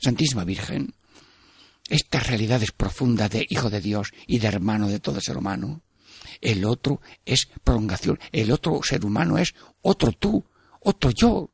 Santísima 0.00 0.44
Virgen, 0.44 0.94
estas 1.88 2.26
realidades 2.26 2.72
profundas 2.72 3.30
de 3.30 3.46
hijo 3.48 3.70
de 3.70 3.80
Dios 3.80 4.12
y 4.26 4.38
de 4.38 4.48
hermano 4.48 4.88
de 4.88 4.98
todo 4.98 5.20
ser 5.20 5.36
humano. 5.36 5.82
El 6.40 6.64
otro 6.64 7.00
es 7.24 7.48
prolongación, 7.62 8.18
el 8.32 8.50
otro 8.50 8.80
ser 8.82 9.04
humano 9.04 9.38
es 9.38 9.54
otro 9.80 10.12
tú, 10.12 10.44
otro 10.80 11.10
yo. 11.10 11.51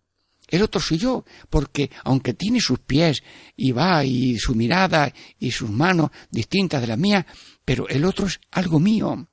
El 0.49 0.63
otro 0.63 0.81
soy 0.81 0.99
yo, 0.99 1.25
porque 1.51 1.91
aunque 2.05 2.35
tiene 2.35 2.61
sus 2.61 2.79
pies 2.81 3.23
y 3.57 3.73
va 3.73 4.05
y 4.05 4.39
su 4.39 4.55
mirada 4.55 5.13
y 5.39 5.51
sus 5.51 5.71
manos 5.71 6.11
distintas 6.31 6.81
de 6.81 6.87
las 6.87 6.99
mías, 6.99 7.27
pero 7.65 7.89
el 7.89 8.05
otro 8.05 8.27
es 8.27 8.41
algo 8.51 8.81
mío. 8.81 9.29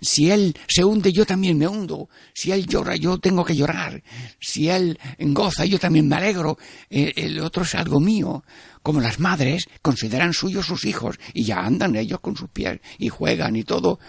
Si 0.00 0.30
él 0.30 0.56
se 0.68 0.84
hunde, 0.84 1.12
yo 1.12 1.26
también 1.26 1.58
me 1.58 1.68
hundo. 1.68 2.08
Si 2.34 2.50
él 2.50 2.66
llora, 2.66 2.96
yo 2.96 3.18
tengo 3.18 3.44
que 3.44 3.54
llorar. 3.54 4.02
Si 4.40 4.68
él 4.68 4.98
goza, 5.18 5.64
yo 5.64 5.78
también 5.78 6.08
me 6.08 6.16
alegro. 6.16 6.58
Eh, 6.88 7.12
el 7.16 7.38
otro 7.40 7.62
es 7.62 7.74
algo 7.74 8.00
mío. 8.00 8.42
Como 8.82 9.00
las 9.00 9.20
madres 9.20 9.68
consideran 9.82 10.32
suyos 10.32 10.66
sus 10.66 10.84
hijos 10.84 11.18
y 11.34 11.44
ya 11.44 11.60
andan 11.60 11.96
ellos 11.96 12.20
con 12.20 12.36
sus 12.36 12.48
pies 12.48 12.80
y 12.98 13.10
juegan 13.10 13.56
y 13.56 13.64
todo, 13.64 14.00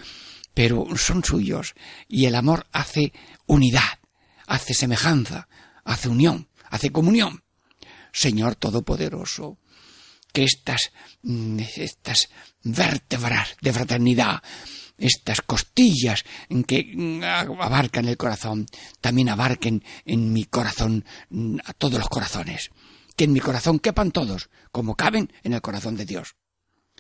pero 0.54 0.88
son 0.96 1.24
suyos. 1.24 1.76
Y 2.08 2.26
el 2.26 2.36
amor 2.36 2.66
hace 2.72 3.12
unidad, 3.46 4.00
hace 4.48 4.74
semejanza, 4.74 5.48
hace 5.84 6.10
unión, 6.10 6.48
hace 6.70 6.92
comunión. 6.92 7.44
Señor 8.14 8.56
Todopoderoso, 8.56 9.58
que 10.34 10.44
estas, 10.44 10.92
mm, 11.24 11.60
estas 11.78 12.30
vértebras 12.64 13.56
de 13.62 13.74
fraternidad 13.74 14.42
estas 15.02 15.42
costillas 15.42 16.24
en 16.50 16.64
que 16.64 16.94
mm, 16.96 17.24
abarcan 17.24 18.08
el 18.08 18.18
corazón, 18.18 18.68
también 19.02 19.30
abarquen 19.30 19.84
en 20.06 20.32
mi 20.32 20.46
corazón 20.46 21.06
mm, 21.30 21.58
a 21.66 21.74
todos 21.74 22.00
los 22.00 22.10
corazones. 22.10 22.70
Que 23.16 23.26
en 23.26 23.34
mi 23.34 23.40
corazón 23.40 23.80
quepan 23.80 24.12
todos, 24.12 24.50
como 24.72 24.96
caben 24.96 25.34
en 25.44 25.54
el 25.54 25.62
corazón 25.62 25.98
de 25.98 26.06
Dios. 26.06 26.36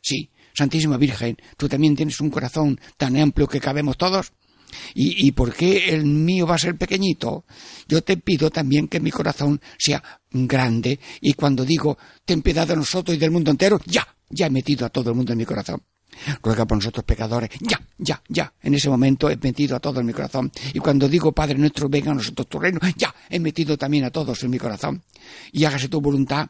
Sí, 0.01 0.31
Santísima 0.53 0.97
Virgen, 0.97 1.37
tú 1.57 1.69
también 1.69 1.95
tienes 1.95 2.19
un 2.19 2.31
corazón 2.31 2.79
tan 2.97 3.15
amplio 3.17 3.47
que 3.47 3.61
cabemos 3.61 3.97
todos. 3.97 4.33
¿Y, 4.93 5.27
¿Y 5.27 5.31
por 5.31 5.53
qué 5.53 5.89
el 5.89 6.05
mío 6.05 6.47
va 6.47 6.55
a 6.55 6.59
ser 6.59 6.77
pequeñito? 6.77 7.45
Yo 7.87 8.03
te 8.03 8.17
pido 8.17 8.49
también 8.49 8.87
que 8.87 8.99
mi 8.99 9.11
corazón 9.11 9.61
sea 9.77 10.03
grande 10.31 10.99
y 11.19 11.33
cuando 11.33 11.65
digo 11.65 11.97
ten 12.25 12.41
piedad 12.41 12.67
de 12.67 12.75
nosotros 12.75 13.15
y 13.15 13.19
del 13.19 13.31
mundo 13.31 13.51
entero, 13.51 13.79
ya, 13.85 14.07
ya 14.29 14.47
he 14.47 14.49
metido 14.49 14.85
a 14.85 14.89
todo 14.89 15.09
el 15.09 15.15
mundo 15.15 15.33
en 15.33 15.39
mi 15.39 15.45
corazón 15.45 15.81
ruega 16.41 16.65
por 16.65 16.77
nosotros 16.77 17.03
pecadores, 17.05 17.49
ya, 17.59 17.79
ya, 17.97 18.21
ya, 18.27 18.53
en 18.61 18.73
ese 18.73 18.89
momento 18.89 19.29
he 19.29 19.37
metido 19.37 19.75
a 19.75 19.79
todo 19.79 19.99
en 19.99 20.05
mi 20.05 20.13
corazón. 20.13 20.51
Y 20.73 20.79
cuando 20.79 21.07
digo, 21.07 21.31
Padre 21.31 21.57
nuestro, 21.57 21.89
venga 21.89 22.11
a 22.11 22.15
nosotros 22.15 22.47
tu 22.47 22.59
reino, 22.59 22.79
ya, 22.95 23.13
he 23.29 23.39
metido 23.39 23.77
también 23.77 24.05
a 24.05 24.11
todos 24.11 24.43
en 24.43 24.51
mi 24.51 24.57
corazón. 24.57 25.03
Y 25.51 25.65
hágase 25.65 25.87
tu 25.87 26.01
voluntad, 26.01 26.49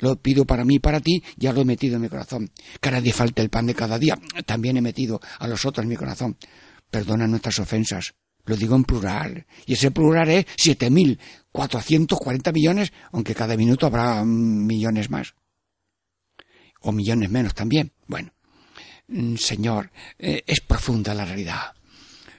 lo 0.00 0.16
pido 0.16 0.44
para 0.44 0.64
mí 0.64 0.76
y 0.76 0.78
para 0.78 1.00
ti, 1.00 1.22
ya 1.36 1.52
lo 1.52 1.60
he 1.60 1.64
metido 1.64 1.96
en 1.96 2.02
mi 2.02 2.08
corazón. 2.08 2.50
Que 2.80 2.88
a 2.88 2.92
nadie 2.92 3.12
falte 3.12 3.42
el 3.42 3.50
pan 3.50 3.66
de 3.66 3.74
cada 3.74 3.98
día, 3.98 4.18
también 4.46 4.76
he 4.76 4.82
metido 4.82 5.20
a 5.38 5.46
los 5.46 5.64
otros 5.64 5.84
en 5.84 5.90
mi 5.90 5.96
corazón. 5.96 6.36
Perdona 6.92 7.26
nuestras 7.26 7.58
ofensas, 7.58 8.14
lo 8.44 8.56
digo 8.56 8.76
en 8.76 8.84
plural. 8.84 9.46
Y 9.66 9.72
ese 9.72 9.90
plural 9.90 10.30
es 10.30 10.46
siete 10.56 10.90
mil 10.90 11.18
cuatrocientos 11.50 12.20
cuarenta 12.20 12.52
millones, 12.52 12.92
aunque 13.10 13.34
cada 13.34 13.56
minuto 13.56 13.86
habrá 13.86 14.24
millones 14.24 15.10
más. 15.10 15.34
O 16.82 16.92
millones 16.92 17.30
menos 17.30 17.54
también. 17.54 17.92
Bueno, 18.06 18.32
Mm, 19.12 19.36
Señor, 19.36 19.90
eh, 20.18 20.42
es 20.46 20.60
profunda 20.60 21.14
la 21.14 21.24
realidad. 21.24 21.74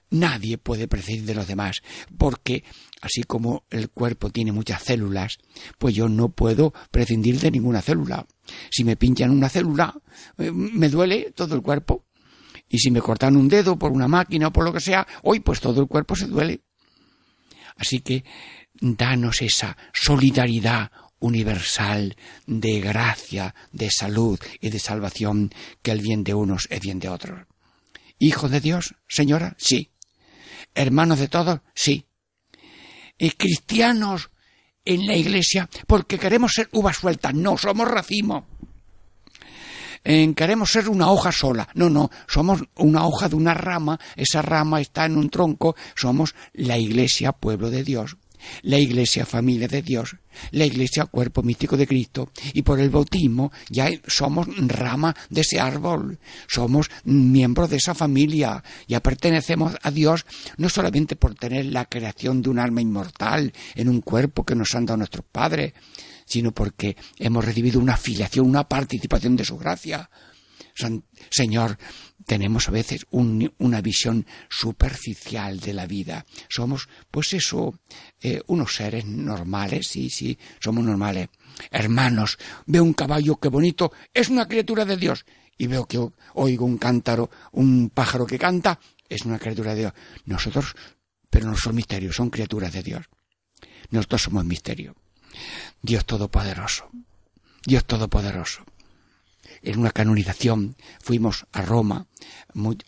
Nadie 0.10 0.58
puede 0.58 0.88
prescindir 0.88 1.26
de 1.26 1.36
los 1.36 1.48
demás, 1.48 1.82
porque 2.18 2.64
así 3.02 3.24
como 3.24 3.66
el 3.70 3.90
cuerpo 3.90 4.30
tiene 4.30 4.52
muchas 4.52 4.84
células, 4.84 5.38
pues 5.78 5.96
yo 5.96 6.08
no 6.08 6.30
puedo 6.30 6.74
prescindir 6.92 7.40
de 7.40 7.52
ninguna 7.52 7.82
célula. 7.82 8.26
Si 8.70 8.84
me 8.84 8.96
pinchan 8.96 9.32
una 9.32 9.50
célula, 9.50 9.96
eh, 10.38 10.52
me 10.52 10.90
duele 10.90 11.32
todo 11.36 11.56
el 11.56 11.62
cuerpo. 11.62 12.06
Y 12.70 12.80
si 12.80 12.92
me 12.92 13.02
cortan 13.02 13.38
un 13.38 13.48
dedo 13.48 13.78
por 13.78 13.92
una 13.92 14.08
máquina 14.08 14.48
o 14.48 14.52
por 14.52 14.66
lo 14.66 14.74
que 14.74 14.80
sea, 14.80 15.06
hoy 15.24 15.40
pues 15.40 15.60
todo 15.60 15.82
el 15.82 15.88
cuerpo 15.88 16.16
se 16.16 16.28
duele. 16.28 16.62
Así 17.78 18.00
que 18.00 18.24
danos 18.80 19.42
esa 19.42 19.78
solidaridad 19.94 20.92
universal 21.20 22.16
de 22.46 22.82
gracia, 22.82 23.56
de 23.72 23.90
salud 23.90 24.40
y 24.60 24.70
de 24.70 24.80
salvación, 24.80 25.52
que 25.82 25.92
el 25.92 26.02
bien 26.02 26.24
de 26.24 26.34
unos 26.34 26.68
es 26.70 26.82
bien 26.82 27.00
de 27.00 27.10
otros. 27.10 27.48
¿Hijo 28.20 28.50
de 28.50 28.60
Dios, 28.60 28.96
señora? 29.08 29.56
Sí. 29.58 29.92
¿Hermanos 30.76 31.20
de 31.20 31.28
todos? 31.28 31.62
Sí. 31.74 32.06
¿Y 33.18 33.32
cristianos 33.32 34.32
en 34.86 35.08
la 35.08 35.16
iglesia? 35.16 35.70
Porque 35.88 36.20
queremos 36.20 36.52
ser 36.54 36.70
uvas 36.74 36.98
sueltas. 36.98 37.34
No, 37.34 37.58
somos 37.58 37.88
racimo. 37.88 38.48
Queremos 40.04 40.72
ser 40.72 40.90
una 40.90 41.10
hoja 41.12 41.32
sola. 41.32 41.68
No, 41.76 41.90
no, 41.90 42.10
somos 42.28 42.64
una 42.76 43.06
hoja 43.06 43.30
de 43.30 43.36
una 43.36 43.54
rama, 43.54 44.00
esa 44.16 44.42
rama 44.42 44.82
está 44.82 45.06
en 45.06 45.18
un 45.18 45.30
tronco, 45.30 45.76
somos 45.96 46.36
la 46.54 46.78
iglesia, 46.78 47.32
pueblo 47.32 47.70
de 47.70 47.84
Dios 47.84 48.18
la 48.64 48.78
Iglesia 48.78 49.26
familia 49.26 49.68
de 49.68 49.82
Dios, 49.82 50.16
la 50.52 50.66
Iglesia 50.66 51.06
cuerpo 51.06 51.44
místico 51.44 51.78
de 51.78 51.88
Cristo, 51.88 52.32
y 52.54 52.62
por 52.62 52.80
el 52.80 52.90
bautismo 52.90 53.52
ya 53.70 53.90
somos 54.08 54.48
rama 54.68 55.16
de 55.30 55.42
ese 55.42 55.60
árbol, 55.60 56.20
somos 56.48 56.90
miembros 57.04 57.70
de 57.70 57.78
esa 57.78 57.94
familia, 57.94 58.64
ya 58.88 59.02
pertenecemos 59.02 59.76
a 59.82 59.92
Dios 59.92 60.26
no 60.58 60.70
solamente 60.70 61.16
por 61.16 61.36
tener 61.36 61.66
la 61.66 61.86
creación 61.86 62.42
de 62.42 62.50
un 62.50 62.60
alma 62.60 62.82
inmortal 62.82 63.54
en 63.76 63.90
un 63.90 64.02
cuerpo 64.02 64.44
que 64.44 64.56
nos 64.56 64.74
han 64.76 64.86
dado 64.86 64.98
nuestros 64.98 65.26
padres, 65.32 65.74
sino 66.34 66.52
porque 66.52 66.98
hemos 67.20 67.46
recibido 67.46 67.80
una 67.80 67.96
filiación, 67.96 68.48
una 68.48 68.68
participación 68.68 69.36
de 69.36 69.46
su 69.46 69.56
gracia. 69.58 70.10
Señor, 71.30 71.78
tenemos 72.26 72.68
a 72.68 72.72
veces 72.72 73.06
un- 73.12 73.54
una 73.60 73.80
visión 73.82 74.26
superficial 74.50 75.60
de 75.60 75.74
la 75.74 75.86
vida. 75.86 76.26
Somos, 76.50 76.90
pues 77.12 77.34
eso, 77.34 77.80
eh, 78.20 78.42
unos 78.48 78.74
seres 78.76 79.06
normales, 79.06 79.88
sí, 79.88 80.10
sí, 80.10 80.40
somos 80.60 80.84
normales. 80.84 81.30
Hermanos, 81.70 82.40
veo 82.66 82.84
un 82.84 82.94
caballo, 82.94 83.36
qué 83.36 83.50
bonito, 83.50 83.92
es 84.12 84.30
una 84.30 84.48
criatura 84.48 84.84
de 84.86 84.98
Dios. 84.98 85.26
Y 85.60 85.68
veo 85.68 85.86
que 85.86 86.00
oigo 86.34 86.66
un 86.66 86.80
cántaro, 86.80 87.30
un 87.52 87.92
pájaro 87.94 88.26
que 88.26 88.40
canta, 88.40 88.80
es 89.08 89.22
una 89.26 89.38
criatura 89.38 89.76
de 89.76 89.82
Dios. 89.82 89.94
Nosotros, 90.26 90.74
pero 91.30 91.46
no 91.46 91.56
son 91.56 91.76
misterios, 91.76 92.16
son 92.16 92.32
criaturas 92.32 92.74
de 92.74 92.82
Dios. 92.82 93.06
Nosotros 93.92 94.24
somos 94.24 94.44
misterio. 94.44 94.96
Dios 95.82 96.06
Todopoderoso. 96.06 96.90
Dios 97.66 97.86
Todopoderoso. 97.86 98.64
En 99.62 99.80
una 99.80 99.92
canonización 99.92 100.76
fuimos 101.02 101.46
a 101.54 101.62
Roma, 101.62 102.08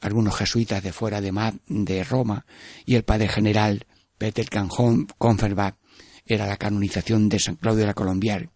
algunos 0.01 0.35
jesuitas 0.35 0.83
de 0.83 0.91
fuera 0.91 1.21
de, 1.21 1.31
Ma- 1.31 1.53
de 1.67 2.03
Roma, 2.03 2.45
y 2.85 2.95
el 2.95 3.03
padre 3.03 3.29
general 3.29 3.85
Peter 4.17 4.49
Canjón 4.49 5.07
Conferbach 5.17 5.75
era 6.25 6.47
la 6.47 6.57
canonización 6.57 7.29
de 7.29 7.39
San 7.39 7.55
Claudio 7.55 7.81
de 7.81 7.87
la 7.87 7.93
Colombier. 7.93 8.49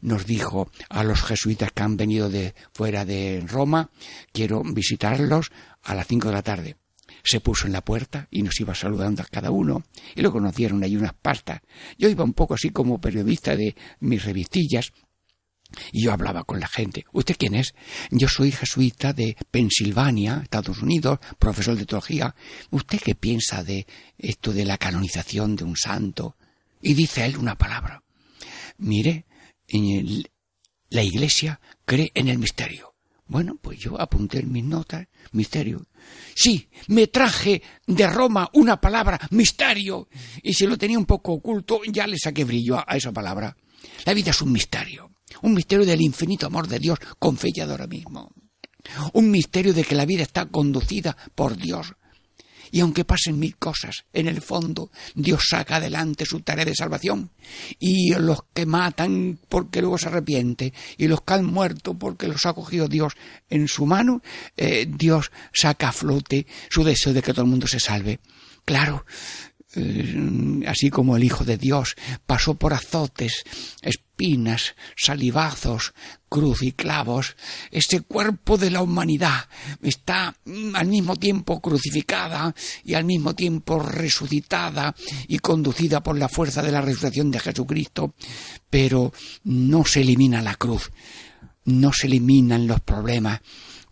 Nos 0.00 0.26
dijo 0.26 0.70
a 0.88 1.02
los 1.04 1.22
jesuitas 1.22 1.72
que 1.72 1.82
han 1.82 1.96
venido 1.96 2.30
de 2.30 2.54
fuera 2.72 3.04
de 3.04 3.42
Roma, 3.46 3.90
quiero 4.32 4.62
visitarlos 4.62 5.50
a 5.82 5.94
las 5.94 6.06
cinco 6.06 6.28
de 6.28 6.34
la 6.34 6.42
tarde. 6.42 6.76
Se 7.22 7.40
puso 7.40 7.66
en 7.66 7.72
la 7.72 7.84
puerta 7.84 8.28
y 8.30 8.42
nos 8.42 8.58
iba 8.60 8.74
saludando 8.74 9.22
a 9.22 9.26
cada 9.26 9.50
uno 9.50 9.84
y 10.14 10.22
lo 10.22 10.32
conocieron 10.32 10.82
ahí 10.82 10.96
unas 10.96 11.14
pastas. 11.14 11.60
Yo 11.98 12.08
iba 12.08 12.24
un 12.24 12.32
poco 12.32 12.54
así 12.54 12.70
como 12.70 13.00
periodista 13.00 13.56
de 13.56 13.74
mis 14.00 14.24
revistillas 14.24 14.92
y 15.92 16.04
yo 16.04 16.12
hablaba 16.12 16.44
con 16.44 16.60
la 16.60 16.68
gente. 16.68 17.04
¿Usted 17.12 17.36
quién 17.38 17.54
es? 17.54 17.74
Yo 18.10 18.28
soy 18.28 18.50
jesuita 18.52 19.12
de 19.12 19.36
Pensilvania, 19.50 20.40
Estados 20.42 20.82
Unidos, 20.82 21.18
profesor 21.38 21.76
de 21.76 21.86
teología. 21.86 22.34
¿Usted 22.70 23.00
qué 23.00 23.14
piensa 23.14 23.62
de 23.62 23.86
esto 24.18 24.52
de 24.52 24.64
la 24.64 24.78
canonización 24.78 25.56
de 25.56 25.64
un 25.64 25.76
santo? 25.76 26.36
Y 26.82 26.94
dice 26.94 27.24
él 27.24 27.36
una 27.36 27.56
palabra. 27.56 28.02
Mire, 28.78 29.26
la 30.88 31.02
iglesia 31.02 31.60
cree 31.84 32.10
en 32.14 32.28
el 32.28 32.38
misterio. 32.38 32.89
Bueno, 33.30 33.56
pues 33.62 33.78
yo 33.78 33.98
apunté 34.00 34.40
en 34.40 34.50
mis 34.50 34.64
notas, 34.64 35.06
misterio. 35.30 35.86
Sí, 36.34 36.68
me 36.88 37.06
traje 37.06 37.62
de 37.86 38.08
Roma 38.08 38.50
una 38.54 38.80
palabra, 38.80 39.20
misterio. 39.30 40.08
Y 40.42 40.52
si 40.52 40.66
lo 40.66 40.76
tenía 40.76 40.98
un 40.98 41.06
poco 41.06 41.34
oculto, 41.34 41.80
ya 41.86 42.08
le 42.08 42.18
saqué 42.18 42.42
brillo 42.42 42.76
a, 42.76 42.96
esa 42.96 43.12
palabra. 43.12 43.56
La 44.04 44.14
vida 44.14 44.32
es 44.32 44.42
un 44.42 44.50
misterio. 44.50 45.12
Un 45.42 45.54
misterio 45.54 45.86
del 45.86 46.00
infinito 46.00 46.46
amor 46.46 46.66
de 46.66 46.80
Dios 46.80 46.98
con 47.20 47.36
fe 47.36 47.50
y 47.54 47.60
adorismo. 47.60 48.32
Un 49.12 49.30
misterio 49.30 49.72
de 49.72 49.84
que 49.84 49.94
la 49.94 50.06
vida 50.06 50.24
está 50.24 50.46
conducida 50.46 51.16
por 51.36 51.56
Dios. 51.56 51.94
Y 52.70 52.80
aunque 52.80 53.04
pasen 53.04 53.38
mil 53.38 53.56
cosas, 53.56 54.04
en 54.12 54.28
el 54.28 54.40
fondo 54.40 54.90
Dios 55.14 55.42
saca 55.48 55.76
adelante 55.76 56.24
su 56.24 56.40
tarea 56.40 56.64
de 56.64 56.74
salvación. 56.74 57.30
Y 57.78 58.14
los 58.14 58.40
que 58.52 58.66
matan 58.66 59.38
porque 59.48 59.80
luego 59.80 59.98
se 59.98 60.08
arrepiente, 60.08 60.72
y 60.96 61.08
los 61.08 61.22
que 61.22 61.34
han 61.34 61.44
muerto 61.44 61.94
porque 61.94 62.28
los 62.28 62.46
ha 62.46 62.52
cogido 62.52 62.88
Dios 62.88 63.14
en 63.48 63.68
su 63.68 63.86
mano, 63.86 64.22
eh, 64.56 64.86
Dios 64.88 65.30
saca 65.52 65.88
a 65.88 65.92
flote 65.92 66.46
su 66.68 66.84
deseo 66.84 67.12
de 67.12 67.22
que 67.22 67.32
todo 67.32 67.42
el 67.42 67.50
mundo 67.50 67.66
se 67.66 67.80
salve. 67.80 68.20
Claro, 68.64 69.04
eh, 69.74 70.62
así 70.66 70.90
como 70.90 71.16
el 71.16 71.24
Hijo 71.24 71.44
de 71.44 71.56
Dios 71.56 71.94
pasó 72.26 72.54
por 72.54 72.72
azotes, 72.72 73.44
espinas, 74.20 74.74
salivazos, 74.96 75.94
cruz 76.28 76.62
y 76.62 76.72
clavos, 76.72 77.36
ese 77.70 78.02
cuerpo 78.02 78.58
de 78.58 78.70
la 78.70 78.82
humanidad 78.82 79.48
está 79.82 80.36
al 80.74 80.86
mismo 80.86 81.16
tiempo 81.16 81.60
crucificada 81.60 82.54
y 82.84 82.94
al 82.94 83.04
mismo 83.04 83.34
tiempo 83.34 83.80
resucitada 83.80 84.94
y 85.26 85.38
conducida 85.38 86.02
por 86.02 86.18
la 86.18 86.28
fuerza 86.28 86.62
de 86.62 86.70
la 86.70 86.82
resurrección 86.82 87.30
de 87.30 87.40
Jesucristo, 87.40 88.14
pero 88.68 89.12
no 89.44 89.86
se 89.86 90.02
elimina 90.02 90.42
la 90.42 90.54
cruz, 90.54 90.90
no 91.64 91.90
se 91.92 92.06
eliminan 92.06 92.66
los 92.66 92.80
problemas, 92.80 93.40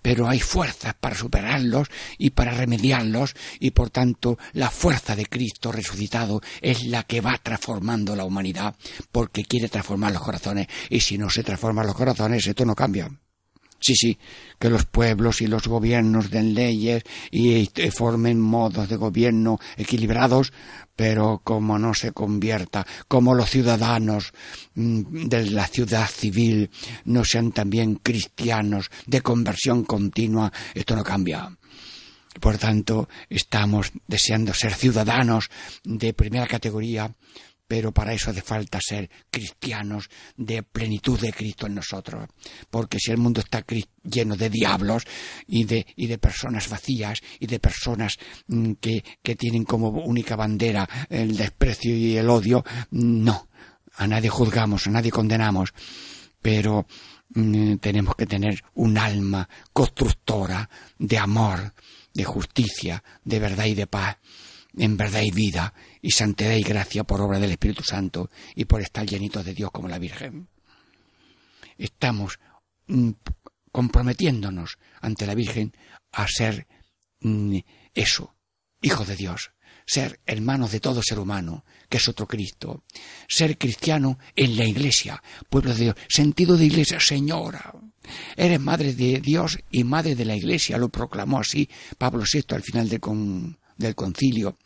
pero 0.09 0.27
hay 0.27 0.41
fuerzas 0.41 0.95
para 0.99 1.15
superarlos 1.15 1.89
y 2.17 2.31
para 2.31 2.53
remediarlos 2.53 3.35
y 3.61 3.73
por 3.73 3.91
tanto 3.91 4.39
la 4.55 4.71
fuerza 4.71 5.15
de 5.15 5.27
Cristo 5.27 5.71
resucitado 5.71 6.41
es 6.63 6.87
la 6.87 7.03
que 7.03 7.21
va 7.21 7.37
transformando 7.37 8.17
la 8.17 8.25
humanidad 8.25 8.75
porque 9.13 9.45
quiere 9.45 9.69
transformar 9.69 10.13
los 10.15 10.23
corazones 10.23 10.67
y 10.89 11.01
si 11.01 11.19
no 11.19 11.29
se 11.29 11.43
transforman 11.43 11.87
los 11.87 11.95
corazones 11.95 12.47
esto 12.47 12.65
no 12.65 12.75
cambia. 12.75 13.11
Sí, 13.81 13.95
sí, 13.95 14.18
que 14.59 14.70
los 14.70 14.87
pueblos 14.87 15.41
y 15.41 15.47
los 15.47 15.68
gobiernos 15.68 16.31
den 16.31 16.55
leyes 16.55 17.05
y 17.31 17.70
eh, 17.76 17.91
formen 17.93 18.41
modos 18.41 18.89
de 18.89 18.97
gobierno 18.97 19.59
equilibrados, 19.76 20.53
pero 20.97 21.41
como 21.45 21.79
no 21.79 21.95
se 21.95 22.11
convierta, 22.11 22.85
como 23.07 23.35
los 23.35 23.51
ciudadanos 23.51 24.33
mm, 24.74 25.29
de 25.29 25.51
la 25.51 25.68
ciudad 25.68 26.09
civil 26.09 26.70
no 27.05 27.24
sean 27.24 27.53
también 27.53 27.97
cristianos 27.97 28.91
de 29.07 29.20
conversión 29.20 29.85
continua, 29.85 30.53
esto 30.74 30.97
no 30.97 31.05
cambia. 31.05 31.57
Por 32.41 32.59
tanto, 32.59 33.09
estamos 33.29 33.93
deseando 34.07 34.55
ser 34.55 34.74
ciudadanos 34.74 35.51
de 35.85 36.14
primera 36.14 36.47
categoría, 36.47 37.14
pero 37.69 37.93
para 37.93 38.14
eso 38.14 38.31
hace 38.31 38.41
falta 38.41 38.81
ser 38.81 39.11
cristianos 39.31 40.09
de 40.37 40.62
plenitud 40.62 41.21
de 41.21 41.35
Cristo 41.35 41.66
en 41.66 41.75
nosotros. 41.75 42.27
Porque 42.71 42.99
si 42.99 43.11
el 43.11 43.19
mundo 43.19 43.43
está 43.43 43.62
lleno 44.03 44.37
de 44.37 44.49
diablos 44.49 45.05
y 45.47 45.64
de, 45.64 45.87
y 45.95 46.07
de 46.07 46.16
personas 46.16 46.71
vacías 46.71 47.21
y 47.39 47.47
de 47.47 47.61
personas 47.61 48.16
mm, 48.47 48.73
que, 48.81 49.05
que 49.23 49.37
tienen 49.37 49.64
como 49.64 49.91
única 49.91 50.35
bandera 50.35 50.89
el 51.11 51.37
desprecio 51.37 51.95
y 51.95 52.16
el 52.16 52.31
odio, 52.31 52.64
mm, 52.91 53.23
no. 53.23 53.49
A 53.97 54.07
nadie 54.07 54.31
juzgamos, 54.31 54.87
a 54.87 54.91
nadie 54.91 55.11
condenamos, 55.11 55.75
pero 56.41 56.87
mm, 57.35 57.77
tenemos 57.77 58.16
que 58.16 58.27
tener 58.27 58.62
un 58.75 58.97
alma 58.97 59.47
constructora 59.75 60.71
de 60.99 61.19
amor, 61.19 61.75
de 62.14 62.25
justicia, 62.25 63.05
de 63.25 63.39
verdad 63.41 63.66
y 63.66 63.75
de 63.75 63.87
paz 63.87 64.16
en 64.79 64.97
verdad 64.97 65.23
y 65.23 65.31
vida, 65.31 65.75
y 66.03 66.11
santidad 66.13 66.55
y 66.55 66.63
gracia 66.63 67.05
por 67.05 67.21
obra 67.21 67.39
del 67.39 67.51
Espíritu 67.53 67.83
Santo 67.83 68.31
y 68.55 68.65
por 68.67 68.81
estar 68.81 69.07
llenitos 69.07 69.45
de 69.45 69.55
Dios 69.55 69.71
como 69.71 69.89
la 69.89 69.99
Virgen. 69.99 70.49
Estamos 71.77 72.39
mm, 72.87 73.11
comprometiéndonos 73.73 74.79
ante 75.01 75.27
la 75.27 75.35
Virgen 75.35 75.73
a 76.13 76.27
ser 76.29 76.67
mm, 77.21 77.59
eso, 77.95 78.35
hijos 78.83 79.07
de 79.09 79.17
Dios, 79.17 79.53
ser 79.87 80.21
hermanos 80.27 80.73
de 80.73 80.81
todo 80.81 81.03
ser 81.03 81.19
humano, 81.19 81.65
que 81.89 81.97
es 81.99 82.09
otro 82.09 82.27
Cristo, 82.27 82.85
ser 83.29 83.57
cristiano 83.59 84.19
en 84.37 84.57
la 84.57 84.65
iglesia, 84.65 85.23
pueblo 85.49 85.75
de 85.75 85.85
Dios, 85.85 85.97
sentido 86.09 86.57
de 86.57 86.67
iglesia, 86.67 87.01
señora. 87.01 87.73
Eres 88.37 88.61
madre 88.61 88.95
de 88.95 89.21
Dios 89.21 89.59
y 89.71 89.85
madre 89.85 90.15
de 90.15 90.25
la 90.25 90.37
iglesia, 90.37 90.79
lo 90.79 90.89
proclamó 90.89 91.41
así 91.41 91.69
Pablo 91.99 92.25
VI 92.31 92.45
al 92.55 92.63
final 92.63 92.89
del, 92.89 93.01
con- 93.01 93.59
del 93.77 93.95
concilio. 93.95 94.59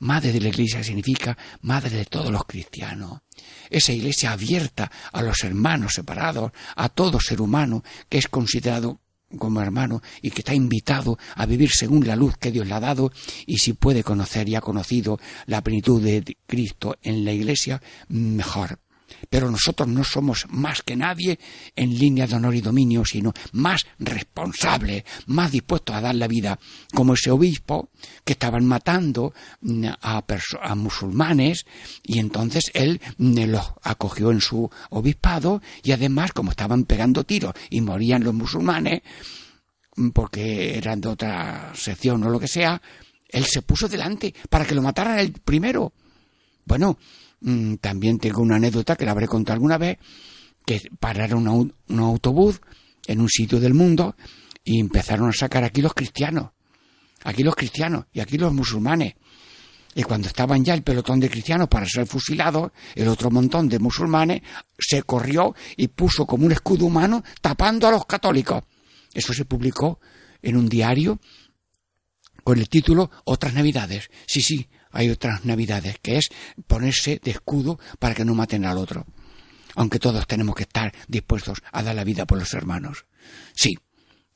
Madre 0.00 0.32
de 0.32 0.40
la 0.40 0.48
iglesia 0.48 0.82
significa 0.82 1.36
madre 1.62 1.90
de 1.90 2.04
todos 2.04 2.30
los 2.30 2.44
cristianos. 2.44 3.20
Esa 3.70 3.92
iglesia 3.92 4.32
abierta 4.32 4.90
a 5.12 5.22
los 5.22 5.42
hermanos 5.44 5.92
separados, 5.94 6.52
a 6.76 6.88
todo 6.88 7.20
ser 7.20 7.40
humano 7.40 7.82
que 8.08 8.18
es 8.18 8.28
considerado 8.28 9.00
como 9.38 9.60
hermano 9.60 10.02
y 10.20 10.30
que 10.30 10.40
está 10.40 10.54
invitado 10.54 11.18
a 11.34 11.46
vivir 11.46 11.70
según 11.70 12.06
la 12.06 12.16
luz 12.16 12.36
que 12.36 12.52
Dios 12.52 12.66
le 12.66 12.74
ha 12.74 12.80
dado 12.80 13.12
y 13.46 13.58
si 13.58 13.72
puede 13.72 14.04
conocer 14.04 14.48
y 14.48 14.54
ha 14.54 14.60
conocido 14.60 15.18
la 15.46 15.62
plenitud 15.62 16.02
de 16.02 16.36
Cristo 16.46 16.96
en 17.02 17.24
la 17.24 17.32
iglesia, 17.32 17.82
mejor. 18.08 18.78
Pero 19.28 19.50
nosotros 19.50 19.88
no 19.88 20.04
somos 20.04 20.46
más 20.50 20.82
que 20.82 20.96
nadie 20.96 21.38
en 21.76 21.98
línea 21.98 22.26
de 22.26 22.36
honor 22.36 22.54
y 22.54 22.60
dominio, 22.60 23.04
sino 23.04 23.32
más 23.52 23.86
responsables, 23.98 25.04
más 25.26 25.52
dispuestos 25.52 25.96
a 25.96 26.00
dar 26.00 26.14
la 26.14 26.28
vida, 26.28 26.58
como 26.94 27.14
ese 27.14 27.30
obispo 27.30 27.90
que 28.24 28.32
estaban 28.32 28.66
matando 28.66 29.32
mm, 29.60 29.86
a, 30.00 30.24
a 30.62 30.74
musulmanes 30.74 31.66
y 32.02 32.18
entonces 32.18 32.70
él 32.74 33.00
mm, 33.18 33.44
los 33.44 33.72
acogió 33.82 34.30
en 34.30 34.40
su 34.40 34.70
obispado 34.90 35.62
y 35.82 35.92
además 35.92 36.32
como 36.32 36.50
estaban 36.50 36.84
pegando 36.84 37.24
tiros 37.24 37.54
y 37.70 37.80
morían 37.80 38.24
los 38.24 38.34
musulmanes 38.34 39.02
mm, 39.96 40.10
porque 40.10 40.76
eran 40.76 41.00
de 41.00 41.08
otra 41.08 41.72
sección 41.74 42.24
o 42.24 42.30
lo 42.30 42.40
que 42.40 42.48
sea, 42.48 42.80
él 43.28 43.46
se 43.46 43.62
puso 43.62 43.88
delante 43.88 44.34
para 44.48 44.64
que 44.64 44.74
lo 44.74 44.82
mataran 44.82 45.18
el 45.18 45.32
primero. 45.32 45.92
Bueno, 46.64 46.98
mm, 47.42 47.74
también 47.76 48.18
tengo 48.18 48.40
una 48.42 48.56
anécdota 48.56 48.96
que 48.96 49.04
la 49.04 49.10
habré 49.12 49.28
contado 49.28 49.54
alguna 49.54 49.78
vez, 49.78 49.98
que 50.64 50.80
pararon 50.98 51.46
un, 51.48 51.68
au- 51.68 51.74
un 51.88 51.98
autobús 52.00 52.60
en 53.06 53.20
un 53.20 53.28
sitio 53.28 53.60
del 53.60 53.74
mundo 53.74 54.16
y 54.64 54.78
empezaron 54.80 55.28
a 55.28 55.32
sacar 55.32 55.64
aquí 55.64 55.82
los 55.82 55.92
cristianos, 55.94 56.50
aquí 57.24 57.42
los 57.42 57.56
cristianos 57.56 58.06
y 58.12 58.20
aquí 58.20 58.38
los 58.38 58.52
musulmanes. 58.52 59.14
Y 59.94 60.04
cuando 60.04 60.28
estaban 60.28 60.64
ya 60.64 60.72
el 60.72 60.82
pelotón 60.82 61.20
de 61.20 61.28
cristianos 61.28 61.68
para 61.68 61.84
ser 61.86 62.06
fusilados, 62.06 62.70
el 62.94 63.08
otro 63.08 63.30
montón 63.30 63.68
de 63.68 63.78
musulmanes 63.78 64.40
se 64.78 65.02
corrió 65.02 65.54
y 65.76 65.88
puso 65.88 66.24
como 66.26 66.46
un 66.46 66.52
escudo 66.52 66.86
humano 66.86 67.22
tapando 67.42 67.86
a 67.86 67.90
los 67.90 68.06
católicos. 68.06 68.62
Eso 69.12 69.34
se 69.34 69.44
publicó 69.44 70.00
en 70.40 70.56
un 70.56 70.66
diario 70.68 71.20
con 72.42 72.58
el 72.58 72.68
título 72.70 73.10
Otras 73.24 73.52
Navidades. 73.52 74.08
Sí, 74.26 74.40
sí, 74.40 74.68
hay 74.92 75.10
otras 75.10 75.44
Navidades, 75.44 75.98
que 76.00 76.18
es 76.18 76.30
ponerse 76.66 77.20
de 77.22 77.32
escudo 77.32 77.78
para 77.98 78.14
que 78.14 78.24
no 78.24 78.34
maten 78.34 78.64
al 78.64 78.78
otro. 78.78 79.06
Aunque 79.74 79.98
todos 79.98 80.26
tenemos 80.26 80.54
que 80.54 80.64
estar 80.64 80.92
dispuestos 81.08 81.62
a 81.72 81.82
dar 81.82 81.94
la 81.94 82.04
vida 82.04 82.26
por 82.26 82.38
los 82.38 82.52
hermanos. 82.54 83.06
Sí, 83.54 83.74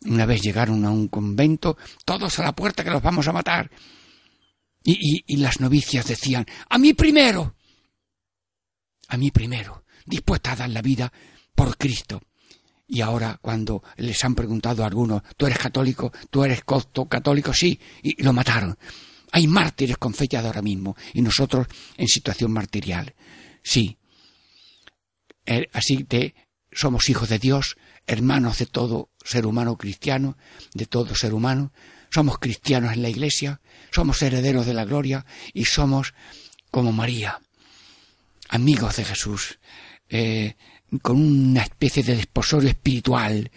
una 0.03 0.27
vez 0.27 0.41
llegaron 0.41 0.85
a 0.85 0.91
un 0.91 1.09
convento, 1.09 1.77
todos 2.05 2.39
a 2.39 2.45
la 2.45 2.55
puerta 2.55 2.85
que 2.85 2.91
los 2.91 3.03
vamos 3.03 3.29
a 3.29 3.33
matar. 3.33 3.71
Y, 4.83 5.25
y, 5.27 5.37
las 5.39 5.61
novicias 5.61 6.07
decían, 6.07 6.47
a 6.69 6.79
mí 6.79 6.95
primero, 6.95 7.57
a 9.09 9.17
mí 9.17 9.33
primero, 9.33 9.85
dispuesta 10.05 10.53
a 10.53 10.57
dar 10.57 10.71
la 10.71 10.81
vida 10.81 11.13
por 11.55 11.77
Cristo. 11.77 12.23
Y 12.87 13.01
ahora 13.01 13.39
cuando 13.43 13.83
les 13.97 14.23
han 14.25 14.37
preguntado 14.37 14.85
a 14.85 14.87
algunos, 14.87 15.23
¿tú 15.37 15.47
eres 15.47 15.59
católico? 15.59 16.13
¿Tú 16.31 16.45
eres 16.45 16.63
copto 16.63 17.07
católico? 17.07 17.53
Sí, 17.53 17.81
y 18.03 18.23
lo 18.23 18.33
mataron. 18.33 18.79
Hay 19.33 19.47
mártires 19.47 19.99
con 19.99 20.15
fecha 20.15 20.41
de 20.41 20.49
ahora 20.49 20.63
mismo 20.63 20.97
y 21.15 21.23
nosotros 21.23 21.67
en 21.97 22.09
situación 22.09 22.53
martirial. 22.53 23.15
Sí. 23.63 23.99
Eh, 25.45 25.69
Así 25.73 26.05
que 26.05 26.35
somos 26.73 27.09
hijos 27.09 27.29
de 27.29 27.39
Dios, 27.39 27.77
hermanos 28.07 28.59
de 28.59 28.67
todo 28.67 29.11
ser 29.25 29.47
humano 29.47 29.77
cristiano, 29.77 30.37
de 30.75 30.87
todo 30.87 31.15
ser 31.15 31.35
humano. 31.35 31.73
Somos 32.11 32.39
cristianos 32.39 32.93
en 32.93 33.03
la 33.03 33.09
iglesia, 33.09 33.61
somos 33.91 34.23
herederos 34.23 34.67
de 34.67 34.75
la 34.75 34.85
gloria 34.85 35.27
y 35.53 35.65
somos 35.65 36.15
como 36.71 36.93
María, 36.93 37.41
amigos 38.49 38.97
de 38.97 39.05
Jesús, 39.05 39.59
eh, 40.09 40.57
con 41.03 41.21
una 41.21 41.63
especie 41.63 42.03
de 42.03 42.17
desposorio 42.17 42.69
espiritual, 42.69 43.51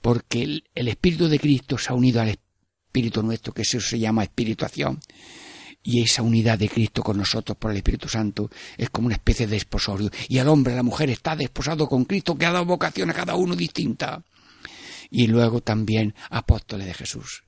porque 0.00 0.42
el, 0.42 0.64
el, 0.74 0.88
Espíritu 0.88 1.28
de 1.28 1.38
Cristo 1.38 1.76
se 1.78 1.90
ha 1.90 1.94
unido 1.94 2.20
al 2.20 2.30
Espíritu 2.92 3.22
nuestro, 3.22 3.54
que 3.54 3.62
eso 3.62 3.80
se 3.80 3.98
llama 3.98 4.22
espirituación, 4.22 5.00
y 5.82 6.02
esa 6.02 6.20
unidad 6.20 6.58
de 6.58 6.68
Cristo 6.68 7.02
con 7.02 7.16
nosotros 7.16 7.56
por 7.56 7.70
el 7.70 7.78
Espíritu 7.78 8.06
Santo 8.06 8.50
es 8.76 8.90
como 8.90 9.06
una 9.06 9.14
especie 9.14 9.46
de 9.46 9.54
desposorio, 9.54 10.10
y 10.28 10.36
el 10.36 10.48
hombre, 10.48 10.76
la 10.76 10.82
mujer 10.82 11.08
está 11.08 11.34
desposado 11.34 11.88
con 11.88 12.04
Cristo, 12.04 12.36
que 12.36 12.44
ha 12.44 12.52
dado 12.52 12.66
vocación 12.66 13.08
a 13.08 13.14
cada 13.14 13.34
uno 13.34 13.56
distinta, 13.56 14.22
y 15.10 15.26
luego 15.26 15.62
también 15.62 16.14
apóstoles 16.28 16.86
de 16.86 16.94
Jesús 16.94 17.44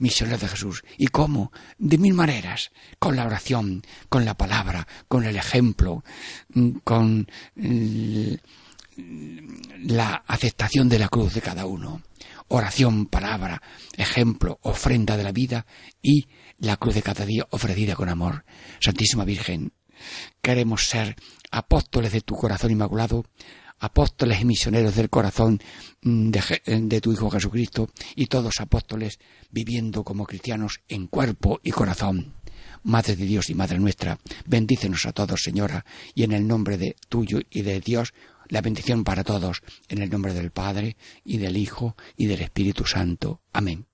misioneros 0.00 0.40
de 0.40 0.48
Jesús. 0.48 0.82
¿Y 0.96 1.08
cómo? 1.08 1.52
De 1.78 1.98
mil 1.98 2.14
maneras. 2.14 2.70
Con 2.98 3.16
la 3.16 3.26
oración, 3.26 3.82
con 4.08 4.24
la 4.24 4.32
palabra, 4.34 4.88
con 5.08 5.24
el 5.24 5.36
ejemplo, 5.36 6.02
con 6.84 7.28
la 9.82 10.24
aceptación 10.26 10.88
de 10.88 10.98
la 10.98 11.08
cruz 11.08 11.34
de 11.34 11.42
cada 11.42 11.66
uno. 11.66 12.02
Oración, 12.52 13.06
palabra, 13.06 13.62
ejemplo, 13.96 14.58
ofrenda 14.62 15.16
de 15.16 15.22
la 15.22 15.30
vida 15.30 15.66
y 16.02 16.26
la 16.58 16.76
cruz 16.78 16.96
de 16.96 17.02
cada 17.02 17.24
día 17.24 17.46
ofrecida 17.50 17.94
con 17.94 18.08
amor. 18.08 18.44
Santísima 18.80 19.24
Virgen, 19.24 19.72
queremos 20.42 20.88
ser 20.88 21.14
apóstoles 21.52 22.10
de 22.10 22.22
tu 22.22 22.34
corazón 22.34 22.72
inmaculado, 22.72 23.24
apóstoles 23.78 24.40
y 24.40 24.46
misioneros 24.46 24.96
del 24.96 25.10
corazón 25.10 25.60
de, 26.02 26.60
de, 26.66 27.00
tu 27.00 27.12
Hijo 27.12 27.30
Jesucristo 27.30 27.88
y 28.16 28.26
todos 28.26 28.60
apóstoles 28.60 29.20
viviendo 29.52 30.02
como 30.02 30.26
cristianos 30.26 30.80
en 30.88 31.06
cuerpo 31.06 31.60
y 31.62 31.70
corazón. 31.70 32.34
Madre 32.82 33.14
de 33.14 33.26
Dios 33.26 33.48
y 33.50 33.54
Madre 33.54 33.78
nuestra, 33.78 34.18
bendícenos 34.44 35.06
a 35.06 35.12
todos, 35.12 35.40
Señora, 35.40 35.84
y 36.16 36.24
en 36.24 36.32
el 36.32 36.48
nombre 36.48 36.78
de 36.78 36.96
tuyo 37.08 37.38
y 37.48 37.62
de 37.62 37.78
Dios, 37.78 38.12
la 38.50 38.60
bendición 38.60 39.04
para 39.04 39.24
todos, 39.24 39.62
en 39.88 40.02
el 40.02 40.10
nombre 40.10 40.34
del 40.34 40.50
Padre, 40.50 40.96
y 41.24 41.38
del 41.38 41.56
Hijo, 41.56 41.96
y 42.16 42.26
del 42.26 42.42
Espíritu 42.42 42.84
Santo. 42.84 43.40
Amén. 43.52 43.86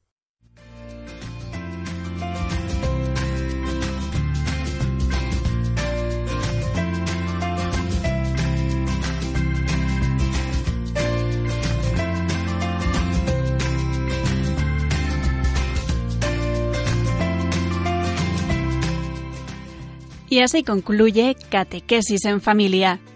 Y 20.28 20.40
así 20.40 20.64
concluye 20.64 21.36
Catequesis 21.48 22.24
en 22.26 22.42
Familia 22.42 23.00